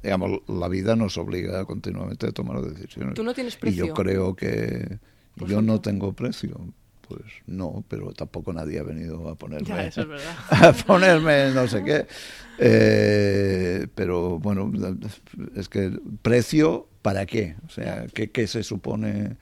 digamos, 0.02 0.40
la 0.48 0.68
vida 0.68 0.96
nos 0.96 1.18
obliga 1.18 1.64
continuamente 1.66 2.26
a 2.26 2.32
tomar 2.32 2.62
decisiones. 2.62 3.14
Tú 3.14 3.22
no 3.22 3.34
tienes 3.34 3.54
Y 3.54 3.58
precio. 3.58 3.86
yo 3.86 3.94
creo 3.94 4.34
que 4.34 4.98
yo 5.46 5.60
no 5.62 5.80
tengo 5.80 6.12
precio, 6.14 6.58
Pues 7.06 7.20
no, 7.46 7.84
pero 7.88 8.12
tampoco 8.12 8.52
nadie 8.54 8.78
ha 8.78 8.84
venido 8.84 9.28
a 9.28 9.34
ponerme, 9.34 9.68
Ya, 9.68 9.84
eso 9.84 10.00
es 10.02 10.08
verdad. 10.08 10.34
a 10.50 10.72
ponerme 10.72 11.50
no 11.50 11.66
sé 11.68 11.82
qué. 11.84 12.06
Eh, 12.58 13.86
pero 13.94 14.38
bueno, 14.38 14.70
es 15.56 15.68
que 15.68 15.90
precio, 16.22 16.88
¿para 17.02 17.26
qué? 17.26 17.56
O 17.66 17.68
sea, 17.70 18.06
¿qué, 18.14 18.30
qué 18.30 18.46
se 18.46 18.62
supone 18.62 19.36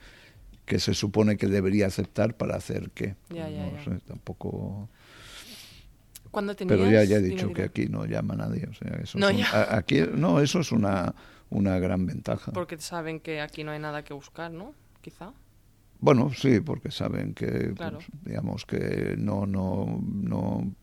que 0.65 0.79
se 0.79 0.93
supone 0.93 1.37
que 1.37 1.47
debería 1.47 1.87
aceptar 1.87 2.35
para 2.37 2.55
hacer 2.55 2.91
qué? 2.91 3.15
Ya, 3.29 3.49
ya, 3.49 3.65
no 3.65 3.73
ya. 3.73 3.83
sé, 3.83 3.91
tampoco... 4.07 4.89
Cuando 6.31 6.55
tenías... 6.55 6.77
Pero 6.79 6.89
ya, 6.89 7.03
ya 7.03 7.17
he 7.17 7.21
dicho 7.21 7.47
dime. 7.47 7.53
que 7.53 7.63
aquí 7.63 7.87
no 7.89 8.05
llama 8.05 8.35
nadie. 8.35 8.65
O 8.69 8.73
sea, 8.73 8.97
eso 9.03 9.19
No, 9.19 9.27
es 9.29 9.35
un- 9.37 9.43
a- 9.43 9.75
aquí, 9.75 10.01
no, 10.13 10.39
eso 10.39 10.61
es 10.61 10.71
una, 10.71 11.13
una 11.49 11.77
gran 11.79 12.05
ventaja. 12.05 12.53
Porque 12.53 12.77
saben 12.77 13.19
que 13.19 13.41
aquí 13.41 13.63
no 13.65 13.71
hay 13.71 13.79
nada 13.79 14.03
que 14.03 14.13
buscar, 14.13 14.51
¿no? 14.51 14.73
Quizá. 15.01 15.33
Bueno, 15.99 16.31
sí, 16.33 16.61
porque 16.61 16.89
saben 16.89 17.33
que, 17.33 17.73
Claro. 17.75 17.97
pues, 17.97 18.07
digamos 18.23 18.65
que 18.65 19.15
no, 19.17 19.45
no, 19.45 20.01
no, 20.03 20.73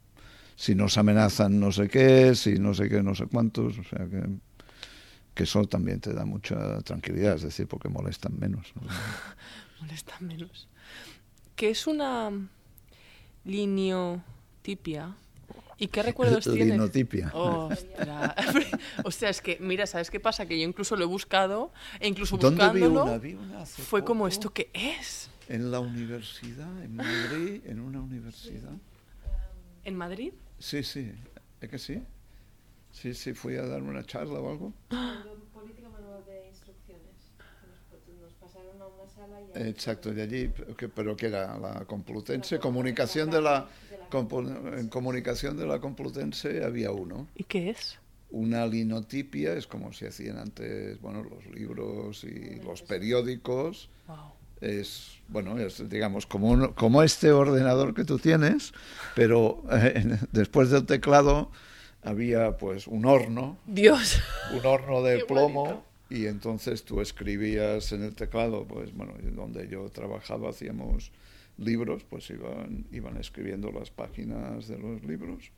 si 0.54 0.74
nos 0.74 0.98
amenazan 0.98 1.58
no 1.58 1.72
sé 1.72 1.88
qué, 1.88 2.34
si 2.34 2.58
no 2.58 2.74
sé 2.74 2.88
qué, 2.90 3.02
no 3.02 3.14
sé 3.14 3.26
cuántos, 3.26 3.78
o 3.78 3.84
sea 3.84 4.06
que, 4.06 4.22
que 5.34 5.42
eso 5.44 5.64
también 5.66 6.00
te 6.00 6.12
da 6.12 6.24
mucha 6.26 6.78
tranquilidad, 6.82 7.36
es 7.36 7.42
decir, 7.42 7.66
porque 7.66 7.88
molestan 7.88 8.38
menos. 8.38 8.72
¿no? 8.76 8.82
Molesta 9.80 10.14
menos. 10.20 10.68
¿Qué 11.56 11.70
es 11.70 11.86
una 11.86 12.30
liniotipia? 13.44 15.14
¿Y 15.80 15.86
qué 15.88 16.02
recuerdos 16.02 16.44
tienes? 16.44 16.68
Linotipia. 16.72 17.30
Ostras. 17.32 18.34
o 19.04 19.10
sea, 19.12 19.30
es 19.30 19.40
que, 19.40 19.58
mira, 19.60 19.86
¿sabes 19.86 20.10
qué 20.10 20.18
pasa? 20.18 20.46
Que 20.46 20.58
yo 20.58 20.66
incluso 20.66 20.96
lo 20.96 21.04
he 21.04 21.06
buscado, 21.06 21.72
e 22.00 22.08
incluso 22.08 22.36
¿Dónde 22.36 22.64
vi 22.64 22.80
buscándolo, 22.80 23.04
una? 23.04 23.18
Vi 23.18 23.34
una 23.34 23.62
hace 23.62 23.82
fue 23.82 24.04
como, 24.04 24.26
¿esto 24.26 24.50
qué 24.52 24.70
es? 24.74 25.30
En 25.48 25.70
la 25.70 25.78
universidad, 25.80 26.82
en 26.82 26.96
Madrid, 26.96 27.62
en 27.64 27.80
una 27.80 28.00
universidad. 28.00 28.72
¿En 29.84 29.94
Madrid? 29.96 30.32
Sí, 30.58 30.82
sí, 30.82 31.12
¿es 31.60 31.68
que 31.68 31.78
sí? 31.78 32.02
Sí, 32.90 33.14
sí, 33.14 33.32
fui 33.32 33.56
a 33.56 33.62
dar 33.62 33.82
una 33.82 34.04
charla 34.04 34.40
o 34.40 34.50
algo. 34.50 34.72
política 35.54 35.88
manual 35.88 36.24
de 36.26 36.48
instrucciones. 36.48 37.30
Nos, 37.92 38.20
nos 38.20 38.32
pasaron 38.34 38.82
a 38.82 38.86
una 38.86 39.08
sala 39.08 39.40
y 39.40 39.44
ahí- 39.44 39.47
Exacto, 39.60 40.12
de 40.12 40.22
allí, 40.22 40.50
que- 40.76 40.88
pero 40.88 41.16
que 41.16 41.26
era 41.26 41.58
la 41.58 41.84
Complutense, 41.84 42.58
comunicación 42.60 43.28
de 43.30 43.40
la, 43.42 43.66
en 44.78 44.88
comunicación 44.88 45.56
de 45.56 45.66
la 45.66 45.80
Complutense 45.80 46.64
había 46.64 46.92
uno. 46.92 47.26
¿Y 47.34 47.44
qué 47.44 47.70
es? 47.70 47.98
Una 48.30 48.66
linotipia 48.66 49.54
es 49.54 49.66
como 49.66 49.92
se 49.92 50.08
hacían 50.08 50.38
antes, 50.38 51.00
bueno, 51.00 51.22
los 51.24 51.46
libros 51.46 52.24
y 52.24 52.60
los 52.62 52.82
periódicos. 52.82 53.88
Wow. 54.06 54.16
Es, 54.60 55.18
bueno, 55.28 55.58
es, 55.58 55.88
digamos, 55.88 56.26
como, 56.26 56.48
un- 56.50 56.72
como 56.74 57.02
este 57.02 57.32
ordenador 57.32 57.94
que 57.94 58.04
tú 58.04 58.18
tienes, 58.18 58.72
pero 59.14 59.62
eh, 59.72 60.18
después 60.32 60.70
del 60.70 60.84
teclado 60.84 61.50
había 62.02 62.56
pues 62.58 62.86
un 62.86 63.06
horno 63.06 63.56
Dios. 63.66 64.20
un 64.52 64.64
horno 64.66 65.02
de 65.02 65.24
plomo. 65.24 65.84
Y 66.10 66.26
entonces 66.26 66.84
tú 66.84 67.00
escribías 67.00 67.92
en 67.92 68.02
el 68.02 68.14
teclado, 68.14 68.66
pues 68.66 68.94
bueno, 68.94 69.14
donde 69.34 69.68
yo 69.68 69.88
trabajaba 69.90 70.50
hacíamos 70.50 71.12
libros, 71.58 72.04
pues 72.04 72.30
iban, 72.30 72.86
iban 72.92 73.16
escribiendo 73.18 73.70
las 73.72 73.90
páginas 73.90 74.68
de 74.68 74.78
los 74.78 75.04
libros. 75.04 75.50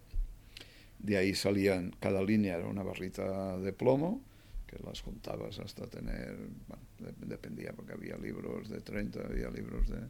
De 0.99 1.17
ahí 1.17 1.35
salían, 1.35 1.95
cada 2.01 2.23
línea 2.23 2.57
era 2.59 2.67
una 2.67 2.83
barrita 2.83 3.57
de 3.59 3.73
plomo, 3.73 4.21
que 4.67 4.77
las 4.85 5.01
juntabas 5.01 5.59
hasta 5.59 5.87
tener, 5.87 6.37
bueno, 6.69 6.83
de- 6.99 7.27
dependía, 7.27 7.73
porque 7.73 7.93
había 7.95 8.17
libros 8.17 8.69
de 8.69 8.81
30, 8.81 9.21
había 9.27 9.51
libros 9.51 9.89
de, 9.89 10.01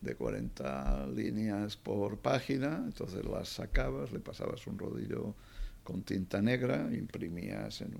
de 0.00 0.14
40 0.16 1.06
líneas 1.08 1.76
por 1.76 2.18
página, 2.18 2.82
entonces 2.84 3.24
las 3.24 3.48
sacabas, 3.48 4.12
le 4.12 4.20
pasabas 4.20 4.66
un 4.66 4.78
rodillo 4.78 5.34
con 5.82 6.02
tinta 6.02 6.40
negra, 6.42 6.88
imprimías 6.92 7.80
en 7.80 7.94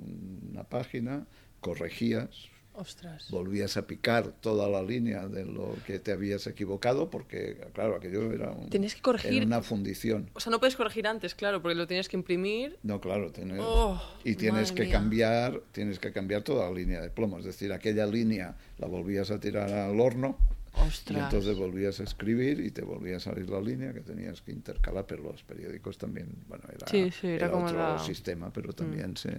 una 0.51 0.64
página, 0.64 1.26
corregías, 1.64 2.28
Ostras. 2.76 3.30
volvías 3.30 3.76
a 3.76 3.86
picar 3.86 4.32
toda 4.40 4.68
la 4.68 4.82
línea 4.82 5.26
de 5.28 5.44
lo 5.44 5.74
que 5.86 5.98
te 6.00 6.10
habías 6.12 6.46
equivocado, 6.48 7.08
porque 7.08 7.56
claro, 7.72 7.94
aquello 7.96 8.32
era, 8.32 8.50
un- 8.50 8.68
Tenías 8.68 8.94
que 8.96 9.00
corregir. 9.00 9.32
era 9.34 9.46
una 9.46 9.62
fundición. 9.62 10.28
O 10.34 10.40
sea, 10.40 10.50
no 10.50 10.58
puedes 10.58 10.74
corregir 10.76 11.06
antes, 11.06 11.34
claro, 11.36 11.62
porque 11.62 11.76
lo 11.76 11.86
tienes 11.86 12.08
que 12.08 12.16
imprimir. 12.16 12.76
No, 12.82 13.00
claro, 13.00 13.30
tienes, 13.32 13.60
Oh, 13.62 14.02
y 14.24 14.34
tienes 14.34 14.72
que 14.72 14.82
mía. 14.84 14.92
cambiar, 14.92 15.60
tienes 15.72 15.98
que 16.00 16.12
cambiar 16.12 16.42
toda 16.42 16.68
la 16.68 16.74
línea 16.74 17.00
de 17.00 17.10
plomo, 17.10 17.38
es 17.38 17.44
decir, 17.44 17.72
aquella 17.72 18.06
línea 18.06 18.56
la 18.78 18.86
volvías 18.88 19.30
a 19.30 19.38
tirar 19.38 19.72
al 19.72 19.98
horno 20.00 20.36
y 20.76 20.86
Ostras. 20.88 21.22
entonces 21.24 21.56
volvías 21.56 22.00
a 22.00 22.02
escribir 22.02 22.58
y 22.60 22.70
te 22.70 22.82
volvía 22.82 23.18
a 23.18 23.20
salir 23.20 23.48
la 23.48 23.60
línea 23.60 23.92
que 23.92 24.00
tenías 24.00 24.42
que 24.42 24.50
intercalar, 24.50 25.06
pero 25.06 25.22
los 25.22 25.42
periódicos 25.44 25.98
también, 25.98 26.28
bueno, 26.48 26.64
era, 26.74 26.86
Sí, 26.88 27.10
sí, 27.12 27.28
era 27.28 27.50
como 27.50 27.66
otro 27.66 27.78
la- 27.78 27.94
Mm. 27.94 27.98
sistema, 28.06 28.52
pero 28.52 28.72
también 28.72 29.16
se, 29.16 29.32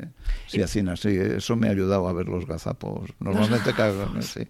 se 0.47 0.63
hacían 0.63 0.89
así. 0.89 1.09
Eso 1.09 1.55
me 1.57 1.67
ha 1.67 1.71
ayudado 1.71 2.07
a 2.07 2.13
ver 2.13 2.27
los 2.29 2.45
gazapos. 2.47 3.09
Normalmente 3.19 3.73
cago, 3.75 4.21
sí, 4.21 4.47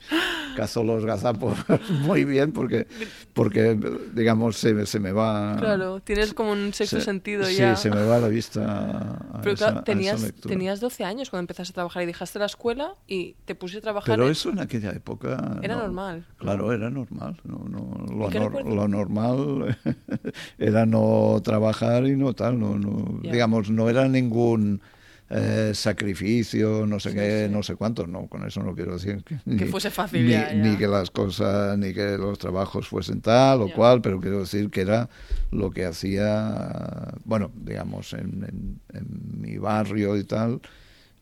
cazo 0.56 0.84
los 0.84 1.06
gazapos 1.06 1.58
muy 1.90 2.24
bien 2.24 2.52
porque, 2.52 2.88
porque 3.34 3.78
digamos, 4.14 4.58
se, 4.58 4.86
se 4.86 5.00
me 5.00 5.12
va... 5.12 5.56
Claro, 5.58 6.00
tienes 6.02 6.34
como 6.34 6.52
un 6.52 6.74
sexto 6.74 7.00
se- 7.00 7.06
sentido 7.06 7.46
sí, 7.46 7.58
ya. 7.58 7.76
se 7.76 7.90
me 7.90 8.04
va 8.04 8.20
la 8.20 8.28
vista 8.28 8.64
a, 8.64 9.38
a 9.38 9.42
Pero 9.42 9.56
esa, 9.56 9.66
claro, 9.66 9.78
a 9.78 9.80
esa 9.80 9.84
tenías, 9.84 10.34
tenías 10.42 10.80
12 10.80 11.04
años 11.04 11.30
cuando 11.30 11.42
empezaste 11.44 11.72
a 11.72 11.74
trabajar 11.74 12.04
y 12.04 12.06
dejaste 12.06 12.40
la 12.40 12.46
escuela 12.46 12.94
y 13.08 13.34
te 13.46 13.56
pusiste 13.56 13.80
a 13.80 13.82
trabajar. 13.82 14.14
Pero 14.16 14.26
en- 14.28 14.32
eso 14.32 14.50
en 14.52 14.60
aquella 14.60 14.92
época... 14.92 15.60
Era 15.62 15.76
no. 15.76 15.82
normal, 15.82 16.26
¿no? 16.30 16.36
Claro, 16.38 16.72
era 16.76 16.90
normal. 16.90 17.40
No, 17.44 17.66
no, 17.68 18.06
lo, 18.08 18.88
normal 18.88 19.78
era 20.58 20.86
no 20.86 21.42
trabajar 21.44 22.06
y 22.08 22.16
no 22.16 22.34
tal. 22.34 22.60
No, 22.60 22.78
no, 22.78 23.20
digamos, 23.22 23.70
no 23.70 23.90
era 23.90 24.08
ningún 24.08 24.82
eh, 25.30 25.72
sacrificio, 25.74 26.86
no 26.86 27.00
sé 27.00 27.10
Sí, 27.10 27.16
qué, 27.16 27.46
sí. 27.48 27.54
no 27.54 27.64
sé 27.64 27.76
cuánto. 27.76 28.06
No, 28.08 28.28
con 28.28 28.46
eso 28.46 28.62
no 28.62 28.76
quiero 28.76 28.94
decir 28.94 29.24
que, 29.24 29.38
ni, 29.46 29.58
fuese 29.66 29.90
fácil 29.90 30.24
ni, 30.24 30.32
ya, 30.32 30.48
ya. 30.48 30.54
ni 30.54 30.78
que 30.78 30.88
las 30.88 31.10
cosas, 31.12 31.78
ni 31.80 31.94
que 31.94 32.18
los 32.18 32.38
trabajos 32.38 32.88
fuesen 32.88 33.22
tal 33.22 33.62
o 33.64 33.68
Ya. 33.68 33.74
cual, 33.76 34.02
pero 34.02 34.20
quiero 34.20 34.40
decir 34.42 34.70
que 34.70 34.82
era 34.82 35.10
lo 35.52 35.72
que 35.72 35.86
hacía, 35.86 37.14
bueno, 37.26 37.52
digamos, 37.56 38.14
en, 38.14 38.44
en- 38.48 38.80
en 38.94 39.42
mi 39.42 39.58
barrio 39.58 40.16
y 40.18 40.24
tal. 40.24 40.62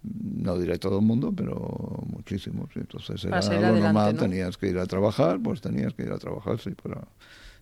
No 0.03 0.57
diré 0.57 0.77
todo 0.79 0.99
el 0.99 1.05
mundo, 1.05 1.31
pero 1.35 1.55
muchísimos. 2.07 2.69
Entonces 2.75 3.23
era 3.23 3.39
lo 3.39 3.45
adelante, 3.47 3.79
normal, 3.81 4.15
¿no? 4.15 4.21
tenías 4.21 4.57
que 4.57 4.67
ir 4.67 4.77
a 4.77 4.85
trabajar, 4.85 5.39
pues 5.41 5.61
tenías 5.61 5.93
que 5.93 6.03
ir 6.03 6.11
a 6.11 6.17
trabajar, 6.17 6.59
sí, 6.59 6.71
pero 6.81 7.07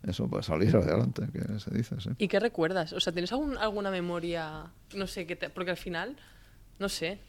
eso 0.03 0.27
para 0.27 0.41
salir 0.41 0.75
adelante, 0.75 1.27
que 1.31 1.59
se 1.59 1.71
dice, 1.71 1.99
sí. 2.01 2.09
¿Y 2.17 2.27
qué 2.27 2.39
recuerdas? 2.39 2.93
O 2.93 2.99
sea, 2.99 3.13
¿tienes 3.13 3.31
algún- 3.31 3.57
alguna 3.57 3.91
memoria? 3.91 4.71
No 4.95 5.05
sé, 5.07 5.27
que 5.27 5.35
te- 5.35 5.49
porque 5.51 5.71
al 5.71 5.77
final, 5.77 6.17
no 6.79 6.89
sé. 6.89 7.19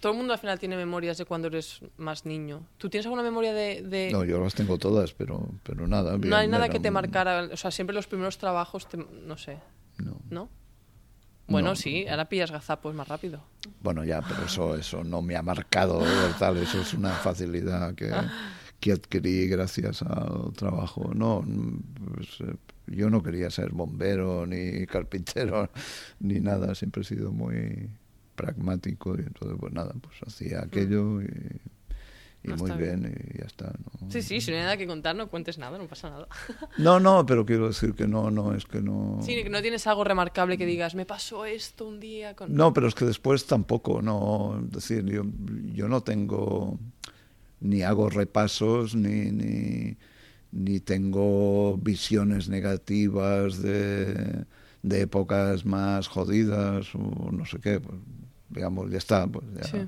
Todo 0.00 0.12
el 0.12 0.18
mundo 0.18 0.34
al 0.34 0.38
final 0.38 0.58
tiene 0.58 0.76
memorias 0.76 1.16
de 1.16 1.24
cuando 1.24 1.48
eres 1.48 1.80
más 1.96 2.26
niño. 2.26 2.66
¿Tú 2.76 2.90
tienes 2.90 3.06
alguna 3.06 3.22
memoria 3.22 3.54
de...? 3.54 3.82
de- 3.82 4.10
No, 4.12 4.24
yo 4.24 4.38
las 4.42 4.54
tengo 4.54 4.76
todas, 4.78 5.14
pero, 5.14 5.48
pero 5.62 5.86
nada. 5.88 6.16
bien, 6.16 6.28
no 6.28 6.36
hay 6.36 6.48
nada 6.48 6.68
que 6.68 6.80
te 6.80 6.90
marcara, 6.90 7.48
o 7.52 7.56
sea, 7.56 7.70
siempre 7.70 7.94
los 7.94 8.06
primeros 8.06 8.36
trabajos, 8.36 8.88
te- 8.88 8.98
no 8.98 9.36
sé, 9.38 9.58
No. 9.98 10.20
¿no? 10.28 10.48
Bueno, 11.48 11.70
No. 11.70 11.76
sí, 11.76 12.06
ahora 12.08 12.28
pillas 12.28 12.50
gazapos 12.50 12.94
más 12.94 13.06
rápido. 13.08 13.40
Bueno, 13.82 14.04
ya, 14.04 14.20
pero 14.22 14.44
eso, 14.44 14.76
eso 14.76 15.04
no 15.04 15.22
me 15.22 15.36
ha 15.36 15.42
marcado 15.42 16.00
de 16.00 16.32
tal, 16.38 16.56
eso 16.58 16.80
es 16.80 16.92
una 16.94 17.10
facilidad 17.12 17.94
que, 17.94 18.12
que 18.80 18.92
adquirí 18.92 19.46
gracias 19.48 20.02
al 20.02 20.52
trabajo. 20.54 21.12
No, 21.14 21.44
pues, 22.14 22.28
eh, 22.40 22.56
yo 22.88 23.10
no 23.10 23.22
quería 23.22 23.50
ser 23.50 23.70
bombero, 23.70 24.46
ni 24.46 24.86
carpintero, 24.86 25.70
ni 26.20 26.40
nada, 26.40 26.74
siempre 26.74 27.02
he 27.02 27.04
sido 27.04 27.30
muy 27.32 27.90
pragmático 28.34 29.14
y 29.16 29.20
entonces 29.22 29.56
pues 29.58 29.72
nada, 29.72 29.94
pues 30.00 30.14
hacía 30.26 30.60
aquello 30.62 31.22
y, 31.22 31.26
y 32.46 32.50
No, 32.50 32.56
muy 32.56 32.70
está 32.70 32.80
bien 32.80 33.12
y 33.34 33.38
ya 33.38 33.44
está. 33.44 33.72
¿no? 34.00 34.10
Sí, 34.10 34.22
sí, 34.22 34.40
si 34.40 34.50
no 34.50 34.56
hay 34.56 34.62
nada 34.62 34.76
que 34.76 34.86
contar, 34.86 35.16
no 35.16 35.28
cuentes 35.28 35.58
nada, 35.58 35.78
no 35.78 35.86
pasa 35.86 36.10
nada. 36.10 36.28
No, 36.78 37.00
no, 37.00 37.26
pero 37.26 37.44
quiero 37.44 37.68
decir 37.68 37.94
que 37.94 38.06
no, 38.06 38.30
no, 38.30 38.54
es 38.54 38.64
que 38.66 38.80
no... 38.80 39.18
Sí, 39.22 39.34
que 39.42 39.50
no 39.50 39.60
tienes 39.62 39.86
algo 39.86 40.04
remarcable 40.04 40.56
que 40.56 40.66
digas, 40.66 40.94
me 40.94 41.06
pasó 41.06 41.44
esto 41.44 41.86
un 41.88 41.98
día 41.98 42.36
con... 42.36 42.54
No, 42.54 42.72
pero 42.72 42.86
es 42.86 42.94
que 42.94 43.04
después 43.04 43.46
tampoco, 43.46 44.00
no, 44.02 44.60
es 44.64 44.70
decir, 44.70 45.04
yo, 45.06 45.24
yo 45.74 45.88
no 45.88 46.02
tengo, 46.02 46.78
ni 47.60 47.82
hago 47.82 48.08
repasos, 48.10 48.94
ni, 48.94 49.30
ni, 49.32 49.96
ni 50.52 50.80
tengo 50.80 51.76
visiones 51.78 52.48
negativas 52.48 53.60
de, 53.62 54.44
de 54.82 55.00
épocas 55.00 55.64
más 55.64 56.06
jodidas 56.06 56.94
o 56.94 57.30
no 57.32 57.44
sé 57.44 57.58
qué, 57.58 57.80
pues, 57.80 57.98
digamos, 58.50 58.90
ya 58.90 58.98
está, 58.98 59.26
pues 59.26 59.44
ya 59.56 59.64
Sí. 59.64 59.78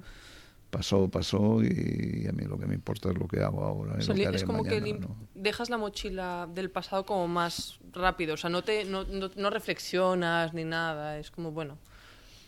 Pasó, 0.70 1.08
pasó 1.08 1.62
y, 1.62 2.26
a 2.28 2.32
mí 2.32 2.44
lo 2.44 2.58
que 2.58 2.66
me 2.66 2.74
importa 2.74 3.10
es 3.10 3.18
lo 3.18 3.26
que 3.28 3.40
hago 3.40 3.64
ahora 3.64 3.94
y 3.94 3.98
O 3.98 4.02
sea, 4.02 4.14
lo 4.14 4.14
que 4.14 4.18
li- 4.20 4.26
haré 4.26 4.36
es 4.36 4.44
como 4.44 4.62
que 4.64 4.80
mañana, 4.80 4.86
lim- 4.86 5.00
¿no? 5.00 5.16
dejas 5.34 5.70
la 5.70 5.78
mochila 5.78 6.48
del 6.54 6.70
pasado 6.70 7.04
como 7.06 7.26
más 7.28 7.78
rápido, 7.92 8.34
o 8.34 8.36
sea, 8.36 8.50
no 8.50 8.62
te 8.62 8.84
no, 8.84 9.04
no, 9.04 9.30
no 9.34 9.50
reflexionas 9.50 10.52
ni 10.54 10.64
nada, 10.64 11.18
es 11.18 11.30
como, 11.30 11.50
bueno, 11.52 11.76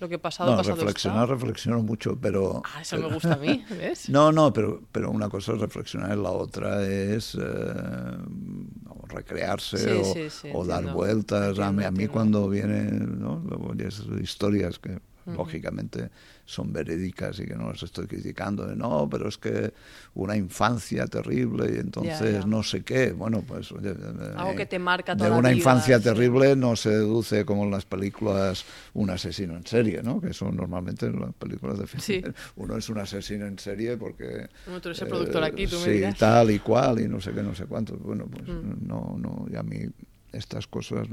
Lo 0.00 0.08
que 0.08 0.18
pasado, 0.18 0.50
no, 0.52 0.56
pasado 0.56 0.76
reflexionar, 0.76 1.24
está. 1.24 1.34
reflexiono 1.34 1.82
mucho, 1.82 2.16
pero... 2.20 2.62
Ah, 2.64 2.80
eso 2.80 2.96
me 2.98 3.06
gusta 3.12 3.34
a 3.34 3.36
mí, 3.36 3.62
¿ves? 3.70 4.08
No, 4.08 4.32
no, 4.32 4.50
pero, 4.52 4.80
pero 4.92 5.10
una 5.10 5.28
cosa 5.28 5.52
es 5.52 5.60
reflexionar, 5.60 6.16
la 6.16 6.30
otra 6.30 6.82
es 6.86 7.34
eh, 7.34 7.40
recrearse 9.08 9.76
Sí, 9.78 9.90
o, 9.90 10.04
sí, 10.04 10.30
sí, 10.30 10.48
o 10.54 10.64
dar 10.64 10.78
entiendo. 10.78 10.98
vueltas. 10.98 11.58
a 11.58 11.72
mí, 11.72 11.84
a 11.84 11.90
cuando 12.08 12.48
vienen 12.48 13.20
¿no? 13.20 13.42
Historias 14.22 14.78
que 14.78 14.98
lógicamente 15.36 16.10
son 16.44 16.72
verídicas 16.72 17.38
y 17.38 17.44
que 17.46 17.54
no 17.54 17.68
las 17.70 17.82
estoy 17.82 18.06
criticando, 18.06 18.66
de 18.66 18.74
no, 18.74 19.08
pero 19.08 19.28
es 19.28 19.38
que 19.38 19.72
una 20.14 20.36
infancia 20.36 21.06
terrible 21.06 21.72
y 21.74 21.78
entonces 21.78 22.44
no 22.46 22.62
sé 22.62 22.82
qué. 22.82 23.12
Bueno, 23.12 23.42
pues 23.46 23.70
oye, 23.72 23.94
Algo 24.36 24.50
eh, 24.52 24.56
que 24.56 24.66
te 24.66 24.78
marca 24.78 25.14
de 25.14 25.18
toda 25.18 25.30
la 25.30 25.36
una 25.36 25.48
vida, 25.50 25.58
infancia 25.58 25.98
sí. 25.98 26.04
terrible 26.04 26.56
no 26.56 26.74
se 26.74 26.90
deduce 26.90 27.44
como 27.44 27.64
en 27.64 27.70
las 27.70 27.84
películas 27.84 28.64
un 28.94 29.10
asesino 29.10 29.56
en 29.56 29.64
serie, 29.66 30.02
¿no? 30.02 30.20
Que 30.20 30.32
son 30.32 30.56
normalmente 30.56 31.08
las 31.10 31.32
películas 31.34 31.78
de 31.78 31.86
Sí. 32.00 32.22
Uno 32.56 32.76
es 32.76 32.88
un 32.88 32.98
asesino 32.98 33.46
en 33.46 33.58
serie 33.58 33.96
porque... 33.96 34.48
Bueno, 34.66 34.80
tú 34.80 34.88
eres 34.88 35.02
el 35.02 35.08
productor 35.08 35.44
aquí, 35.44 35.66
tú 35.66 35.76
me 35.76 35.84
sí, 35.84 35.90
dirás. 35.92 36.18
tal 36.18 36.50
y 36.50 36.58
cual 36.58 37.00
y 37.00 37.08
no 37.08 37.20
sé 37.20 37.32
qué, 37.32 37.42
no 37.42 37.54
sé 37.54 37.66
cuánto. 37.66 37.96
Bueno, 37.96 38.26
pues 38.26 38.48
Mm. 38.48 38.86
no, 38.88 39.16
no, 39.18 39.46
y 39.52 39.56
a 39.56 39.62
mí 39.62 39.78
estas 40.32 40.66
cosas 40.66 41.06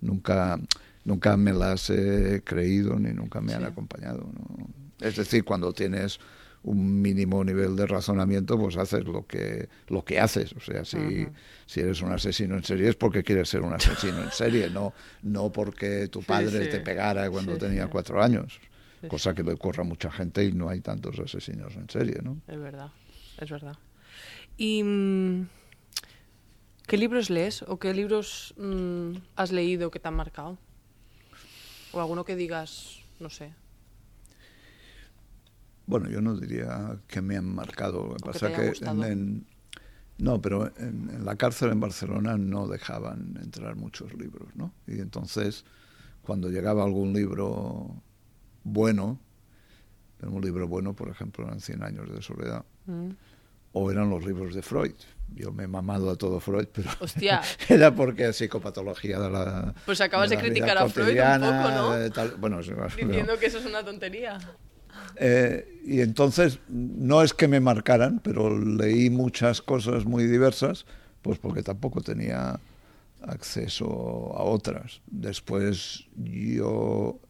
nunca, 0.00 0.58
nunca 1.04 1.36
me 1.36 1.52
las 1.52 1.90
he 1.90 2.42
creído 2.44 2.98
ni 2.98 3.12
nunca 3.12 3.40
me 3.40 3.54
han 3.54 3.64
acompañado. 3.64 4.26
¿no? 4.32 4.68
Es 5.00 5.16
decir, 5.16 5.44
cuando 5.44 5.72
tienes 5.72 6.18
un 6.64 7.00
mínimo 7.00 7.44
nivel 7.44 7.76
de 7.76 7.86
razonamiento, 7.86 8.58
pues 8.58 8.76
haces 8.76 9.04
lo 9.04 9.26
que 9.26 9.68
lo 9.88 10.04
que 10.04 10.18
haces. 10.18 10.52
O 10.52 10.60
sea, 10.60 10.84
si, 10.84 11.26
si 11.66 11.80
eres 11.80 12.02
un 12.02 12.12
asesino 12.12 12.56
en 12.56 12.64
serie 12.64 12.88
es 12.88 12.96
porque 12.96 13.22
quieres 13.22 13.48
ser 13.48 13.62
un 13.62 13.72
asesino 13.72 14.22
en 14.22 14.32
serie, 14.32 14.68
no, 14.68 14.92
no 15.22 15.50
porque 15.50 16.08
tu 16.08 16.22
padre 16.22 16.64
sí. 16.64 16.70
te 16.70 16.80
pegara 16.80 17.30
cuando 17.30 17.54
Sí, 17.54 17.60
tenía 17.60 17.86
cuatro 17.88 18.22
años. 18.22 18.60
Cosa 19.06 19.32
que 19.32 19.44
le 19.44 19.52
ocurre 19.52 19.82
a 19.82 19.84
mucha 19.84 20.10
gente 20.10 20.44
y 20.44 20.52
no 20.52 20.68
hay 20.68 20.80
tantos 20.80 21.20
asesinos 21.20 21.76
en 21.76 21.88
serie, 21.88 22.18
¿no? 22.20 22.40
Es 22.48 22.58
verdad, 22.58 22.90
es 23.38 23.48
verdad. 23.48 23.76
¿Y 24.56 24.82
mm, 24.82 25.46
qué 26.88 26.96
libros 26.96 27.30
lees 27.30 27.62
o 27.62 27.78
qué 27.78 27.94
libros 27.94 28.54
mm, 28.56 29.12
has 29.36 29.52
leído 29.52 29.92
que 29.92 30.00
te 30.00 30.08
han 30.08 30.14
marcado? 30.14 30.58
O 31.92 32.00
alguno 32.00 32.24
que 32.24 32.36
digas, 32.36 33.00
no 33.20 33.30
sé. 33.30 33.52
Bueno, 35.86 36.10
yo 36.10 36.20
no 36.20 36.36
diría 36.36 36.98
que 37.06 37.22
me 37.22 37.36
han 37.36 37.54
marcado. 37.54 38.08
Lo 38.08 38.08
que 38.08 38.14
O 38.14 38.16
que 38.16 38.26
pasa 38.32 38.52
que 38.52 38.68
gustado. 38.68 39.04
en, 39.04 39.12
en- 39.12 39.46
no, 40.18 40.42
pero 40.42 40.66
en, 40.78 41.08
en 41.10 41.24
la 41.24 41.36
cárcel 41.36 41.70
en 41.70 41.80
Barcelona 41.80 42.36
no 42.36 42.66
dejaban 42.66 43.38
entrar 43.40 43.76
muchos 43.76 44.12
libros, 44.14 44.48
¿no? 44.56 44.72
Y 44.86 44.98
entonces, 45.00 45.64
cuando 46.22 46.50
llegaba 46.50 46.82
algún 46.84 47.12
libro 47.12 48.02
bueno, 48.64 49.18
un 50.22 50.42
libro 50.42 50.66
bueno, 50.66 50.94
por 50.94 51.08
ejemplo, 51.08 51.46
eran 51.46 51.60
Cien 51.60 51.82
años 51.82 52.10
de 52.12 52.20
soledad, 52.22 52.64
Mm. 52.86 53.10
O 53.72 53.90
eran 53.90 54.10
los 54.10 54.24
libros 54.24 54.54
de 54.54 54.62
Freud. 54.62 54.94
Yo 55.34 55.52
me 55.52 55.64
he 55.64 55.66
mamado 55.68 56.10
a 56.10 56.16
todo 56.16 56.40
Freud, 56.40 56.68
pero 56.72 56.88
Hostia. 57.00 57.42
era 57.68 57.94
porque 57.94 58.28
es 58.28 58.36
psicopatología 58.36 59.18
de 59.20 59.30
la. 59.30 59.74
Pues 59.84 60.00
acabas 60.00 60.30
de 60.30 60.36
la 60.36 60.42
criticar 60.42 60.78
a 60.78 60.88
Freud 60.88 61.18
un 61.18 61.40
poco, 61.40 61.70
¿no? 61.70 61.92
de 61.92 62.10
tal- 62.10 62.34
bueno, 62.38 62.62
sí, 62.62 62.70
pero- 62.74 63.08
Diciendo 63.08 63.38
que 63.38 63.46
eso 63.46 63.58
es 63.58 63.66
una 63.66 63.84
tontería. 63.84 64.38
eh, 65.16 65.80
y 65.84 66.00
entonces, 66.00 66.58
no 66.68 67.22
es 67.22 67.34
que 67.34 67.46
me 67.46 67.60
marcaran, 67.60 68.20
pero 68.24 68.58
leí 68.58 69.10
muchas 69.10 69.60
cosas 69.62 70.06
muy 70.06 70.24
diversas, 70.24 70.86
pues 71.22 71.38
porque 71.38 71.62
tampoco 71.62 72.00
tenía 72.00 72.58
acceso 73.22 73.86
a 74.36 74.42
otras. 74.44 75.00
Después 75.06 76.06
yo, 76.16 77.20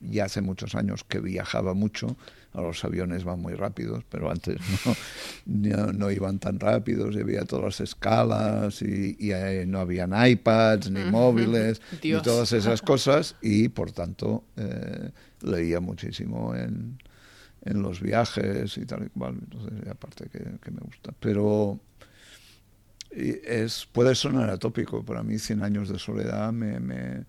ya 0.00 0.24
hace 0.24 0.40
muchos 0.40 0.74
años 0.74 1.04
que 1.04 1.20
viajaba 1.20 1.74
mucho, 1.74 2.16
ahora 2.52 2.68
los 2.68 2.84
aviones 2.84 3.24
van 3.24 3.40
muy 3.40 3.54
rápidos, 3.54 4.04
pero 4.10 4.30
antes 4.30 4.56
no, 4.86 4.94
no, 5.86 5.92
no 5.92 6.10
iban 6.10 6.38
tan 6.38 6.58
rápidos, 6.58 7.14
y 7.14 7.20
había 7.20 7.44
todas 7.44 7.64
las 7.66 7.80
escalas 7.80 8.82
y, 8.82 9.16
y, 9.18 9.32
eh, 9.32 9.64
no 9.66 9.78
habían 9.80 10.12
iPads, 10.14 10.90
ni 10.90 11.04
móviles, 11.10 11.80
Dios. 12.02 12.18
ni 12.18 12.22
todas 12.24 12.52
esas 12.52 12.80
cosas, 12.92 13.36
y 13.42 13.68
por 13.68 13.92
tanto 13.92 14.44
eh, 14.56 15.10
leía 15.42 15.80
muchísimo 15.80 16.54
en, 16.54 16.98
en 17.64 17.82
los 17.82 18.00
viajes 18.00 18.78
y 18.78 18.86
tal 18.86 19.04
y 19.04 19.08
cual, 19.10 19.36
entonces 19.40 19.88
aparte 19.88 20.28
que, 20.30 20.38
que 20.62 20.70
me 20.70 20.80
gusta. 20.80 21.12
Pero 21.20 21.78
es, 23.10 23.86
puede 23.92 24.14
sonar 24.14 24.50
atópico, 24.50 25.04
para 25.04 25.22
mí 25.22 25.38
100 25.38 25.62
años 25.62 25.88
de 25.88 25.98
soledad 25.98 26.52
me, 26.52 26.78
me- 26.80 27.24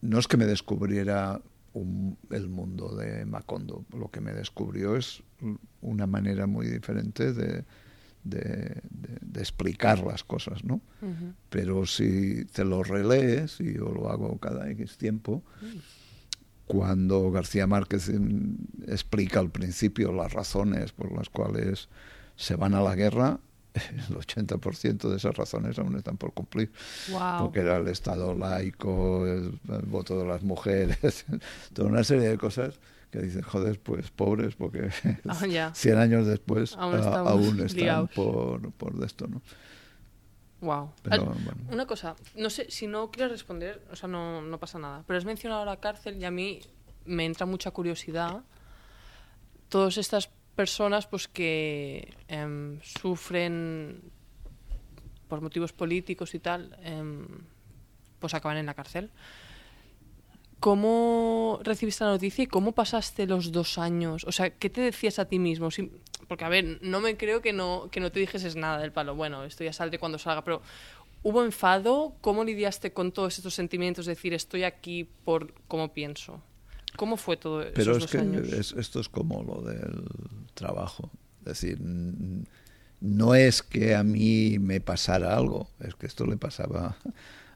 no 0.00 0.18
es 0.18 0.26
que 0.28 0.36
me 0.36 0.46
descubriera 0.46 1.40
un- 1.72 2.16
el 2.30 2.48
mundo 2.48 2.94
de 2.96 3.24
Macondo, 3.26 3.84
lo 3.96 4.10
que 4.10 4.20
me 4.20 4.32
descubrió 4.32 4.96
es 4.96 5.22
una 5.80 6.06
manera 6.06 6.46
muy 6.46 6.66
diferente 6.68 7.32
de, 7.32 7.64
de- 8.22 8.80
de- 8.90 9.18
de 9.20 9.40
explicar 9.40 10.04
las 10.06 10.22
cosas, 10.24 10.64
¿no? 10.64 10.80
Pero 11.50 11.84
si 11.86 12.44
te 12.46 12.64
lo 12.64 12.82
relees, 12.82 13.60
y 13.60 13.74
yo 13.74 13.90
lo 13.90 14.08
hago 14.10 14.38
cada 14.38 14.70
X 14.70 14.96
tiempo, 14.98 15.42
cuando 16.66 17.30
García 17.30 17.66
Márquez 17.66 18.08
mm, 18.08 18.54
explica 18.88 19.40
al 19.40 19.50
principio 19.50 20.12
las 20.12 20.32
razones 20.32 20.92
por 20.92 21.12
las 21.12 21.28
cuales 21.28 21.88
se 22.36 22.56
van 22.56 22.74
a 22.74 22.80
la 22.82 22.94
guerra, 22.94 23.38
el 24.08 24.16
80% 24.16 25.08
de 25.08 25.16
esas 25.16 25.36
razones 25.36 25.78
aún 25.78 25.96
están 25.96 26.16
por 26.16 26.32
cumplir. 26.32 26.70
Wow. 27.10 27.38
Porque 27.40 27.60
era 27.60 27.76
el 27.78 27.88
Estado 27.88 28.34
laico, 28.34 29.26
el, 29.26 29.58
el 29.68 29.82
voto 29.86 30.18
de 30.18 30.26
las 30.26 30.42
mujeres, 30.42 31.26
toda 31.74 31.88
una 31.88 32.04
serie 32.04 32.28
de 32.28 32.38
cosas 32.38 32.78
que 33.10 33.20
dicen, 33.20 33.42
joder, 33.42 33.78
pues 33.80 34.10
pobres, 34.10 34.54
porque 34.56 34.90
Ah, 35.28 35.46
ya. 35.46 35.74
100 35.74 35.98
años 35.98 36.26
después 36.26 36.74
Aún 36.76 36.94
a- 36.94 36.98
estamos 36.98 37.30
aún 37.32 37.60
están 37.60 37.76
liados. 37.82 38.10
por, 38.10 38.72
por 38.72 38.94
de 38.96 39.06
esto, 39.06 39.26
¿no? 39.28 39.42
Wow. 40.60 40.92
Pero, 41.02 41.30
Has- 41.30 41.44
bueno. 41.44 41.60
Una 41.70 41.86
cosa, 41.86 42.16
no 42.36 42.50
sé, 42.50 42.70
si 42.70 42.86
no 42.86 43.10
quieres 43.10 43.30
responder, 43.32 43.82
o 43.92 43.96
sea, 43.96 44.08
no, 44.08 44.40
no 44.40 44.58
pasa 44.58 44.78
nada. 44.78 45.04
Pero 45.06 45.18
has 45.18 45.24
mencionado 45.24 45.64
la 45.64 45.78
cárcel 45.78 46.16
y 46.20 46.24
a 46.24 46.30
mí 46.30 46.60
me 47.04 47.24
entra 47.26 47.44
mucha 47.44 47.70
curiosidad. 47.70 48.42
Todas 49.68 49.98
estas 49.98 50.30
personas 50.54 51.06
pues 51.06 51.28
que 51.28 52.14
em, 52.28 52.80
sufren 52.80 54.00
por 55.28 55.40
motivos 55.40 55.72
políticos 55.72 56.34
y 56.34 56.38
tal, 56.38 56.76
em, 56.82 57.26
pues 58.20 58.34
acaban 58.34 58.58
en 58.58 58.66
la 58.66 58.74
cárcel. 58.74 59.10
¿Cómo 60.60 61.60
recibiste 61.62 62.04
la 62.04 62.10
noticia 62.10 62.44
y 62.44 62.46
cómo 62.46 62.72
pasaste 62.72 63.26
los 63.26 63.52
dos 63.52 63.76
años? 63.76 64.24
O 64.24 64.32
sea, 64.32 64.50
¿qué 64.50 64.70
te 64.70 64.80
decías 64.80 65.18
a 65.18 65.26
ti 65.26 65.38
mismo? 65.38 65.68
Porque, 66.26 66.44
a 66.44 66.48
ver, 66.48 66.78
no 66.80 67.00
me 67.00 67.16
creo 67.16 67.42
que 67.42 67.52
no, 67.52 67.88
que 67.90 68.00
no 68.00 68.10
te 68.10 68.20
dijeses 68.20 68.56
nada 68.56 68.78
del 68.78 68.92
palo. 68.92 69.14
Bueno, 69.14 69.44
esto 69.44 69.62
ya 69.62 69.72
salte 69.72 69.98
cuando 69.98 70.18
salga, 70.18 70.42
pero 70.42 70.62
¿hubo 71.22 71.44
enfado? 71.44 72.14
¿Cómo 72.22 72.44
lidiaste 72.44 72.92
con 72.92 73.12
todos 73.12 73.36
estos 73.36 73.54
sentimientos? 73.54 74.06
Decir, 74.06 74.32
estoy 74.32 74.64
aquí 74.64 75.04
por 75.24 75.52
cómo 75.68 75.92
pienso. 75.92 76.40
¿Cómo 76.96 77.16
fue 77.16 77.36
todo 77.36 77.62
Pero 77.74 77.96
esos 77.96 78.14
es 78.14 78.70
que 78.72 78.80
esto 78.80 79.00
es 79.00 79.08
como 79.08 79.42
lo 79.42 79.62
del 79.62 80.04
trabajo. 80.54 81.10
Es 81.40 81.44
decir, 81.60 81.78
no 83.00 83.34
es 83.34 83.62
que 83.62 83.94
a 83.94 84.02
mí 84.02 84.58
me 84.58 84.80
pasara 84.80 85.36
algo, 85.36 85.68
es 85.80 85.94
que 85.94 86.06
esto 86.06 86.24
le 86.26 86.36
pasaba 86.36 86.96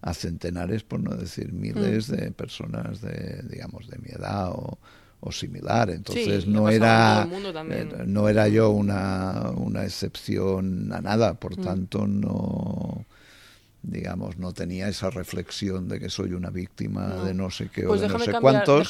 a 0.00 0.14
centenares, 0.14 0.82
por 0.84 1.00
no 1.00 1.14
decir 1.16 1.52
miles, 1.52 2.08
Mm. 2.10 2.12
de 2.16 2.30
personas 2.32 3.00
de, 3.00 3.42
digamos, 3.48 3.88
de 3.88 3.98
mi 3.98 4.10
edad 4.10 4.50
o, 4.50 4.78
o 5.20 5.32
similar. 5.32 5.90
Entonces 5.90 6.46
no 6.46 6.68
era 6.68 7.26
eh, 7.70 8.04
no 8.06 8.28
era 8.28 8.48
yo 8.48 8.70
una, 8.70 9.50
una 9.56 9.84
excepción 9.84 10.92
a 10.92 11.00
nada, 11.00 11.34
por 11.34 11.58
Mm. 11.58 11.62
tanto 11.64 12.06
no 12.06 13.04
digamos 13.82 14.38
no 14.38 14.52
tenía 14.52 14.88
esa 14.88 15.08
reflexión 15.10 15.88
de 15.88 16.00
que 16.00 16.08
soy 16.10 16.32
una 16.32 16.50
víctima 16.50 17.06
No. 17.08 17.24
de 17.24 17.34
no 17.34 17.50
sé 17.50 17.68
qué 17.68 17.82
Pues 17.84 18.00
o 18.00 18.02
de 18.02 18.08
no 18.08 18.18
sé 18.18 18.32
cambiar- 18.32 18.64
cuántos 18.64 18.88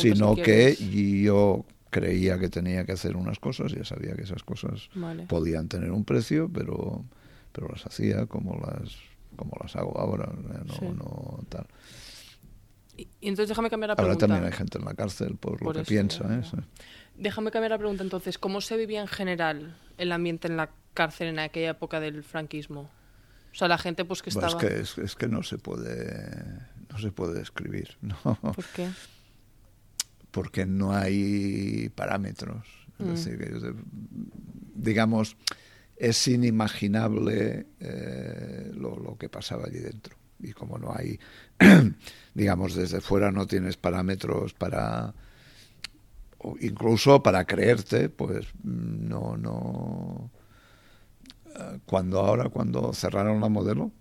sino 0.00 0.34
si 0.34 0.42
que 0.42 0.76
yo 1.22 1.64
creía 1.90 2.38
que 2.38 2.48
tenía 2.48 2.84
que 2.84 2.92
hacer 2.92 3.16
unas 3.16 3.38
cosas 3.38 3.72
ya 3.72 3.84
sabía 3.84 4.14
que 4.14 4.22
esas 4.22 4.42
cosas 4.42 4.88
Vale. 4.94 5.26
podían 5.26 5.68
tener 5.68 5.90
un 5.92 6.04
precio 6.04 6.50
pero 6.52 7.04
pero 7.52 7.68
las 7.68 7.84
hacía 7.86 8.26
como 8.26 8.58
las 8.60 8.90
como 9.36 9.52
las 9.62 9.76
hago 9.76 9.98
ahora 9.98 10.32
no, 10.66 10.74
Sí. 10.74 10.86
no 10.96 11.44
tal 11.48 11.66
Y, 12.96 13.08
y 13.20 13.28
entonces 13.28 13.48
déjame 13.48 13.70
cambiar 13.70 13.88
la 13.88 13.92
ahora 13.94 14.04
pregunta. 14.04 14.26
también 14.26 14.44
hay 14.52 14.56
gente 14.56 14.78
en 14.78 14.84
la 14.84 14.94
cárcel 14.94 15.36
por, 15.36 15.58
Por 15.58 15.66
lo 15.68 15.72
que 15.74 15.80
eso, 15.80 15.88
piensa 15.88 16.24
¿eh? 16.32 16.62
Déjame 17.16 17.50
cambiar 17.50 17.70
la 17.72 17.78
pregunta 17.78 18.02
entonces. 18.02 18.38
¿Cómo 18.38 18.60
se 18.60 18.76
vivía 18.76 19.00
en 19.00 19.06
general 19.06 19.76
el 19.98 20.10
ambiente 20.12 20.48
en 20.48 20.56
la 20.56 20.70
cárcel 20.94 21.28
en 21.28 21.38
aquella 21.40 21.70
época 21.70 21.98
del 22.00 22.22
franquismo? 22.24 22.88
O 23.54 23.56
sea, 23.56 23.68
la 23.68 23.78
gente 23.78 24.04
pues 24.04 24.20
que 24.20 24.30
Bueno, 24.30 24.48
estaba... 24.48 24.62
es 24.62 24.68
que 24.68 24.80
es, 24.80 24.98
es 24.98 25.14
que 25.14 25.28
no 25.28 25.42
se 25.42 25.58
puede 25.58 26.44
no 26.90 26.98
se 26.98 27.10
puede 27.12 27.38
describir 27.38 27.96
no 28.02 28.16
¿Por 28.40 28.64
qué? 28.74 28.90
porque 30.30 30.66
no 30.66 30.92
hay 30.92 31.88
parámetros. 31.94 32.66
Es 32.98 33.06
Mm. 33.06 33.08
decir, 33.10 33.38
te- 33.38 33.74
digamos, 34.74 35.36
es 35.96 36.26
inimaginable 36.28 37.66
eh, 37.80 38.70
lo, 38.74 38.96
lo 38.98 39.16
que 39.16 39.28
pasaba 39.28 39.66
allí 39.66 39.78
dentro. 39.78 40.16
y 40.40 40.52
como 40.52 40.76
no 40.78 40.92
hay, 40.94 41.18
digamos, 42.34 42.74
desde 42.74 43.00
fuera 43.00 43.30
no 43.32 43.46
tienes 43.46 43.76
parámetros 43.76 44.52
para, 44.54 45.14
incluso 46.60 47.22
para 47.22 47.44
creerte, 47.46 48.08
pues 48.08 48.46
no, 48.62 49.36
no. 49.36 50.30
Eh, 51.54 51.78
cuando 51.86 52.20
ahora, 52.20 52.48
cuando 52.48 52.92
cerraron 52.92 53.40
la 53.40 53.48
modelo, 53.48 53.92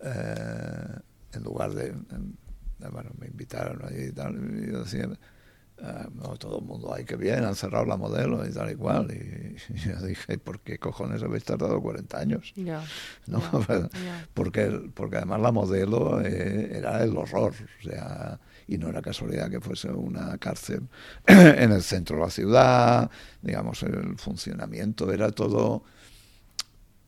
eh, 0.00 0.98
en 1.32 1.42
lugar 1.42 1.72
de, 1.72 1.92
bueno, 2.90 3.10
me 3.18 3.26
invitaron 3.26 3.84
allí 3.84 4.04
y 4.04 4.12
tal, 4.12 4.34
y 4.34 4.70
yo 4.70 4.84
decía, 4.84 5.08
no, 6.14 6.36
todo 6.36 6.58
el 6.58 6.64
mundo, 6.64 6.92
ay, 6.94 7.04
que 7.04 7.16
bien, 7.16 7.44
han 7.44 7.54
cerrado 7.54 7.84
la 7.84 7.96
modelo 7.96 8.46
y 8.46 8.52
tal 8.52 8.70
y 8.70 8.76
cual. 8.76 9.10
Y, 9.10 9.56
yo 9.78 10.00
dije, 10.06 10.38
¿por 10.38 10.60
qué 10.60 10.78
cojones 10.78 11.22
habéis 11.22 11.44
tardado 11.44 11.80
40 11.80 12.18
años? 12.18 12.52
¿No? 13.26 13.40
Porque, 14.34 14.90
porque 14.94 15.16
además 15.16 15.40
la 15.40 15.52
modelo 15.52 16.20
eh, 16.20 16.76
era 16.76 17.02
el 17.02 17.16
horror, 17.16 17.54
o 17.80 17.82
sea, 17.82 18.38
y 18.66 18.78
no 18.78 18.88
era 18.88 19.02
casualidad 19.02 19.50
que 19.50 19.60
fuese 19.60 19.88
una 19.90 20.38
cárcel 20.38 20.88
en 21.26 21.72
el 21.72 21.82
centro 21.82 22.16
de 22.16 22.22
la 22.22 22.30
ciudad, 22.30 23.10
digamos, 23.42 23.82
el 23.82 24.16
funcionamiento 24.18 25.12
era 25.12 25.30
todo... 25.30 25.82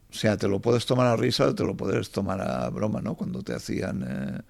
O 0.08 0.18
sea, 0.18 0.36
te 0.36 0.48
lo 0.48 0.60
puedes 0.60 0.86
tomar 0.86 1.06
a 1.08 1.16
risa 1.16 1.46
o 1.46 1.54
te 1.54 1.64
lo 1.64 1.76
puedes 1.76 2.10
tomar 2.10 2.40
a 2.40 2.70
broma, 2.70 3.02
¿no? 3.02 3.14
Cuando 3.16 3.42
te 3.42 3.54
hacían... 3.54 4.02
Eh, 4.02 4.40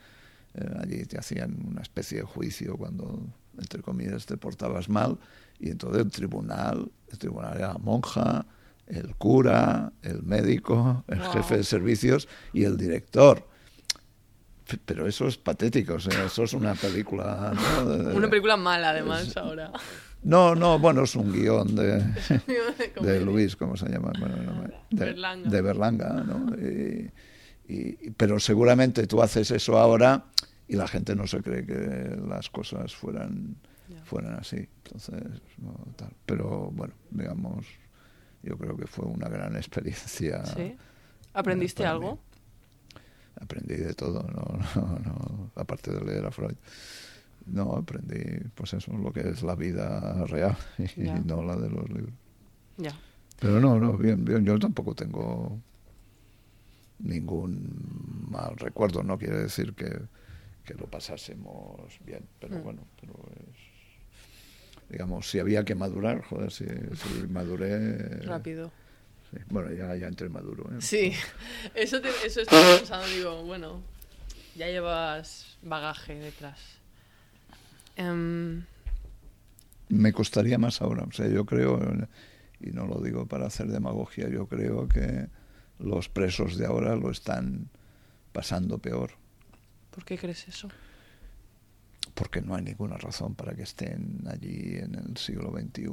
eh, 0.55 0.77
allí 0.81 1.05
te 1.05 1.19
hacían 1.19 1.57
una 1.67 1.83
especie 1.83 2.19
de 2.19 2.25
juicio 2.25 2.77
cuando 2.77 3.27
entre 3.59 3.83
comillas, 3.83 4.27
te 4.27 4.37
portabas 4.37 4.89
mal, 4.89 5.19
y 5.59 5.71
entonces 5.71 6.03
el 6.03 6.11
tribunal, 6.11 6.91
el 7.09 7.19
tribunal 7.19 7.57
era 7.57 7.69
la 7.73 7.79
monja, 7.79 8.47
el 8.87 9.17
cura, 9.17 9.93
el 10.03 10.23
médico, 10.23 11.05
el 11.09 11.21
jefe 11.21 11.59
de 11.59 11.65
servicios 11.65 12.29
y 12.53 12.65
el 12.65 12.77
director. 12.77 13.47
Pero 14.85 15.07
eso 15.07 15.29
es 15.29 15.37
patético, 15.37 15.95
o 15.95 16.01
sea, 16.01 16.25
eso 16.25 16.43
es 16.43 16.53
una 16.53 16.75
película... 16.75 17.53
una 18.15 18.29
película 18.29 18.57
mala, 18.57 18.91
además, 18.91 19.37
ahora. 19.37 19.71
No, 20.23 20.57
no, 20.57 20.79
bueno, 20.79 21.05
es 21.05 21.15
un 21.15 21.33
guion 21.33 21.77
de, 21.77 22.03
de 23.01 23.21
Luis, 23.21 23.55
¿cómo 23.55 23.77
se 23.77 23.89
llama? 23.89 24.13
Bueno, 24.19 24.37
de, 24.91 25.05
Berlanga. 25.05 25.51
de 25.51 25.63
Berlanga, 25.63 26.25
¿no? 26.27 26.57
y, 27.69 28.11
pero 28.17 28.39
seguramente 28.39 29.07
tú 29.07 29.23
haces 29.23 29.51
eso 29.51 29.79
ahora 29.79 30.25
y 30.69 30.77
la 30.77 30.89
gente 30.89 31.15
no 31.15 31.27
se 31.27 31.43
cree 31.43 31.65
que 31.65 32.17
las 32.29 32.51
cosas 32.51 32.95
fueran 32.95 33.57
fueran 34.05 34.35
así 34.35 34.69
entonces 34.85 35.23
tal. 35.97 36.11
pero 36.25 36.71
bueno 36.73 36.95
digamos 37.11 37.67
yo 38.43 38.57
creo 38.57 38.77
que 38.77 38.87
fue 38.87 39.05
una 39.07 39.29
gran 39.29 39.57
experiencia 39.57 40.45
¿Sí? 40.45 40.77
aprendiste 41.33 41.85
algo 41.85 42.21
aprendí 43.41 43.77
de 43.77 43.95
todo 43.95 44.23
no, 44.23 44.59
no, 44.81 44.99
no, 44.99 45.51
aparte 45.55 45.91
de 45.91 46.05
leer 46.05 46.27
a 46.27 46.31
Freud 46.31 46.57
no 47.47 47.77
aprendí 47.77 48.41
pues 48.55 48.75
eso 48.75 48.93
lo 48.97 49.13
que 49.13 49.21
es 49.21 49.43
la 49.43 49.55
vida 49.55 50.25
real 50.27 50.57
y, 50.97 51.11
no 51.25 51.43
la 51.43 51.57
de 51.57 51.71
los 51.71 51.89
libros 51.89 52.15
ya 52.77 52.99
pero 53.39 53.61
no 53.61 53.79
no 53.79 53.97
bien 53.97 54.25
bien 54.25 54.45
yo 54.45 54.59
tampoco 54.59 54.95
tengo 54.95 55.59
ningún 56.99 58.27
mal 58.31 58.57
recuerdo 58.57 59.03
no 59.03 59.19
quiere 59.19 59.39
decir 59.39 59.75
que 59.75 59.91
que 60.67 60.75
lo 60.75 60.87
pasásemos 60.87 61.99
bien. 62.05 62.27
Pero 62.41 62.59
mm. 62.59 62.63
bueno, 62.63 62.83
pero 63.01 63.15
es, 63.37 64.91
digamos, 64.91 65.31
si 65.31 65.39
había 65.39 65.65
que 65.65 65.75
madurar, 65.75 66.23
joder, 66.23 66.51
si, 66.51 66.67
maduré... 67.31 68.21
Rápido. 68.23 68.71
Bueno, 69.49 69.73
ya, 69.73 69.95
ya 69.97 70.09
entré 70.09 70.29
maduro. 70.29 70.65
¿eh? 70.73 70.81
Sí, 70.81 71.13
eso, 71.75 71.99
eso 72.25 72.41
estoy 72.41 72.79
pensando, 72.79 73.07
digo, 73.09 73.43
bueno, 73.45 73.83
ya 74.55 74.67
llevas 74.67 75.59
bagaje 75.63 76.15
detrás. 76.15 76.61
Em, 77.97 78.65
Me 79.89 80.13
costaría 80.13 80.59
más 80.59 80.83
ahora, 80.83 81.05
o 81.05 81.13
sea, 81.13 81.29
yo 81.29 81.47
creo, 81.47 81.81
y 82.61 82.71
no 82.71 82.87
lo 82.87 83.01
digo 83.01 83.27
para 83.27 83.47
hacer 83.47 83.69
demagogia, 83.69 84.29
yo 84.29 84.47
creo 84.47 84.89
que 84.89 85.29
los 85.79 86.09
presos 86.09 86.57
de 86.57 86.67
ahora 86.67 86.97
lo 86.97 87.11
están 87.11 87.69
pasando 88.33 88.79
peor 88.79 89.13
¿Por 89.97 90.05
qué 90.05 90.19
crees 90.19 90.47
eso? 90.47 90.69
Porque 92.13 92.43
no 92.43 92.55
hay 92.55 92.63
ninguna 92.63 92.99
razón 92.99 93.35
para 93.35 93.55
que 93.55 93.63
estén 93.63 94.25
allí 94.29 94.77
en 94.77 94.95
el 94.95 95.17
siglo 95.17 95.51
XXI, 95.51 95.87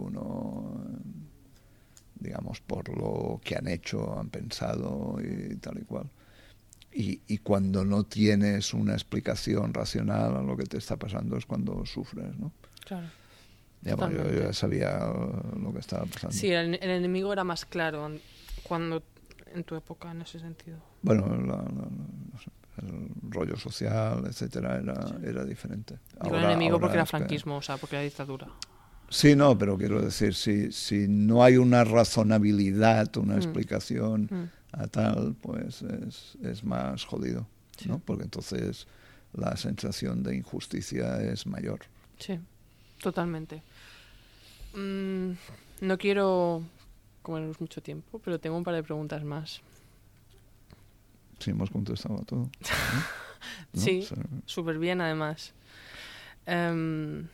digamos, 2.16 2.62
por 2.62 2.90
lo 2.90 3.40
que 3.44 3.56
han 3.56 3.68
hecho, 3.68 4.18
han 4.18 4.30
pensado 4.30 5.18
y 5.22 5.56
tal 5.58 5.80
y 5.80 5.84
cual. 5.84 6.10
Y, 6.96 7.40
cuando 7.40 7.84
no 7.84 8.04
tienes 8.04 8.72
una 8.74 8.94
explicación 8.94 9.74
racional 9.74 10.36
a 10.36 10.42
lo 10.44 10.56
que 10.56 10.66
te 10.66 10.78
está 10.78 10.96
pasando 10.96 11.38
es 11.38 11.46
cuando 11.48 11.84
sufres, 11.88 12.38
¿no? 12.38 12.52
Claro. 12.86 13.08
Ya, 13.82 13.96
yo, 13.96 14.32
ya 14.32 14.54
sabía 14.54 15.00
lo 15.60 15.74
que 15.74 15.80
estaba 15.80 16.06
pasando. 16.06 16.36
Sí, 16.36 16.52
el, 16.52 16.76
enemigo 16.76 17.34
era 17.34 17.44
más 17.44 17.66
claro 17.66 18.12
cuando 18.62 19.04
en 19.54 19.64
tu 19.64 19.76
época 19.76 20.12
en 20.12 20.22
ese 20.22 20.40
sentido. 20.40 20.78
Bueno, 21.02 21.36
la, 21.36 21.66
el 22.82 23.10
rollo 23.30 23.58
social, 23.58 24.24
etcétera, 24.28 24.78
era, 24.78 25.06
era 25.24 25.44
diferente. 25.46 25.98
Ahora, 26.20 26.40
el 26.40 26.46
enemigo 26.46 26.80
porque 26.80 26.96
era 26.96 27.06
franquismo, 27.06 27.58
o 27.58 27.62
sea, 27.62 27.78
porque 27.78 27.96
era 27.96 28.04
dictadura. 28.04 28.48
Sí, 29.14 29.36
no, 29.36 29.56
pero 29.56 29.78
quiero 29.78 30.02
decir, 30.02 30.34
si, 30.34 30.72
si 30.72 31.08
no 31.08 31.44
hay 31.44 31.58
una 31.58 31.84
razonabilidad, 31.84 33.16
una 33.18 33.36
mm. 33.36 33.38
explicación 33.38 34.24
mm. 34.24 34.44
a 34.72 34.88
tal, 34.88 35.36
pues 35.40 35.84
es, 35.84 36.36
es 36.42 36.64
más 36.64 37.06
jodido, 37.06 37.46
¿no? 37.86 38.00
Porque 38.00 38.24
entonces 38.24 38.88
la 39.34 39.56
sensación 39.56 40.24
de 40.24 40.38
injusticia 40.38 41.22
es 41.22 41.46
mayor. 41.46 41.82
Sí, 42.18 42.40
totalmente. 43.04 43.62
Mm, 44.74 45.34
no 45.82 45.98
quiero 46.00 46.64
comernos 47.22 47.62
mucho 47.62 47.84
tiempo, 47.84 48.18
pero 48.18 48.40
tengo 48.40 48.58
un 48.58 48.64
par 48.64 48.74
de 48.74 48.82
preguntas 48.82 49.24
más. 49.24 49.62
Sí, 51.38 51.52
hemos 51.52 51.70
contestado 51.70 52.20
a 52.20 52.26
todo. 52.26 52.50
sí, 53.76 54.08
súper 54.48 54.80
bien 54.80 55.02
además. 55.02 55.54
Em, 56.48 57.28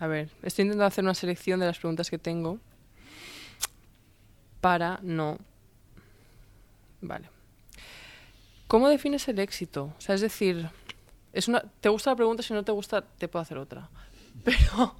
a 0.00 0.06
ver, 0.06 0.30
estoy 0.42 0.62
intentando 0.62 0.86
hacer 0.86 1.04
una 1.04 1.14
selección 1.14 1.60
de 1.60 1.66
las 1.66 1.78
preguntas 1.78 2.10
que 2.10 2.18
tengo 2.18 2.58
para 4.62 4.98
no... 5.02 5.38
Vale. 7.02 7.28
¿Cómo 8.66 8.88
defines 8.88 9.28
el 9.28 9.38
éxito? 9.38 9.94
O 9.98 10.00
sea, 10.00 10.14
es 10.14 10.22
decir, 10.22 10.70
es 11.34 11.48
una, 11.48 11.60
¿te 11.80 11.90
gusta 11.90 12.10
la 12.10 12.16
pregunta? 12.16 12.42
Si 12.42 12.54
no 12.54 12.64
te 12.64 12.72
gusta, 12.72 13.02
te 13.02 13.28
puedo 13.28 13.42
hacer 13.42 13.58
otra. 13.58 13.90
Pero, 14.44 14.96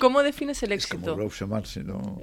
¿cómo 0.00 0.24
defines 0.24 0.60
el 0.64 0.72
éxito? 0.72 1.20
Es 1.20 1.38
como 1.38 1.64
si 1.64 1.84
no 1.84 2.18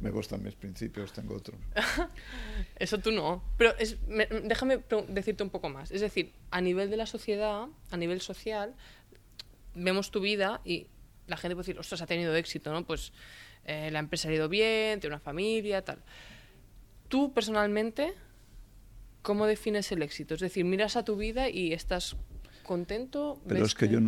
me 0.00 0.10
gustan 0.10 0.42
mis 0.42 0.54
principios, 0.54 1.12
tengo 1.14 1.36
otros. 1.36 1.58
Eso 2.76 2.98
tú 2.98 3.12
no. 3.12 3.42
Pero 3.56 3.74
es, 3.78 3.96
déjame 4.44 4.80
decirte 5.08 5.42
un 5.42 5.48
poco 5.48 5.70
más. 5.70 5.90
Es 5.90 6.02
decir, 6.02 6.32
a 6.50 6.60
nivel 6.60 6.90
de 6.90 6.98
la 6.98 7.06
sociedad, 7.06 7.66
a 7.90 7.96
nivel 7.96 8.20
social, 8.20 8.74
vemos 9.74 10.10
tu 10.10 10.20
vida 10.20 10.60
y 10.66 10.88
la 11.32 11.38
gente 11.38 11.54
puede 11.56 11.66
decir, 11.66 11.78
ostras, 11.78 12.02
ha 12.02 12.06
tenido 12.06 12.36
éxito, 12.36 12.72
¿no? 12.72 12.84
Pues 12.84 13.12
eh, 13.64 13.90
la 13.90 14.00
empresa 14.00 14.28
ha 14.28 14.32
ido 14.34 14.50
bien, 14.50 15.00
tiene 15.00 15.16
una 15.16 15.20
familia, 15.20 15.82
tal. 15.82 15.98
Tú, 17.08 17.32
personalmente, 17.32 18.12
¿cómo 19.22 19.46
defines 19.46 19.90
el 19.92 20.02
éxito? 20.02 20.34
Es 20.34 20.40
decir, 20.40 20.66
miras 20.66 20.96
a 20.96 21.04
tu 21.04 21.16
vida 21.16 21.48
y 21.48 21.72
estás 21.72 22.16
contento. 22.64 23.40
Pero 23.48 23.64
es 23.64 23.74
que 23.74 23.88
yo 23.88 23.98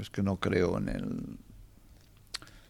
es 0.00 0.08
que 0.08 0.22
no 0.22 0.40
creo 0.40 0.78
en 0.78 0.88
el... 0.88 1.38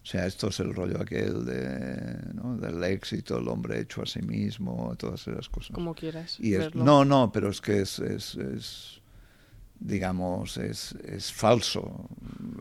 O 0.03 0.05
sea, 0.05 0.27
esto 0.27 0.49
es 0.49 0.59
el 0.59 0.75
rollo 0.75 1.01
aquel 1.01 1.45
de, 1.45 2.35
¿no? 2.35 2.57
del 2.57 2.83
éxito, 2.83 3.39
el 3.39 3.47
hombre 3.47 3.79
hecho 3.79 4.03
a 4.03 4.07
sí 4.07 4.21
mismo, 4.21 4.97
todas 4.99 5.29
esas 5.29 5.49
cosas. 5.49 5.71
Como 5.71 5.95
quieras. 5.95 6.41
Y 6.41 6.57
no, 6.75 7.05
no, 7.05 7.31
pero 7.31 7.51
es 7.51 7.61
que 7.61 7.83
es, 7.83 8.01
es, 8.01 8.35
es 8.35 9.02
digamos, 9.85 10.57
es, 10.59 10.93
es 11.05 11.33
falso 11.33 12.09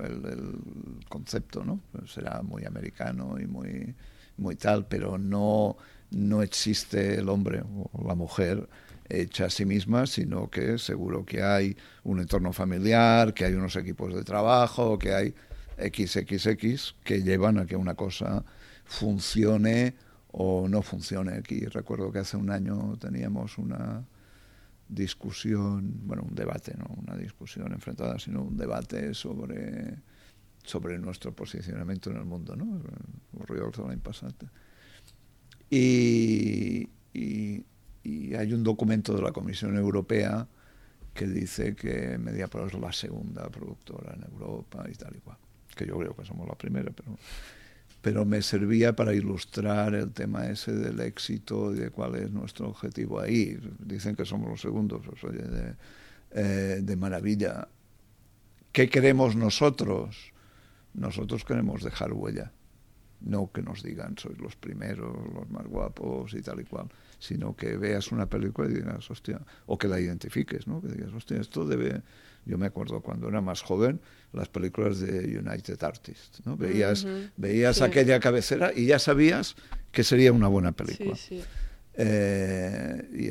el, 0.03 1.01
concepto, 1.07 1.63
¿no? 1.63 1.81
Será 2.07 2.41
muy 2.41 2.65
americano 2.65 3.37
y 3.39 3.45
muy, 3.45 3.93
muy 4.37 4.55
tal, 4.55 4.87
pero 4.87 5.17
no, 5.17 5.77
no 6.09 6.41
existe 6.41 7.15
el 7.15 7.29
hombre 7.29 7.63
o 7.93 8.07
la 8.07 8.15
mujer 8.15 8.67
hecha 9.09 9.45
a 9.45 9.49
sí 9.49 9.65
misma, 9.65 10.07
sino 10.07 10.49
que 10.49 10.77
seguro 10.77 11.25
que 11.25 11.43
hay 11.43 11.75
un 12.03 12.19
entorno 12.21 12.53
familiar, 12.53 13.33
que 13.33 13.45
hay 13.45 13.53
unos 13.53 13.75
equipos 13.75 14.15
de 14.15 14.23
trabajo, 14.23 14.97
que 14.97 15.13
hay 15.13 15.35
XXX 15.77 16.95
que 17.03 17.21
llevan 17.21 17.59
a 17.59 17.65
que 17.65 17.75
una 17.75 17.95
cosa 17.95 18.43
funcione 18.85 19.95
o 20.31 20.67
no 20.69 20.81
funcione. 20.81 21.33
Aquí 21.33 21.65
recuerdo 21.65 22.11
que 22.11 22.19
hace 22.19 22.37
un 22.37 22.51
año 22.51 22.97
teníamos 22.99 23.57
una 23.57 24.05
discusión, 24.91 26.01
bueno, 26.05 26.23
un 26.27 26.35
debate, 26.35 26.75
no 26.77 26.85
una 26.97 27.15
discusión 27.15 27.71
enfrentada, 27.71 28.19
sino 28.19 28.43
un 28.43 28.57
debate 28.57 29.13
sobre, 29.13 29.97
sobre 30.63 30.99
nuestro 30.99 31.33
posicionamiento 31.33 32.11
en 32.11 32.17
el 32.17 32.25
mundo, 32.25 32.55
¿no? 32.55 32.81
Ocurrió 33.33 33.71
el 33.73 33.91
año 33.91 34.01
pasado. 34.01 34.33
Y, 35.69 36.89
y, 37.13 37.65
y 38.03 38.35
hay 38.35 38.51
un 38.51 38.63
documento 38.63 39.15
de 39.15 39.21
la 39.21 39.31
Comisión 39.31 39.77
Europea 39.77 40.45
que 41.13 41.25
dice 41.25 41.75
que 41.75 42.17
Mediapro 42.17 42.67
es 42.67 42.73
la 42.73 42.91
segunda 42.91 43.49
productora 43.49 44.13
en 44.13 44.23
Europa 44.23 44.85
y 44.91 44.95
tal 44.95 45.15
y 45.15 45.19
cual. 45.19 45.37
Que 45.75 45.85
yo 45.85 45.97
creo 45.97 46.13
que 46.15 46.25
somos 46.25 46.47
la 46.47 46.55
primera, 46.55 46.91
pero, 46.91 47.17
pero 48.01 48.25
me 48.25 48.41
servía 48.41 48.95
para 48.95 49.13
ilustrar 49.13 49.93
el 49.93 50.11
tema 50.11 50.47
ese 50.47 50.73
del 50.73 50.99
éxito 50.99 51.73
y 51.73 51.79
de 51.79 51.89
cuál 51.91 52.15
es 52.15 52.31
nuestro 52.31 52.69
objetivo 52.69 53.19
ahí. 53.19 53.59
Dicen 53.79 54.15
que 54.15 54.25
somos 54.25 54.49
los 54.49 54.61
segundos, 54.61 55.01
pues 55.05 55.23
oye, 55.23 55.43
de, 55.43 55.75
eh, 56.31 56.81
de 56.81 56.95
maravilla. 56.95 57.67
¿Qué 58.71 58.89
queremos 58.89 59.35
nosotros? 59.35 60.33
Nosotros 60.93 61.45
queremos 61.45 61.83
dejar 61.83 62.13
huella 62.13 62.51
no 63.21 63.51
que 63.51 63.61
nos 63.61 63.83
digan 63.83 64.17
sois 64.17 64.37
los 64.39 64.55
primeros, 64.55 65.15
los 65.33 65.49
más 65.49 65.65
guapos 65.67 66.33
y 66.33 66.41
tal 66.41 66.59
y 66.59 66.65
cual, 66.65 66.89
sino 67.19 67.55
que 67.55 67.77
veas 67.77 68.11
una 68.11 68.27
película 68.27 68.69
y 68.69 68.73
digas, 68.73 69.09
hostia, 69.09 69.39
o 69.67 69.77
que 69.77 69.87
la 69.87 69.99
identifiques, 69.99 70.67
¿no? 70.67 70.81
Que 70.81 70.89
digas, 70.89 71.13
hostia, 71.13 71.39
esto 71.39 71.65
debe... 71.65 72.01
Yo 72.45 72.57
me 72.57 72.65
acuerdo 72.67 73.01
cuando 73.01 73.27
era 73.29 73.39
más 73.41 73.61
joven, 73.61 74.01
las 74.33 74.49
películas 74.49 74.99
de 74.99 75.37
United 75.39 75.81
Artists, 75.83 76.41
¿no? 76.45 76.57
Veías, 76.57 77.05
veías 77.37 77.77
Sí. 77.77 77.83
aquella 77.83 78.19
cabecera 78.19 78.71
y 78.75 78.85
ya 78.87 78.97
sabías 78.99 79.55
que 79.91 80.03
sería 80.03 80.31
una 80.33 80.47
buena 80.47 80.71
película. 80.71 81.15
Sí, 81.15 81.39
sí. 81.39 81.43
Eh, 81.93 83.09
y, 83.13 83.29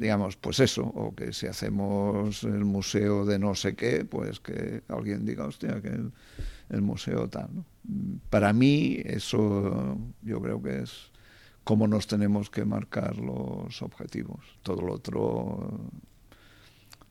digamos, 0.00 0.36
pues 0.36 0.58
eso, 0.60 0.82
o 0.82 1.14
que 1.14 1.32
si 1.32 1.46
hacemos 1.46 2.42
el 2.44 2.64
museo 2.64 3.24
de 3.26 3.38
no 3.38 3.54
sé 3.54 3.74
qué, 3.76 4.04
pues 4.04 4.40
que 4.40 4.82
alguien 4.88 5.24
diga, 5.24 5.44
hostia, 5.46 5.80
que 5.82 5.88
el, 5.88 6.10
el 6.70 6.82
museo 6.82 7.28
tal. 7.28 7.48
¿no? 7.54 7.64
Para 8.30 8.52
mí 8.52 9.00
eso 9.04 9.98
yo 10.22 10.40
creo 10.40 10.62
que 10.62 10.80
es 10.82 11.10
cómo 11.64 11.86
nos 11.86 12.06
tenemos 12.06 12.48
que 12.50 12.64
marcar 12.64 13.18
los 13.18 13.82
objetivos. 13.82 14.40
Todo 14.62 14.82
lo 14.82 14.94
otro, 14.94 15.90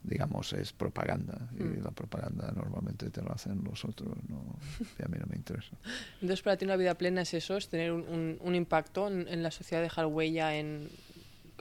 digamos, 0.03 0.53
es 0.53 0.73
propaganda, 0.73 1.49
y 1.59 1.63
Mm. 1.63 1.83
la 1.83 1.91
propaganda 1.91 2.51
normalmente 2.55 3.09
te 3.09 3.21
lo 3.21 3.31
hacen 3.31 3.63
los 3.63 3.85
otros, 3.85 4.15
no, 4.27 4.43
y 4.99 5.03
a 5.03 5.07
mí 5.07 5.17
no 5.19 5.25
me 5.27 5.35
interesa. 5.35 5.75
Entonces, 6.21 6.41
para 6.41 6.57
ti 6.57 6.65
una 6.65 6.75
vida 6.75 6.95
plena 6.95 7.21
es 7.21 7.33
eso, 7.33 7.55
es 7.57 7.69
tener 7.69 7.91
un, 7.91 8.01
un- 8.07 8.37
un 8.41 8.55
impacto 8.55 9.07
en, 9.07 9.27
en 9.27 9.43
la 9.43 9.51
sociedad, 9.51 9.81
dejar 9.83 10.07
huella 10.07 10.55
en 10.55 10.89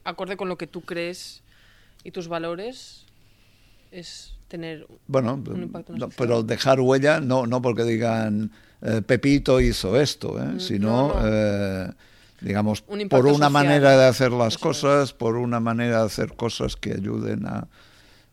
acorde 0.05 0.37
con 0.37 0.49
lo 0.49 0.57
que 0.57 0.67
tú 0.67 0.81
crees 0.83 1.43
y 2.05 2.11
tus 2.11 2.29
valores, 2.29 3.05
es 3.91 4.35
tener... 4.49 4.87
Bueno, 5.07 5.35
un 5.35 5.63
impacto 5.63 5.93
en 5.93 6.01
la 6.01 6.07
no, 6.07 6.13
pero 6.17 6.43
dejar 6.43 6.81
huella 6.81 7.21
no, 7.21 7.47
no 7.47 7.61
porque 7.61 7.85
digan 7.85 8.51
eh, 8.83 9.03
Pepito 9.03 9.61
hizo 9.61 10.01
esto, 10.01 10.41
¿eh? 10.43 10.59
sino, 10.61 11.09
Mm, 11.09 11.09
no, 11.09 11.21
no. 11.21 11.27
eh, 11.27 11.93
digamos, 12.41 12.85
Un 12.87 13.07
por 13.09 13.27
una 13.27 13.35
social. 13.51 13.53
manera 13.53 13.99
de 13.99 14.07
hacer 14.07 14.33
las 14.33 14.55
Eso 14.55 14.61
cosas, 14.61 15.13
por 15.13 15.37
una 15.37 15.61
manera 15.61 15.99
de 16.01 16.07
hacer 16.07 16.35
cosas 16.37 16.77
que 16.77 16.93
ayuden 16.95 17.45
a, 17.47 17.69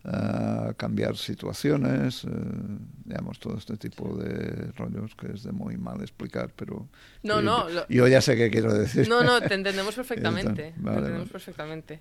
a 0.04 0.72
cambiar 0.76 1.16
situaciones, 1.16 2.24
eh, 2.24 2.28
digamos, 3.04 3.38
todo 3.38 3.58
este 3.58 3.76
tipo 3.76 4.16
de 4.16 4.70
rollos 4.72 5.14
que 5.14 5.32
es 5.32 5.42
de 5.42 5.52
muy 5.52 5.76
mal 5.76 6.00
explicar, 6.00 6.52
pero 6.56 6.88
No, 7.22 7.36
que 7.38 7.42
no, 7.42 7.68
yo, 7.68 7.74
lo- 7.74 7.88
yo 7.88 8.08
ya 8.08 8.20
sé 8.20 8.36
qué 8.36 8.50
quiero 8.50 8.72
decir. 8.72 9.08
No, 9.08 9.22
no, 9.22 9.40
te 9.46 9.54
entendemos 9.54 9.94
perfectamente. 9.94 10.52
te 10.54 10.68
entendemos 10.68 11.18
vale. 11.18 11.26
perfectamente. 11.26 12.00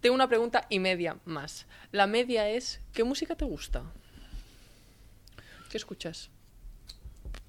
Tengo 0.00 0.14
una 0.14 0.28
pregunta 0.28 0.66
y 0.70 0.78
media 0.80 1.16
más. 1.24 1.66
La 1.90 2.06
media 2.06 2.48
es, 2.48 2.80
¿qué 2.92 3.04
música 3.04 3.34
te 3.36 3.44
gusta? 3.44 3.82
¿Qué 5.70 5.76
escuchas? 5.78 6.30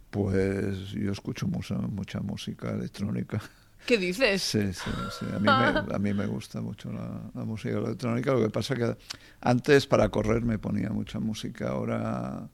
Pues 0.10 0.90
yo 0.92 1.12
escucho 1.12 1.48
mucha, 1.48 1.76
mucha 1.76 2.20
música 2.22 2.72
electrónica. 2.72 3.42
¿Qué 3.86 3.98
dices? 3.98 4.42
Sí, 4.42 4.74
sí, 4.74 4.90
sí. 5.20 5.26
A 5.34 5.40
mí, 5.40 5.46
me, 5.46 5.96
a 5.96 6.00
mí 6.00 6.14
me 6.14 6.26
gusta 6.26 6.62
mucho 6.62 6.92
la, 6.92 7.22
la 7.34 7.46
música 7.46 7.78
electrónica. 7.78 8.34
Lo 8.34 8.42
que 8.42 8.50
pasa 8.50 8.76
que 8.76 8.96
antes 9.42 9.86
para 9.86 10.10
correr 10.10 10.42
me 10.44 10.58
ponía 10.58 10.90
mucha 10.90 11.20
música, 11.20 11.70
ahora, 11.70 12.50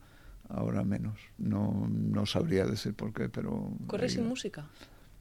ahora 0.49 0.83
menos. 0.83 1.19
No, 1.37 1.87
no 1.89 2.25
sabría 2.25 2.65
decir 2.65 2.93
por 2.93 3.13
qué, 3.13 3.29
pero... 3.29 3.71
¿Corres 3.87 4.13
sin 4.13 4.27
música? 4.27 4.65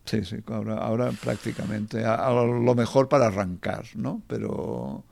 Sí, 0.05 0.25
sí, 0.25 0.39
ahora, 0.47 0.79
ahora 0.79 1.13
prácticamente. 1.13 2.05
A, 2.05 2.15
a 2.15 2.33
lo 2.33 2.75
mejor 2.75 3.09
para 3.09 3.27
arrancar, 3.27 3.85
¿no? 3.95 4.23
Pero, 4.27 5.05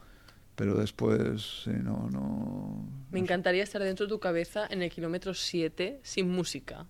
pero 0.56 0.74
después, 0.74 1.62
sí, 1.64 1.70
no, 1.70 2.08
no... 2.10 2.84
Me 3.12 3.20
encantaría 3.20 3.62
estar 3.62 3.82
dentro 3.82 4.06
de 4.06 4.10
tu 4.10 4.18
cabeza 4.18 4.66
en 4.68 4.82
el 4.82 4.90
kilómetro 4.90 5.34
7 5.34 6.00
sin 6.02 6.28
música. 6.28 6.86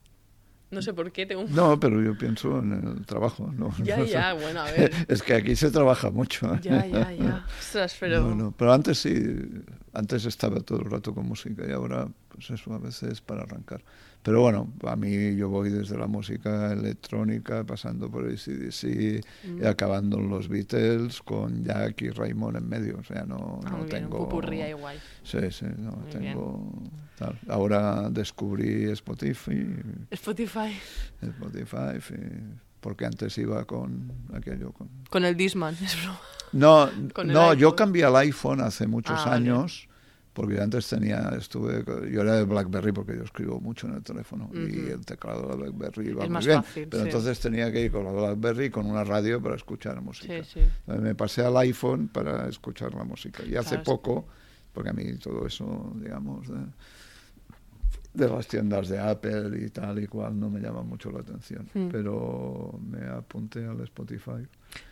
No 0.70 0.82
sé 0.82 0.92
por 0.92 1.10
qué, 1.12 1.24
tengo 1.24 1.42
un... 1.42 1.54
No, 1.54 1.80
pero 1.80 2.02
yo 2.02 2.16
pienso 2.16 2.58
en 2.58 2.72
el 2.98 3.06
trabajo, 3.06 3.50
¿no? 3.56 3.72
Ya, 3.82 3.96
No 3.98 4.04
sé. 4.04 4.10
ya, 4.10 4.32
bueno, 4.40 4.60
a 4.60 4.70
ver. 4.70 4.92
Es 5.08 5.22
que 5.22 5.34
aquí 5.34 5.56
se 5.56 5.70
trabaja 5.70 6.10
mucho. 6.10 6.52
¿eh? 6.54 6.58
Ya, 6.62 6.84
ya, 6.86 7.12
ya. 7.12 7.46
Ostras, 7.58 7.96
pero... 7.98 8.20
No, 8.20 8.34
no, 8.34 8.52
pero 8.56 8.72
antes 8.72 8.98
sí, 8.98 9.14
antes 9.94 10.24
estaba 10.26 10.60
todo 10.60 10.80
el 10.80 10.90
rato 10.90 11.14
con 11.14 11.26
música 11.26 11.64
y 11.66 11.72
ahora, 11.72 12.06
pues 12.28 12.50
eso, 12.50 12.72
a 12.74 12.78
veces 12.78 13.20
para 13.20 13.42
arrancar. 13.42 13.82
Pero 14.22 14.42
bueno, 14.42 14.68
a 14.86 14.96
mí 14.96 15.36
yo 15.36 15.48
voy 15.48 15.70
desde 15.70 15.96
la 15.96 16.06
música 16.06 16.72
electrónica, 16.72 17.64
pasando 17.64 18.10
por 18.10 18.26
ACDC 18.28 19.22
Mm. 19.44 19.62
y 19.62 19.66
acabando 19.66 20.18
en 20.18 20.28
los 20.28 20.48
Beatles 20.48 21.22
con 21.22 21.64
Jack 21.64 22.02
y 22.02 22.10
Raymond 22.10 22.56
en 22.58 22.68
medio. 22.68 22.98
O 22.98 23.04
sea, 23.04 23.24
no, 23.24 23.60
Ah, 23.64 23.70
no 23.70 23.78
muy 23.78 23.86
bien, 23.88 24.04
un 24.04 24.10
tengo... 24.10 24.26
guay. 24.74 24.98
Sí, 25.22 25.38
sí, 25.50 25.66
no 25.78 25.92
Muy 25.92 26.10
tengo... 26.10 26.72
tal. 27.16 27.38
Ahora 27.48 28.10
descubrí 28.10 28.84
Spotify, 28.90 29.66
Spotify. 30.10 30.76
Spotify, 31.22 31.98
y- 32.14 32.58
porque 32.80 33.06
antes 33.06 33.36
iba 33.38 33.64
con 33.64 34.12
aquello, 34.34 34.72
con 34.72 34.88
Con 35.10 35.24
el 35.24 35.36
Disman, 35.36 35.74
no, 36.52 36.88
el 36.88 37.12
no, 37.26 37.54
yo 37.54 37.74
cambié 37.74 38.04
al 38.04 38.16
iPhone 38.16 38.60
hace 38.60 38.86
muchos 38.86 39.20
Ah, 39.26 39.34
años, 39.34 39.87
porque 40.38 40.54
yo 40.54 40.62
antes 40.62 40.88
tenía, 40.88 41.30
estuve, 41.36 41.84
yo 42.12 42.20
era 42.22 42.36
de 42.36 42.44
BlackBerry 42.44 42.92
porque 42.92 43.16
yo 43.16 43.24
escribo 43.24 43.60
mucho 43.60 43.88
en 43.88 43.94
el 43.96 44.02
teléfono 44.04 44.48
y 44.54 44.90
el 44.90 45.04
teclado 45.04 45.42
de 45.42 45.48
la 45.48 45.54
BlackBerry 45.56 46.10
iba 46.10 46.24
Es 46.24 46.30
muy 46.30 46.44
bien, 46.46 46.62
fácil, 46.62 46.86
pero 46.88 47.02
sí. 47.02 47.08
entonces 47.08 47.40
tenía 47.40 47.72
que 47.72 47.80
ir 47.86 47.90
con 47.90 48.04
la 48.04 48.12
BlackBerry 48.12 48.66
y 48.66 48.70
con 48.70 48.86
una 48.86 49.02
radio 49.02 49.42
para 49.42 49.56
escuchar 49.56 50.00
música. 50.00 50.32
Sí, 50.44 50.50
sí. 50.54 50.60
Entonces 50.60 51.02
me 51.02 51.14
pasé 51.16 51.44
al 51.44 51.56
iPhone 51.56 52.06
para 52.06 52.48
escuchar 52.48 52.94
la 52.94 53.02
música 53.02 53.42
y 53.44 53.56
hace 53.56 53.70
Claro, 53.70 53.82
poco, 53.84 54.26
porque 54.72 54.90
a 54.90 54.92
mí 54.92 55.12
todo 55.16 55.44
eso, 55.44 55.92
digamos, 55.96 56.46
de, 56.46 56.64
de 58.14 58.28
las 58.28 58.46
tiendas 58.46 58.88
de 58.88 58.98
Apple 59.00 59.64
y 59.64 59.70
tal 59.70 59.98
y 60.02 60.06
cual 60.06 60.38
no 60.38 60.50
me 60.50 60.60
llama 60.60 60.82
mucho 60.82 61.10
la 61.10 61.20
atención, 61.20 61.68
Mm. 61.74 61.88
pero 61.90 62.78
me 62.88 63.06
apunté 63.08 63.64
al 63.66 63.80
Spotify. 63.80 64.46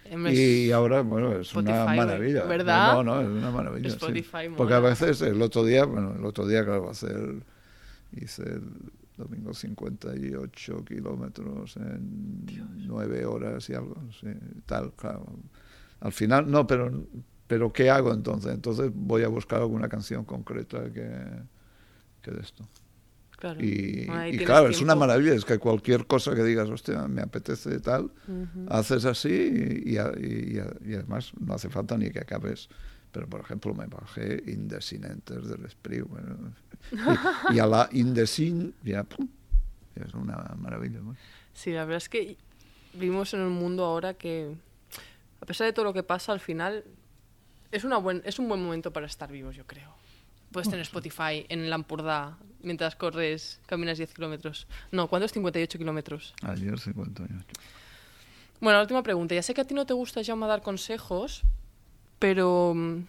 Em, 0.04 0.26
Y 0.28 0.70
ahora, 0.70 1.02
bueno, 1.02 1.32
es 1.32 1.54
una 1.54 1.84
maravilla. 1.84 2.44
¿verdad? 2.44 2.94
No, 2.94 3.02
no, 3.04 3.20
es 3.20 3.28
una 3.28 3.50
maravilla. 3.50 3.90
sí. 3.90 4.24
Porque 4.56 4.74
a 4.74 4.80
veces 4.80 5.20
el 5.22 5.40
otro 5.42 5.64
día, 5.64 5.84
bueno, 5.84 6.14
el 6.16 6.24
otro 6.24 6.46
día, 6.46 6.64
claro, 6.64 6.90
hacer, 6.90 7.42
hice 8.12 8.42
el 8.44 8.62
domingo 9.16 9.52
58 9.54 10.84
kilómetros 10.84 11.76
en 11.76 12.44
nueve 12.86 13.24
horas 13.24 13.68
y 13.70 13.74
algo, 13.74 13.96
sí, 14.20 14.28
tal, 14.66 14.92
claro. 14.92 15.26
Al 16.00 16.12
final, 16.12 16.50
no, 16.50 16.66
pero, 16.66 16.92
pero 17.46 17.72
¿qué 17.72 17.90
hago 17.90 18.12
entonces? 18.12 18.52
Entonces 18.52 18.90
voy 18.94 19.22
a 19.22 19.28
buscar 19.28 19.60
alguna 19.60 19.88
canción 19.88 20.24
concreta 20.24 20.92
que, 20.92 21.08
que 22.22 22.30
de 22.30 22.40
esto. 22.40 22.68
Claro. 23.54 23.64
Y, 23.64 24.06
Ahí 24.10 24.28
y 24.28 24.30
tienes 24.32 24.46
claro, 24.46 24.68
es 24.68 24.80
una 24.80 24.94
maravilla, 24.96 25.34
es 25.34 25.44
que 25.44 25.58
cualquier 25.58 26.06
cosa 26.06 26.34
que 26.34 26.42
digas, 26.42 26.68
hostia, 26.68 27.06
me 27.08 27.22
apetece 27.22 27.78
tal, 27.80 28.10
haces 28.68 29.04
así 29.04 29.28
y, 29.84 29.92
y, 29.92 29.98
y- 29.98 30.90
y 30.90 30.94
además 30.94 31.32
no 31.38 31.54
hace 31.54 31.68
falta 31.68 31.96
ni 31.96 32.10
que 32.10 32.18
acabes. 32.20 32.68
Pero, 33.12 33.28
por 33.28 33.40
ejemplo, 33.40 33.72
me 33.72 33.86
bajé 33.86 34.42
Indesinentes 34.46 35.48
del 35.48 35.66
bueno, 36.04 36.52
y, 37.50 37.56
y 37.56 37.58
a 37.58 37.66
la 37.66 37.88
Indesin, 37.92 38.74
ya, 38.84 39.04
pum, 39.04 39.26
es 39.94 40.12
una 40.12 40.36
maravilla. 40.58 40.98
¿no? 41.00 41.16
Sí, 41.54 41.70
la 41.72 41.84
verdad 41.84 41.96
es 41.98 42.08
que 42.08 42.36
vivimos 42.92 43.32
en 43.32 43.40
un 43.40 43.52
mundo 43.54 43.84
ahora 43.84 44.14
que, 44.14 44.54
a 45.40 45.46
pesar 45.46 45.66
de 45.66 45.72
todo 45.72 45.84
lo 45.86 45.92
que 45.94 46.02
pasa, 46.02 46.32
al 46.32 46.40
final 46.40 46.84
es, 47.72 47.84
una 47.84 47.96
buen, 47.96 48.20
es 48.26 48.38
un 48.38 48.48
buen 48.48 48.62
momento 48.62 48.92
para 48.92 49.06
estar 49.06 49.30
vivos, 49.32 49.56
yo 49.56 49.66
creo. 49.66 49.94
Puedes 50.52 50.68
tener 50.68 50.82
Spotify 50.82 51.44
en 51.48 51.68
Lampurdá 51.70 52.38
mientras 52.66 52.96
corres, 52.96 53.60
caminas 53.66 53.96
10 53.96 54.12
kilómetros. 54.12 54.66
No, 54.90 55.08
¿cuántos? 55.08 55.32
58 55.32 55.78
kilómetros. 55.78 56.34
Ayer 56.42 56.78
58. 56.78 57.34
Bueno, 58.60 58.78
la 58.78 58.82
última 58.82 59.02
pregunta. 59.02 59.34
Ya 59.34 59.42
sé 59.42 59.54
que 59.54 59.60
a 59.60 59.64
ti 59.64 59.74
no 59.74 59.86
te 59.86 59.94
gusta, 59.94 60.22
Jaume, 60.24 60.46
dar 60.46 60.62
consejos, 60.62 61.42
pero 62.18 62.72
mm, 62.74 63.04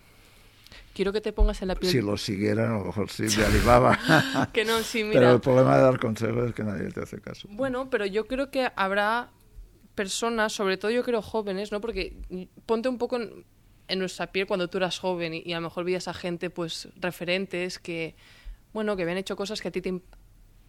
quiero 0.94 1.12
que 1.12 1.22
te 1.22 1.34
pongas 1.34 1.62
en 1.62 1.70
la 1.70 1.76
piel... 1.76 1.92
Si 1.92 2.02
lo 2.02 2.18
siguieran, 2.18 2.72
a 2.72 2.78
lo 2.80 2.86
mejor 2.86 3.10
sí 3.10 3.24
me 3.38 3.46
animaba. 3.46 3.98
Que 4.54 4.64
no, 4.64 4.80
sí, 4.84 5.00
Pero 5.00 5.20
mira. 5.20 5.32
el 5.32 5.42
problema 5.42 5.76
de 5.78 5.84
dar 5.84 6.00
consejos 6.00 6.50
es 6.50 6.54
que 6.56 6.64
nadie 6.64 6.92
te 6.92 7.02
hace 7.02 7.20
caso. 7.20 7.48
Bueno, 7.52 7.90
pero 7.90 8.06
yo 8.06 8.28
creo 8.28 8.52
que 8.52 8.72
habrá 8.76 9.30
personas, 9.96 10.54
sobre 10.54 10.78
todo 10.78 10.92
yo 10.92 11.04
creo 11.04 11.22
jóvenes, 11.22 11.72
¿no? 11.72 11.82
Porque 11.82 12.14
ponte 12.66 12.90
un 12.90 12.98
poco 13.00 13.16
en, 13.16 13.46
en 13.88 14.00
nuestra 14.00 14.28
piel 14.28 14.46
cuando 14.46 14.68
tú 14.70 14.78
eras 14.78 15.00
joven 15.00 15.34
y, 15.34 15.42
y 15.46 15.54
a 15.54 15.58
lo 15.58 15.64
mejor 15.64 15.86
veías 15.86 16.08
a 16.08 16.14
gente, 16.14 16.50
pues, 16.50 16.90
referentes 16.98 17.80
que, 17.80 18.16
bueno, 18.78 18.96
que 18.96 19.02
habían 19.02 19.18
hecho 19.18 19.36
cosas 19.36 19.60
que 19.60 19.70
a 19.70 19.72
ti 19.72 19.82
te, 19.82 20.00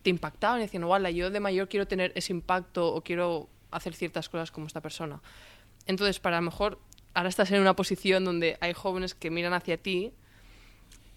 te 0.02 0.08
impactaban 0.08 0.60
y 0.60 0.62
decían, 0.62 0.86
guala, 0.86 1.10
yo 1.10 1.30
de 1.30 1.40
mayor 1.40 1.68
quiero 1.68 1.86
tener 1.86 2.10
ese 2.14 2.32
impacto 2.32 2.94
o 2.94 3.02
quiero 3.02 3.50
hacer 3.70 3.94
ciertas 3.94 4.30
cosas 4.30 4.50
como 4.50 4.66
esta 4.66 4.80
persona. 4.80 5.20
Entonces, 5.84 6.18
para 6.18 6.40
mejor 6.40 6.78
ahora 7.12 7.28
estás 7.28 7.50
en 7.50 7.60
una 7.60 7.76
posición 7.76 8.24
donde 8.24 8.56
hay 8.62 8.72
jóvenes 8.72 9.14
que 9.14 9.28
miran 9.30 9.52
hacia 9.52 9.76
ti 9.76 10.14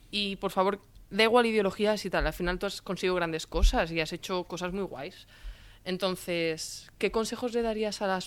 y 0.10 0.36
por 0.36 0.52
favor, 0.52 0.82
da 1.10 1.24
igual 1.24 1.46
ideologías 1.46 2.04
y 2.04 2.10
tal, 2.10 2.28
al 2.28 2.34
final 2.34 2.60
tú 2.60 2.66
has 2.66 2.82
conseguido 2.82 3.16
grandes 3.16 3.48
cosas 3.48 3.90
y 3.90 4.02
has 4.02 4.12
hecho 4.12 4.44
cosas 4.44 4.74
muy 4.74 4.84
guays. 4.84 5.28
Entonces, 5.86 6.92
¿qué 6.98 7.10
consejos 7.10 7.54
le 7.54 7.62
darías 7.62 8.02
a 8.02 8.20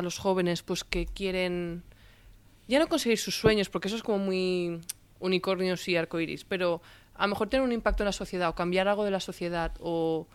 los 0.00 0.18
jóvenes 0.18 0.62
pues 0.62 0.84
que 0.84 1.06
quieren 1.06 1.82
ya 2.68 2.78
no 2.78 2.86
conseguir 2.86 3.18
sus 3.18 3.34
sueños, 3.34 3.68
porque 3.68 3.88
eso 3.88 3.96
es 3.96 4.04
como 4.04 4.18
muy 4.18 4.80
unicornios 5.18 5.88
y 5.88 5.96
arcoiris, 5.96 6.44
pero 6.44 6.80
a 7.14 7.26
lo 7.26 7.30
mejor 7.30 7.48
tener 7.48 7.64
un 7.64 7.72
impacto 7.72 8.02
en 8.02 8.06
la 8.06 8.12
sociedad 8.12 8.48
o 8.48 8.54
cambiar 8.54 8.88
algo 8.88 9.04
de 9.04 9.10
la 9.10 9.20
sociedad 9.20 9.72
o, 9.80 10.28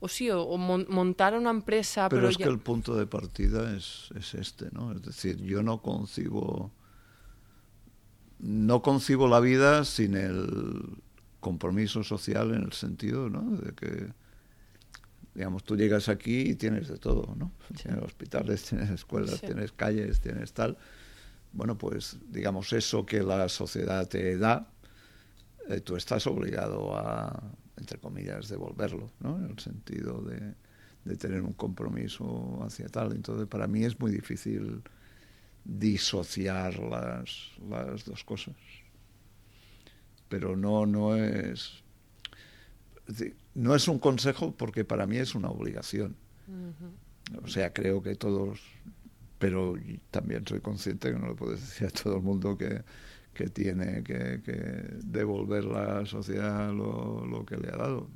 o 0.00 0.08
sí, 0.08 0.30
o, 0.30 0.56
montar 0.56 1.34
una 1.36 1.50
empresa. 1.50 2.08
Pero, 2.08 2.28
es 2.28 2.36
que 2.36 2.44
el 2.44 2.58
punto 2.58 2.94
de 2.96 3.06
partida 3.06 3.74
es, 3.76 4.10
es 4.16 4.34
este, 4.34 4.68
¿no? 4.72 4.92
Es 4.92 5.02
decir, 5.02 5.36
yo 5.42 5.62
no 5.62 5.82
concibo 5.82 6.72
no 8.40 8.82
concibo 8.82 9.26
la 9.26 9.40
vida 9.40 9.84
sin 9.84 10.14
el 10.14 11.02
compromiso 11.40 12.04
social 12.04 12.54
en 12.54 12.62
el 12.62 12.72
sentido 12.72 13.28
¿no? 13.28 13.56
de 13.56 13.72
que 13.72 14.12
digamos 15.34 15.64
tú 15.64 15.76
llegas 15.76 16.08
aquí 16.08 16.42
y 16.42 16.54
tienes 16.54 16.86
de 16.86 16.98
todo 16.98 17.34
no 17.34 17.50
tienes 17.82 18.00
hospitales 18.00 18.62
tienes 18.68 18.90
escuelas 18.90 19.40
tienes 19.40 19.72
calles 19.72 20.20
tienes 20.20 20.52
tal 20.52 20.78
bueno, 21.52 21.78
pues 21.78 22.18
digamos 22.28 22.72
eso 22.72 23.06
que 23.06 23.22
la 23.22 23.48
sociedad 23.48 24.08
te 24.08 24.36
da, 24.38 24.68
eh, 25.68 25.80
tú 25.80 25.96
estás 25.96 26.26
obligado 26.26 26.96
a, 26.96 27.42
entre 27.76 27.98
comillas, 27.98 28.48
devolverlo, 28.48 29.10
¿no? 29.20 29.38
En 29.38 29.50
el 29.50 29.58
sentido 29.58 30.22
de, 30.22 30.54
tener 31.16 31.40
un 31.40 31.54
compromiso 31.54 32.62
hacia 32.62 32.86
tal. 32.88 33.12
Entonces, 33.12 33.46
para 33.46 33.66
mí 33.66 33.82
es 33.82 33.98
muy 33.98 34.10
difícil 34.10 34.82
disociar 35.64 36.78
las, 36.78 37.52
las 37.66 38.04
dos 38.04 38.24
cosas. 38.24 38.54
Pero 40.28 40.54
no, 40.54 40.84
no 40.84 41.16
es... 41.16 41.82
No 43.54 43.74
es 43.74 43.88
un 43.88 43.98
consejo 43.98 44.52
porque 44.52 44.84
para 44.84 45.06
mí 45.06 45.16
es 45.16 45.34
una 45.34 45.48
obligación. 45.48 46.14
O 47.42 47.48
sea, 47.48 47.72
creo 47.72 48.02
que 48.02 48.14
todos 48.14 48.60
pero 49.38 49.76
también 50.10 50.46
soy 50.46 50.60
consciente 50.60 51.12
que 51.12 51.18
no 51.18 51.28
le 51.28 51.34
puedes 51.34 51.60
decir 51.60 51.86
a 51.86 51.90
todo 51.90 52.16
el 52.16 52.22
mundo 52.22 52.58
que, 52.58 52.82
que 53.38 53.46
tiene 53.46 54.02
que, 54.02 54.40
devolver 55.04 55.64
la 55.64 56.04
sociedad 56.06 56.72
lo, 56.72 57.24
lo, 57.24 57.46
que 57.46 57.56
le 57.56 57.68
ha 57.68 57.76
dado, 57.76 58.08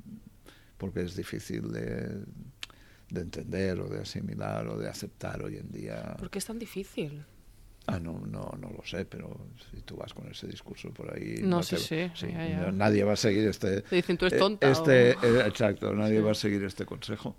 porque 0.77 1.03
es 1.03 1.15
difícil 1.15 1.71
de, 1.71 2.25
de, 3.09 3.21
entender 3.21 3.79
o 3.79 3.87
de 3.87 4.01
asimilar 4.01 4.67
o 4.67 4.77
de 4.77 4.89
aceptar 4.89 5.41
hoy 5.41 5.55
en 5.55 5.71
día. 5.71 6.17
¿Por 6.19 6.29
qué 6.29 6.39
es 6.39 6.45
tan 6.45 6.59
difícil? 6.59 7.23
Ah, 7.87 7.99
no, 7.99 8.19
no, 8.19 8.51
no 8.59 8.69
lo 8.69 8.83
sé, 8.85 9.05
pero 9.05 9.47
si 9.71 9.79
tú 9.81 9.95
vas 9.95 10.13
con 10.13 10.27
ese 10.29 10.45
discurso 10.45 10.89
por 10.89 11.15
ahí... 11.15 11.37
No, 11.41 11.63
sé, 11.63 11.77
sí, 11.77 12.11
sí, 12.15 12.27
Nadie 12.73 13.05
va 13.05 13.13
a 13.13 13.17
seguir 13.17 13.47
este... 13.47 13.81
Te 13.81 13.95
dicen, 13.95 14.17
tú 14.17 14.25
eres 14.25 14.39
tonta. 14.39 14.69
Este, 14.69 15.11
eh, 15.11 15.47
exacto, 15.47 15.93
nadie 15.95 16.19
va 16.19 16.31
a 16.31 16.35
seguir 16.35 16.65
este 16.65 16.85
consejo. 16.85 17.37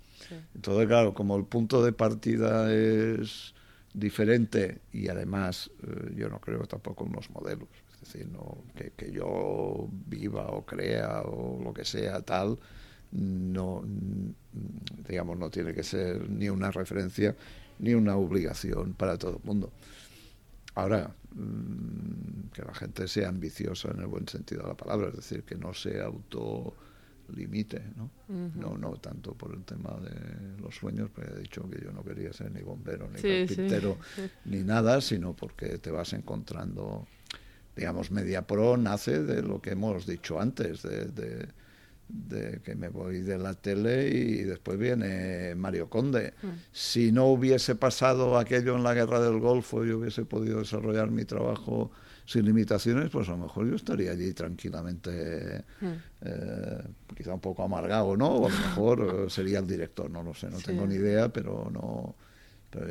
Entonces, 0.55 0.87
claro, 0.87 1.13
como 1.13 1.37
el 1.37 1.45
punto 1.45 1.83
de 1.83 1.93
partida 1.93 2.73
es 2.73 3.54
diferente 3.95 4.81
y 4.91 5.07
además 5.07 5.71
eh, 5.83 6.13
yo 6.15 6.29
no 6.29 6.39
creo 6.39 6.65
tampoco 6.65 7.05
en 7.05 7.13
los 7.13 7.29
modelos. 7.31 7.69
Es 7.93 8.13
decir, 8.13 8.27
no, 8.27 8.57
que, 8.75 8.91
que, 8.91 9.11
yo 9.11 9.89
viva 10.07 10.47
o 10.47 10.65
crea 10.65 11.21
o 11.21 11.61
lo 11.63 11.73
que 11.73 11.85
sea 11.85 12.21
tal, 12.21 12.59
no, 13.11 13.83
digamos, 15.07 15.39
no 15.39 15.49
tiene 15.49 15.73
que 15.73 15.83
ser 15.83 16.29
ni 16.29 16.49
una 16.49 16.71
referencia 16.71 17.35
ni 17.79 17.93
una 17.93 18.15
obligación 18.17 18.93
para 18.93 19.17
todo 19.17 19.37
el 19.37 19.43
mundo. 19.43 19.71
Ahora, 20.75 21.15
mm, 21.33 22.49
que 22.53 22.61
la 22.63 22.73
gente 22.73 23.07
sea 23.07 23.29
ambiciosa 23.29 23.91
en 23.91 24.01
el 24.01 24.07
buen 24.07 24.27
sentido 24.27 24.63
de 24.63 24.69
la 24.69 24.77
palabra, 24.77 25.07
es 25.09 25.15
decir, 25.15 25.43
que 25.43 25.55
no 25.55 25.73
se 25.73 26.01
auto 26.01 26.73
limite, 27.33 27.81
¿no? 27.95 28.09
No, 28.27 28.77
no 28.77 28.93
tanto 28.97 29.33
por 29.33 29.53
el 29.53 29.63
tema 29.63 29.95
de 30.01 30.61
los 30.61 30.75
sueños, 30.75 31.09
porque 31.13 31.31
he 31.31 31.39
dicho 31.41 31.69
que 31.69 31.83
yo 31.83 31.91
no 31.91 32.03
quería 32.03 32.33
ser 32.33 32.51
ni 32.51 32.61
bombero, 32.61 33.09
ni 33.09 33.21
carpintero, 33.21 33.97
ni 34.45 34.63
nada, 34.63 35.01
sino 35.01 35.33
porque 35.33 35.77
te 35.77 35.91
vas 35.91 36.13
encontrando, 36.13 37.07
digamos, 37.75 38.11
Media 38.11 38.45
Pro 38.45 38.77
nace 38.77 39.23
de 39.23 39.41
lo 39.41 39.61
que 39.61 39.71
hemos 39.71 40.05
dicho 40.05 40.39
antes, 40.39 40.83
de, 40.83 41.47
de, 42.07 42.61
que 42.63 42.75
me 42.75 42.89
voy 42.89 43.21
de 43.21 43.37
la 43.37 43.53
tele 43.53 44.07
y 44.09 44.43
después 44.43 44.77
viene 44.77 45.55
Mario 45.55 45.89
Conde. 45.89 46.33
Mm. 46.41 46.47
Si 46.71 47.11
no 47.11 47.27
hubiese 47.27 47.75
pasado 47.75 48.37
aquello 48.37 48.75
en 48.75 48.83
la 48.83 48.93
guerra 48.93 49.19
del 49.19 49.39
Golfo, 49.39 49.83
yo 49.83 49.99
hubiese 49.99 50.25
podido 50.25 50.59
desarrollar 50.59 51.09
mi 51.09 51.25
trabajo 51.25 51.91
sin 52.25 52.45
limitaciones, 52.45 53.09
pues 53.09 53.27
a 53.29 53.31
lo 53.31 53.37
mejor 53.37 53.69
yo 53.69 53.75
estaría 53.75 54.11
allí 54.11 54.33
tranquilamente, 54.33 55.63
eh, 56.21 56.83
quizá 57.15 57.33
un 57.33 57.39
poco 57.39 57.63
amargado, 57.63 58.17
¿no? 58.17 58.27
O 58.27 58.47
a 58.47 58.49
lo 58.49 58.57
mejor 58.57 59.25
eh, 59.27 59.29
sería 59.29 59.59
el 59.59 59.67
director, 59.67 60.09
no 60.09 60.23
lo 60.23 60.33
sé, 60.33 60.49
no 60.49 60.57
tengo 60.57 60.87
ni 60.87 60.95
idea, 60.95 61.29
pero 61.29 61.69
no 61.71 62.15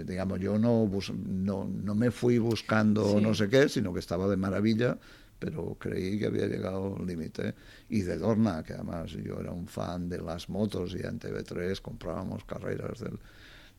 digamos, 0.07 0.41
yo 0.41 0.59
no, 0.59 0.89
no, 1.27 1.65
no 1.65 1.95
me 1.95 2.11
fui 2.11 2.39
buscando 2.39 3.21
no 3.21 3.35
sé 3.35 3.49
qué, 3.49 3.69
sino 3.69 3.93
que 3.93 4.01
estaba 4.01 4.27
de 4.29 4.37
maravilla, 4.37 4.99
pero 5.39 5.77
creí 5.79 6.19
que 6.19 6.27
había 6.27 6.47
llegado 6.47 6.97
al 6.97 7.07
límite. 7.07 7.55
Y 7.89 8.03
de 8.03 8.17
Dorna, 8.17 8.63
que 8.63 8.73
además 8.73 9.11
yo 9.11 9.41
era 9.41 9.53
un 9.53 9.67
fan 9.67 10.09
de 10.09 10.23
las 10.23 10.49
motos 10.49 10.95
y 10.95 11.07
en 11.07 11.19
TV3 11.19 11.81
comprábamos 11.83 12.45
carreras 12.45 13.01
del, 13.01 13.19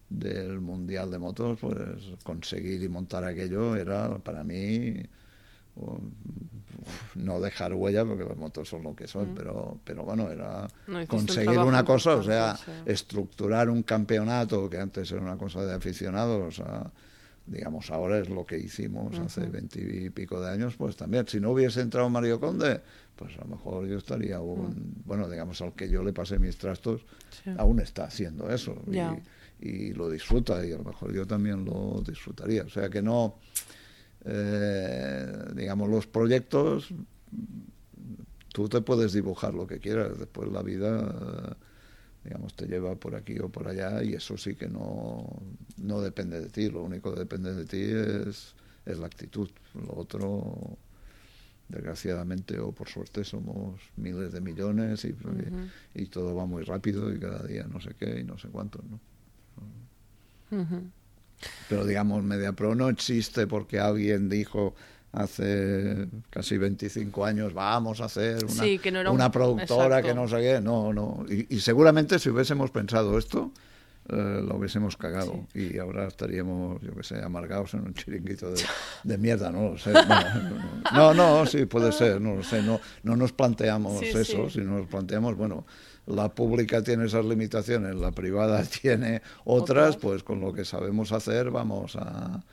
del 0.09 0.59
Mundial 0.59 1.09
de 1.09 1.17
Motos, 1.17 1.57
pues 1.59 1.77
conseguir 2.23 2.83
y 2.83 2.89
montar 2.89 3.23
aquello 3.23 3.75
era 3.75 4.17
para 4.19 4.43
mí 4.43 5.01
no 7.15 7.39
dejar 7.39 7.73
huella 7.73 8.05
porque 8.05 8.23
las 8.23 8.37
motos 8.37 8.69
son 8.69 8.83
lo 8.83 8.95
que 8.95 9.07
son, 9.07 9.31
mm. 9.31 9.35
pero, 9.35 9.79
pero 9.83 10.03
bueno, 10.03 10.29
era 10.29 10.67
conseguir 11.07 11.59
una 11.59 11.83
cosa, 11.83 12.15
o 12.15 12.23
sea, 12.23 12.57
estructurar 12.85 13.69
un 13.69 13.83
campeonato 13.83 14.69
que 14.69 14.77
antes 14.77 15.11
era 15.11 15.21
una 15.21 15.37
cosa 15.37 15.65
de 15.65 15.73
aficionados, 15.73 16.59
o 16.59 16.63
sea, 16.63 16.91
digamos, 17.45 17.91
ahora 17.91 18.19
es 18.19 18.29
lo 18.29 18.45
que 18.45 18.57
hicimos 18.57 19.17
hace 19.19 19.45
veintipico 19.47 20.41
de 20.41 20.51
años, 20.51 20.75
pues 20.75 20.95
también, 20.95 21.27
si 21.27 21.39
no 21.39 21.51
hubiese 21.51 21.81
entrado 21.81 22.09
Mario 22.09 22.39
Conde, 22.39 22.81
pues 23.15 23.35
a 23.37 23.41
lo 23.41 23.55
mejor 23.55 23.87
yo 23.87 23.97
estaría 23.97 24.37
aún, 24.37 24.69
mm. 24.69 25.07
bueno, 25.07 25.29
digamos, 25.29 25.61
al 25.61 25.73
que 25.73 25.89
yo 25.89 26.03
le 26.03 26.13
pasé 26.13 26.39
mis 26.39 26.57
trastos, 26.57 27.05
aún 27.57 27.79
está 27.79 28.05
haciendo 28.05 28.49
eso 28.49 28.75
y, 28.91 29.67
y 29.67 29.93
lo 29.93 30.09
disfruta 30.09 30.65
y 30.65 30.71
a 30.71 30.77
lo 30.77 30.83
mejor 30.83 31.13
yo 31.13 31.25
también 31.25 31.65
lo 31.65 32.03
disfrutaría, 32.05 32.63
o 32.63 32.69
sea 32.69 32.89
que 32.89 33.01
no 33.01 33.35
eh, 34.25 35.51
digamos, 35.55 35.89
los 35.89 36.07
proyectos, 36.07 36.89
tú 38.51 38.67
te 38.69 38.81
puedes 38.81 39.13
dibujar 39.13 39.53
lo 39.53 39.67
que 39.67 39.79
quieras, 39.79 40.17
después 40.17 40.51
la 40.51 40.63
vida, 40.63 41.57
digamos, 42.23 42.55
te 42.55 42.65
lleva 42.65 42.95
por 42.95 43.15
aquí 43.15 43.37
o 43.39 43.49
por 43.49 43.67
allá 43.67 44.03
y 44.03 44.13
eso 44.13 44.37
sí 44.37 44.55
que 44.55 44.67
no, 44.67 45.27
no 45.77 46.01
depende 46.01 46.39
de 46.39 46.49
ti, 46.49 46.69
lo 46.69 46.81
único 46.81 47.13
que 47.13 47.19
depende 47.19 47.53
de 47.53 47.65
ti 47.65 47.81
es, 47.81 48.55
es 48.85 48.97
la 48.97 49.05
actitud, 49.05 49.49
lo 49.75 49.95
otro 49.95 50.77
desgraciadamente 51.67 52.59
o 52.59 52.71
por 52.71 52.87
suerte 52.89 53.23
somos 53.23 53.81
miles 53.95 54.31
de 54.31 54.39
millones 54.41 55.03
y, 55.05 55.15
y, 55.95 56.05
todo 56.05 56.35
va 56.35 56.45
muy 56.45 56.63
rápido 56.63 57.11
y 57.13 57.19
cada 57.19 57.41
día 57.43 57.65
no 57.67 57.81
sé 57.81 57.95
qué 57.97 58.19
y 58.19 58.23
no 58.23 58.37
sé 58.37 58.49
cuánto, 58.49 58.83
¿no? 58.89 58.99
Pero 61.69 61.85
digamos, 61.85 62.23
MediaPro 62.23 62.75
no 62.75 62.89
existe 62.89 63.47
porque 63.47 63.79
alguien 63.79 64.29
dijo 64.29 64.73
hace 65.15 66.07
casi 66.29 66.57
25 66.57 67.25
años 67.25 67.53
vamos 67.53 68.01
a 68.01 68.05
hacer 68.05 68.43
una, 68.45 69.11
una 69.11 69.31
productora 69.31 70.01
que 70.01 70.13
no 70.13 70.27
sé 70.27 70.37
qué. 70.37 70.61
No, 70.61 70.93
no. 70.93 71.25
Y, 71.29 71.59
seguramente 71.59 72.19
si 72.19 72.29
hubiésemos 72.29 72.69
pensado 72.71 73.17
esto, 73.17 73.51
eh, 74.09 74.41
lo 74.45 74.57
hubiésemos 74.57 74.97
cagado 74.97 75.47
y 75.53 75.77
ahora 75.79 76.07
estaríamos, 76.07 76.81
yo 76.81 76.93
qué 76.93 77.03
sé, 77.03 77.23
amargados 77.23 77.73
en 77.73 77.81
un 77.81 77.93
chiringuito 77.93 78.51
de, 79.03 79.17
mierda, 79.17 79.51
no 79.51 79.71
lo 79.71 79.77
sé. 79.77 79.93
no, 80.93 81.13
no, 81.13 81.45
sí, 81.45 81.65
puede 81.65 81.91
ser, 81.91 82.19
no 82.19 82.35
lo 82.35 82.43
sé. 82.43 82.61
No, 82.61 82.79
no 83.03 83.15
nos 83.15 83.31
planteamos 83.31 84.01
eso, 84.03 84.49
sino 84.49 84.79
nos 84.79 84.87
planteamos, 84.87 85.35
bueno, 85.37 85.65
la 86.07 86.29
pública 86.29 86.83
tiene 86.83 87.05
esas 87.05 87.25
limitaciones, 87.25 87.95
la 87.95 88.11
privada 88.11 88.63
tiene 88.81 89.21
otras, 89.43 89.97
pues 89.97 90.23
con 90.23 90.39
lo 90.39 90.53
que 90.53 90.65
sabemos 90.65 91.11
hacer 91.11 91.49
vamos 91.51 91.95
a, 91.95 92.43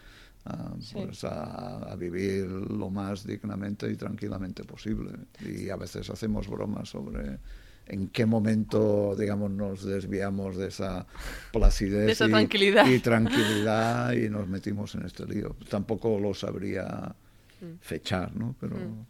pues 0.92 1.24
a, 1.24 1.94
vivir 1.96 2.46
lo 2.46 2.90
más 2.90 3.26
dignamente 3.26 3.90
y 3.90 3.96
tranquilamente 3.96 4.64
posible. 4.64 5.10
Y 5.40 5.70
a 5.70 5.76
veces 5.76 6.08
hacemos 6.10 6.48
bromas 6.48 6.88
sobre 6.88 7.38
en 7.86 8.08
qué 8.08 8.26
momento, 8.26 9.14
digamos, 9.16 9.50
nos 9.50 9.84
desviamos 9.84 10.56
de 10.56 10.68
esa 10.68 11.06
placidez 11.52 12.20
y, 12.20 12.28
tranquilidad. 12.28 12.86
y, 12.86 13.00
tranquilidad 13.00 14.12
y 14.12 14.30
nos 14.30 14.48
metimos 14.48 14.94
en 14.94 15.04
este 15.04 15.26
lío. 15.26 15.56
Tampoco 15.68 16.18
lo 16.18 16.32
sabría 16.32 17.14
mm. 17.60 17.80
fechar, 17.80 18.34
¿no? 18.34 18.54
Pero, 18.60 18.76
mm. 18.76 19.06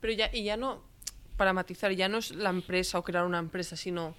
Pero 0.00 0.12
ya, 0.12 0.30
y 0.32 0.44
ya 0.44 0.56
no, 0.56 0.82
para 1.36 1.52
matizar, 1.52 1.92
ya 1.92 2.08
no 2.08 2.18
es 2.18 2.30
la 2.30 2.50
empresa 2.50 2.98
o 2.98 3.02
crear 3.02 3.24
una 3.24 3.38
empresa, 3.38 3.76
sino 3.76 4.14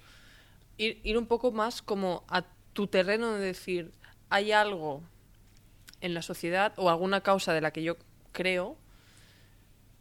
ir, 0.76 1.00
ir 1.02 1.18
un 1.18 1.26
poco 1.26 1.52
más 1.52 1.82
como 1.82 2.24
a 2.28 2.44
tu 2.72 2.86
terreno 2.86 3.32
de 3.32 3.44
decir, 3.44 3.92
hay 4.28 4.52
algo 4.52 5.02
en 6.00 6.14
la 6.14 6.22
sociedad 6.22 6.72
o 6.76 6.90
alguna 6.90 7.22
causa 7.22 7.52
de 7.52 7.60
la 7.60 7.70
que 7.70 7.82
yo 7.82 7.96
creo 8.32 8.76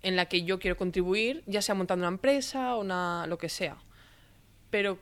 en 0.06 0.16
la 0.16 0.28
que 0.28 0.44
yo 0.44 0.60
quiero 0.60 0.78
contribuir, 0.78 1.44
ya 1.48 1.64
sea 1.64 1.74
montando 1.74 2.04
una 2.04 2.14
empresa 2.14 2.76
o 2.76 2.82
una, 2.82 3.26
lo 3.28 3.40
que 3.40 3.50
sea. 3.50 3.78
Pero, 4.70 5.00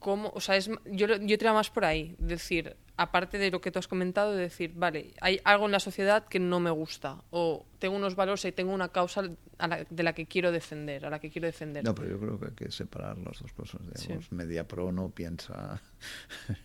¿cómo? 0.00 0.32
O 0.34 0.40
sea, 0.40 0.56
es, 0.56 0.68
yo, 0.86 1.06
yo 1.06 1.38
tiro 1.38 1.54
más 1.54 1.70
por 1.70 1.84
ahí. 1.84 2.16
Decir, 2.18 2.76
aparte 2.96 3.38
de 3.38 3.50
lo 3.50 3.60
que 3.60 3.70
tú 3.70 3.78
has 3.78 3.88
comentado, 3.88 4.32
de 4.32 4.42
decir, 4.42 4.72
vale, 4.74 5.14
hay 5.20 5.40
algo 5.44 5.66
en 5.66 5.72
la 5.72 5.80
sociedad 5.80 6.26
que 6.26 6.38
no 6.38 6.60
me 6.60 6.70
gusta. 6.70 7.22
O 7.30 7.66
tengo 7.78 7.96
unos 7.96 8.16
valores 8.16 8.44
y 8.44 8.52
tengo 8.52 8.72
una 8.72 8.88
causa 8.88 9.22
de 9.22 10.02
la 10.02 10.14
que 10.14 10.26
quiero 10.26 10.52
defender, 10.52 11.06
a 11.06 11.10
la 11.10 11.18
que 11.18 11.30
quiero 11.30 11.46
defender. 11.46 11.84
No, 11.84 11.94
pero 11.94 12.08
yo 12.10 12.20
creo 12.20 12.38
que 12.38 12.46
hay 12.46 12.52
que 12.52 12.70
separar 12.70 13.18
las 13.18 13.40
dos 13.40 13.52
cosas. 13.52 13.80
Digamos, 13.94 14.30
Media 14.32 14.66
Pro 14.66 14.92
no 14.92 15.08
piensa, 15.10 15.80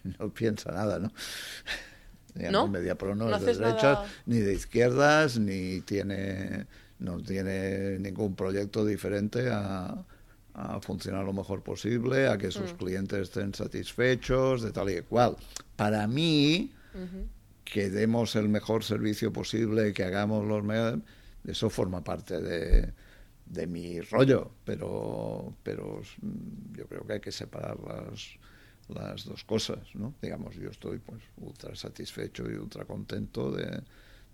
no 0.19 0.33
piensa 0.33 0.71
nada, 0.71 0.99
¿no? 0.99 1.11
¿No? 2.51 2.67
Media 2.67 2.95
Pro 2.95 3.15
no, 3.15 3.35
es 3.35 3.41
de 3.43 3.55
derechas, 3.55 3.99
ni 4.27 4.37
de 4.37 4.53
izquierdas, 4.53 5.39
ni 5.39 5.81
tiene 5.81 6.67
no 6.99 7.21
tiene 7.21 7.99
ningún 7.99 8.35
proyecto 8.35 8.85
diferente 8.85 9.49
a, 9.51 10.03
funcionar 10.81 11.23
lo 11.23 11.33
mejor 11.33 11.61
posible, 11.61 12.27
a 12.27 12.37
que 12.37 12.51
sus 12.51 12.73
mm. 12.73 12.77
clientes 12.77 13.19
estén 13.19 13.53
satisfechos, 13.53 14.61
de 14.61 14.71
tal 14.71 14.89
y 14.89 15.01
cual. 15.01 15.35
Para 15.75 16.07
mí, 16.07 16.71
que 17.63 17.89
demos 17.89 18.35
el 18.35 18.49
mejor 18.49 18.83
servicio 18.83 19.31
posible, 19.31 19.93
que 19.93 20.03
hagamos 20.03 20.45
los 20.45 20.63
mejores, 20.63 21.01
eso 21.45 21.69
forma 21.69 22.03
parte 22.03 22.41
de, 22.41 22.93
de 23.45 23.67
mi 23.67 24.01
rollo, 24.01 24.51
pero, 24.65 25.53
pero 25.63 26.01
yo 26.73 26.87
creo 26.87 27.05
que 27.05 27.13
hay 27.13 27.19
que 27.19 27.31
separar 27.31 27.77
las, 27.79 28.37
las 28.89 29.25
dos 29.25 29.43
cosas, 29.43 29.79
¿no? 29.93 30.15
Digamos, 30.21 30.55
yo 30.55 30.69
estoy 30.69 30.99
pues 30.99 31.21
ultra 31.37 31.75
satisfecho 31.75 32.49
y 32.49 32.55
ultra 32.55 32.85
contento 32.85 33.51
de, 33.51 33.81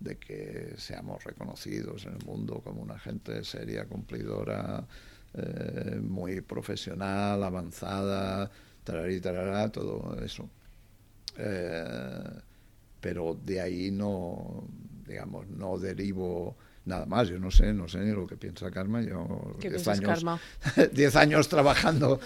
de 0.00 0.16
que 0.16 0.74
seamos 0.76 1.22
reconocidos 1.24 2.04
en 2.06 2.14
el 2.14 2.24
mundo 2.24 2.60
como 2.64 2.82
una 2.82 2.98
gente 2.98 3.44
seria, 3.44 3.86
cumplidora, 3.86 4.86
eh, 5.34 5.98
muy 6.00 6.40
profesional, 6.40 7.42
avanzada, 7.42 8.50
tararí, 8.84 9.20
tarará, 9.20 9.70
todo 9.70 10.16
eso. 10.22 10.48
Eh, 11.36 12.30
pero 13.00 13.34
de 13.34 13.60
ahí 13.60 13.90
no, 13.90 14.64
digamos, 15.06 15.48
no 15.48 15.78
derivo 15.78 16.56
nada 16.84 17.06
más. 17.06 17.28
Yo 17.28 17.38
no 17.38 17.50
sé, 17.50 17.72
no 17.72 17.88
sé 17.88 17.98
ni 17.98 18.12
lo 18.12 18.26
que 18.26 18.36
piensa 18.36 18.70
Karma. 18.70 19.02
Yo 19.02 19.56
diez 19.60 19.86
años, 19.88 20.24
diez 20.92 21.16
años 21.16 21.48
trabajando 21.48 22.20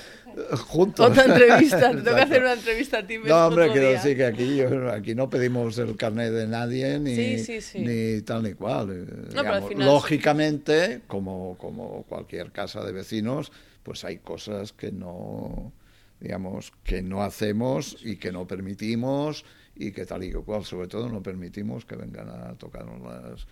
juntos. 0.67 1.11
Otra 1.11 1.25
entrevista, 1.25 1.91
te 1.91 1.97
tengo 2.03 2.17
que 2.17 2.23
hacer 2.23 2.43
una 2.43 2.53
entrevista 2.55 2.99
a 2.99 3.07
ti. 3.07 3.19
No, 3.25 3.47
hombre, 3.47 3.71
quiero 3.73 3.91
decir 3.91 4.17
que 4.17 4.27
aquí, 4.27 4.61
aquí 4.61 5.15
no 5.15 5.31
pedimos 5.31 5.79
el 5.79 5.97
carnet 5.97 6.33
de 6.33 6.47
nadie 6.47 6.99
ni, 6.99 7.37
ni 7.75 8.23
tal 8.23 8.43
ni 8.43 8.55
cual. 8.55 8.91
Eh, 8.91 9.75
lógicamente, 9.77 11.03
como, 11.07 11.57
como 11.59 12.05
cualquier 12.05 12.53
casa 12.53 12.85
de 12.85 12.93
vecinos, 12.93 13.53
pues 13.83 14.05
hay 14.05 14.19
cosas 14.19 14.73
que 14.73 14.93
no 14.93 15.73
digamos 16.21 16.73
que 16.83 17.03
no 17.03 17.23
hacemos 17.23 17.97
y 18.03 18.17
que 18.17 18.33
no 18.33 18.47
permitimos 18.47 19.45
y 19.77 19.93
que 19.93 20.05
tal 20.05 20.25
y 20.25 20.33
cual 20.33 20.65
sobre 20.65 20.89
todo 20.89 21.09
no 21.09 21.23
permitimos 21.23 21.85
que 21.85 21.97
vengan 21.97 22.29
a 22.29 22.55
tocarnos 22.55 23.01
las 23.01 23.47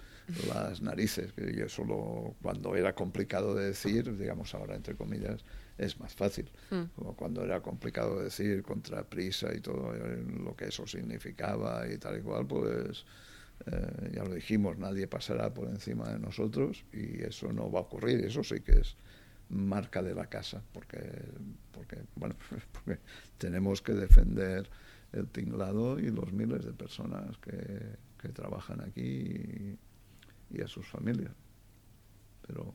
las 0.49 0.83
narices, 0.83 1.33
que 1.33 1.55
yo 1.55 1.68
solo 1.68 2.35
cuando 2.43 2.74
era 2.74 2.95
complicado 2.95 3.55
de 3.55 3.66
decir, 3.66 4.16
digamos 4.16 4.55
ahora 4.55 4.74
entre 4.74 4.97
comillas, 4.97 5.45
es 5.79 5.99
más 6.01 6.14
fácil. 6.14 6.51
Mm. 6.70 6.85
Como 6.97 7.16
cuando 7.16 7.45
era 7.45 7.61
complicado 7.61 8.18
de 8.18 8.24
decir 8.24 8.62
contra 8.62 9.05
prisa 9.05 9.55
y 9.55 9.61
todo 9.61 9.93
lo 9.93 10.57
que 10.57 10.66
eso 10.66 10.87
significaba 10.87 11.87
y 11.89 11.99
tal 11.99 12.18
y 12.18 12.22
cual, 12.22 12.47
pues 12.47 13.05
eh, 13.66 14.11
ya 14.14 14.24
lo 14.24 14.35
dijimos, 14.35 14.79
nadie 14.79 15.07
pasará 15.07 15.53
por 15.55 15.68
encima 15.68 16.11
de 16.11 16.18
nosotros 16.18 16.85
y 16.93 17.22
eso 17.22 17.53
no 17.53 17.70
va 17.70 17.81
a 17.81 17.83
ocurrir, 17.83 18.24
eso 18.24 18.43
sí 18.43 18.61
que 18.61 18.81
es 18.81 18.97
marca 19.49 20.03
de 20.03 20.14
la 20.14 20.27
casa, 20.27 20.62
porque, 20.72 20.99
porque 21.72 21.99
bueno, 22.16 22.35
porque 22.72 23.01
tenemos 23.39 23.81
que 23.81 23.93
defender 23.93 24.68
el 25.12 25.29
tinglado 25.29 25.99
y 25.99 26.11
los 26.11 26.33
miles 26.33 26.64
de 26.64 26.72
personas 26.72 27.37
que, 27.39 27.97
que 28.20 28.29
trabajan 28.31 28.81
aquí 28.81 29.01
y, 29.01 29.79
y 30.51 30.62
a 30.62 30.68
sus 30.68 30.86
familias. 30.86 31.32
Pero 32.47 32.72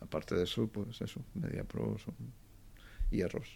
aparte 0.00 0.34
de 0.34 0.44
eso, 0.44 0.66
pues 0.68 1.00
eso, 1.00 1.22
Media 1.34 1.64
Pro 1.64 1.96
son 1.98 2.14
hierros. 3.10 3.48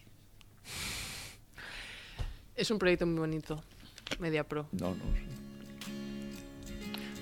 Es 2.55 2.69
un 2.69 2.79
proyecto 2.79 3.05
muy 3.05 3.19
bonito, 3.19 3.63
Media 4.19 4.47
Pro. 4.47 4.67
No, 4.71 4.95
no. 4.95 5.03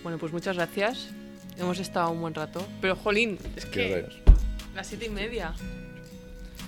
Bueno, 0.03 0.17
pues 0.17 0.33
muchas 0.33 0.55
gracias. 0.55 1.09
Hemos 1.57 1.79
estado 1.79 2.11
un 2.11 2.21
buen 2.21 2.33
rato. 2.33 2.67
Pero, 2.81 2.95
Jolín, 2.95 3.37
es 3.55 3.65
que... 3.65 4.07
Las 4.73 4.87
siete 4.87 5.05
y 5.05 5.09
media. 5.09 5.53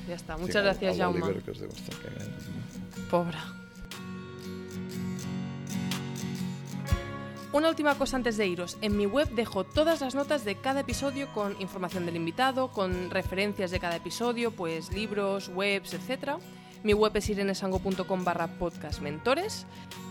Ya 0.07 0.15
está. 0.15 0.37
Muchas 0.37 0.63
gracias, 0.63 0.97
Jaume. 0.97 1.21
Pobre. 3.09 3.37
Una 7.53 7.69
última 7.69 7.93
cosa 7.93 8.17
antes 8.17 8.35
de 8.35 8.47
iros. 8.47 8.79
En 8.81 8.97
mi 8.97 9.05
web 9.05 9.29
dejo 9.29 9.63
todas 9.63 10.01
las 10.01 10.15
notas 10.15 10.43
de 10.43 10.55
cada 10.55 10.79
episodio 10.79 11.31
con 11.33 11.55
información 11.61 12.03
del 12.07 12.15
invitado, 12.15 12.71
con 12.71 13.11
referencias 13.11 13.69
de 13.69 13.79
cada 13.79 13.97
episodio, 13.97 14.49
pues 14.49 14.91
libros, 14.91 15.51
webs, 15.53 15.93
etc. 15.93 16.39
Mi 16.81 16.95
web 16.95 17.15
es 17.15 17.29
irenesango.com 17.29 18.23
barra. 18.23 18.49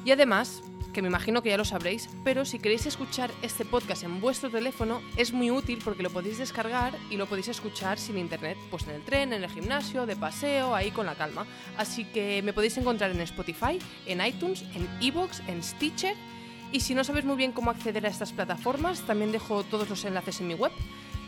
Y 0.05 0.11
además, 0.13 0.63
que 0.95 1.03
me 1.03 1.09
imagino 1.09 1.43
que 1.43 1.49
ya 1.49 1.57
lo 1.57 1.65
sabréis, 1.65 2.09
pero 2.23 2.45
si 2.45 2.61
queréis 2.61 2.87
escuchar 2.87 3.33
este 3.43 3.65
podcast 3.65 4.05
en 4.05 4.21
vuestro 4.21 4.49
teléfono 4.49 5.03
es 5.17 5.33
muy 5.33 5.51
útil 5.51 5.81
porque 5.83 6.05
lo 6.05 6.11
podéis 6.11 6.39
descargar 6.39 6.95
y 7.11 7.17
lo 7.17 7.27
podéis 7.27 7.49
escuchar 7.49 7.99
sin 7.99 8.19
internet, 8.19 8.57
pues 8.71 8.85
en 8.85 8.91
el 8.91 9.05
tren, 9.05 9.33
en 9.33 9.43
el 9.43 9.51
gimnasio, 9.51 10.07
de 10.07 10.15
paseo, 10.15 10.77
ahí 10.77 10.93
con 10.93 11.07
la 11.07 11.17
calma. 11.17 11.45
Así 11.77 12.05
que 12.05 12.41
me 12.43 12.53
podéis 12.53 12.77
encontrar 12.79 13.11
en 13.11 13.21
Spotify, 13.23 13.81
en 14.07 14.25
iTunes, 14.25 14.63
en 14.77 14.89
Evox, 15.01 15.41
en 15.49 15.61
Stitcher 15.61 16.15
y 16.73 16.81
si 16.81 16.95
no 16.95 17.05
sabes 17.05 17.25
muy 17.25 17.37
bien 17.37 17.53
cómo 17.53 17.71
acceder 17.71 18.05
a 18.07 18.09
estas 18.09 18.33
plataformas, 18.33 19.03
también 19.03 19.33
dejo 19.33 19.63
todos 19.65 19.89
los 19.89 20.05
enlaces 20.05 20.41
en 20.41 20.49
mi 20.49 20.55
web. 20.55 20.73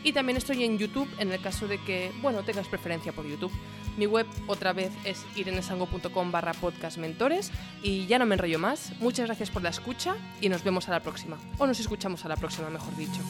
Y 0.03 0.13
también 0.13 0.37
estoy 0.37 0.63
en 0.63 0.77
YouTube 0.77 1.09
en 1.17 1.31
el 1.31 1.41
caso 1.41 1.67
de 1.67 1.79
que, 1.79 2.11
bueno, 2.21 2.43
tengas 2.43 2.67
preferencia 2.67 3.11
por 3.11 3.25
YouTube. 3.25 3.51
Mi 3.97 4.05
web 4.05 4.27
otra 4.45 4.71
vez 4.71 4.91
es 5.03 5.25
irenesango.com 5.35 6.31
barra 6.31 6.53
podcastmentores 6.53 7.51
y 7.81 8.05
ya 8.05 8.19
no 8.19 8.25
me 8.25 8.35
enrollo 8.35 8.59
más. 8.59 8.91
Muchas 8.99 9.25
gracias 9.25 9.49
por 9.49 9.63
la 9.63 9.69
escucha 9.69 10.15
y 10.41 10.49
nos 10.49 10.63
vemos 10.63 10.87
a 10.89 10.91
la 10.91 10.99
próxima. 10.99 11.37
O 11.57 11.65
nos 11.65 11.79
escuchamos 11.79 12.23
a 12.25 12.27
la 12.27 12.35
próxima, 12.35 12.69
mejor 12.69 12.95
dicho. 12.95 13.21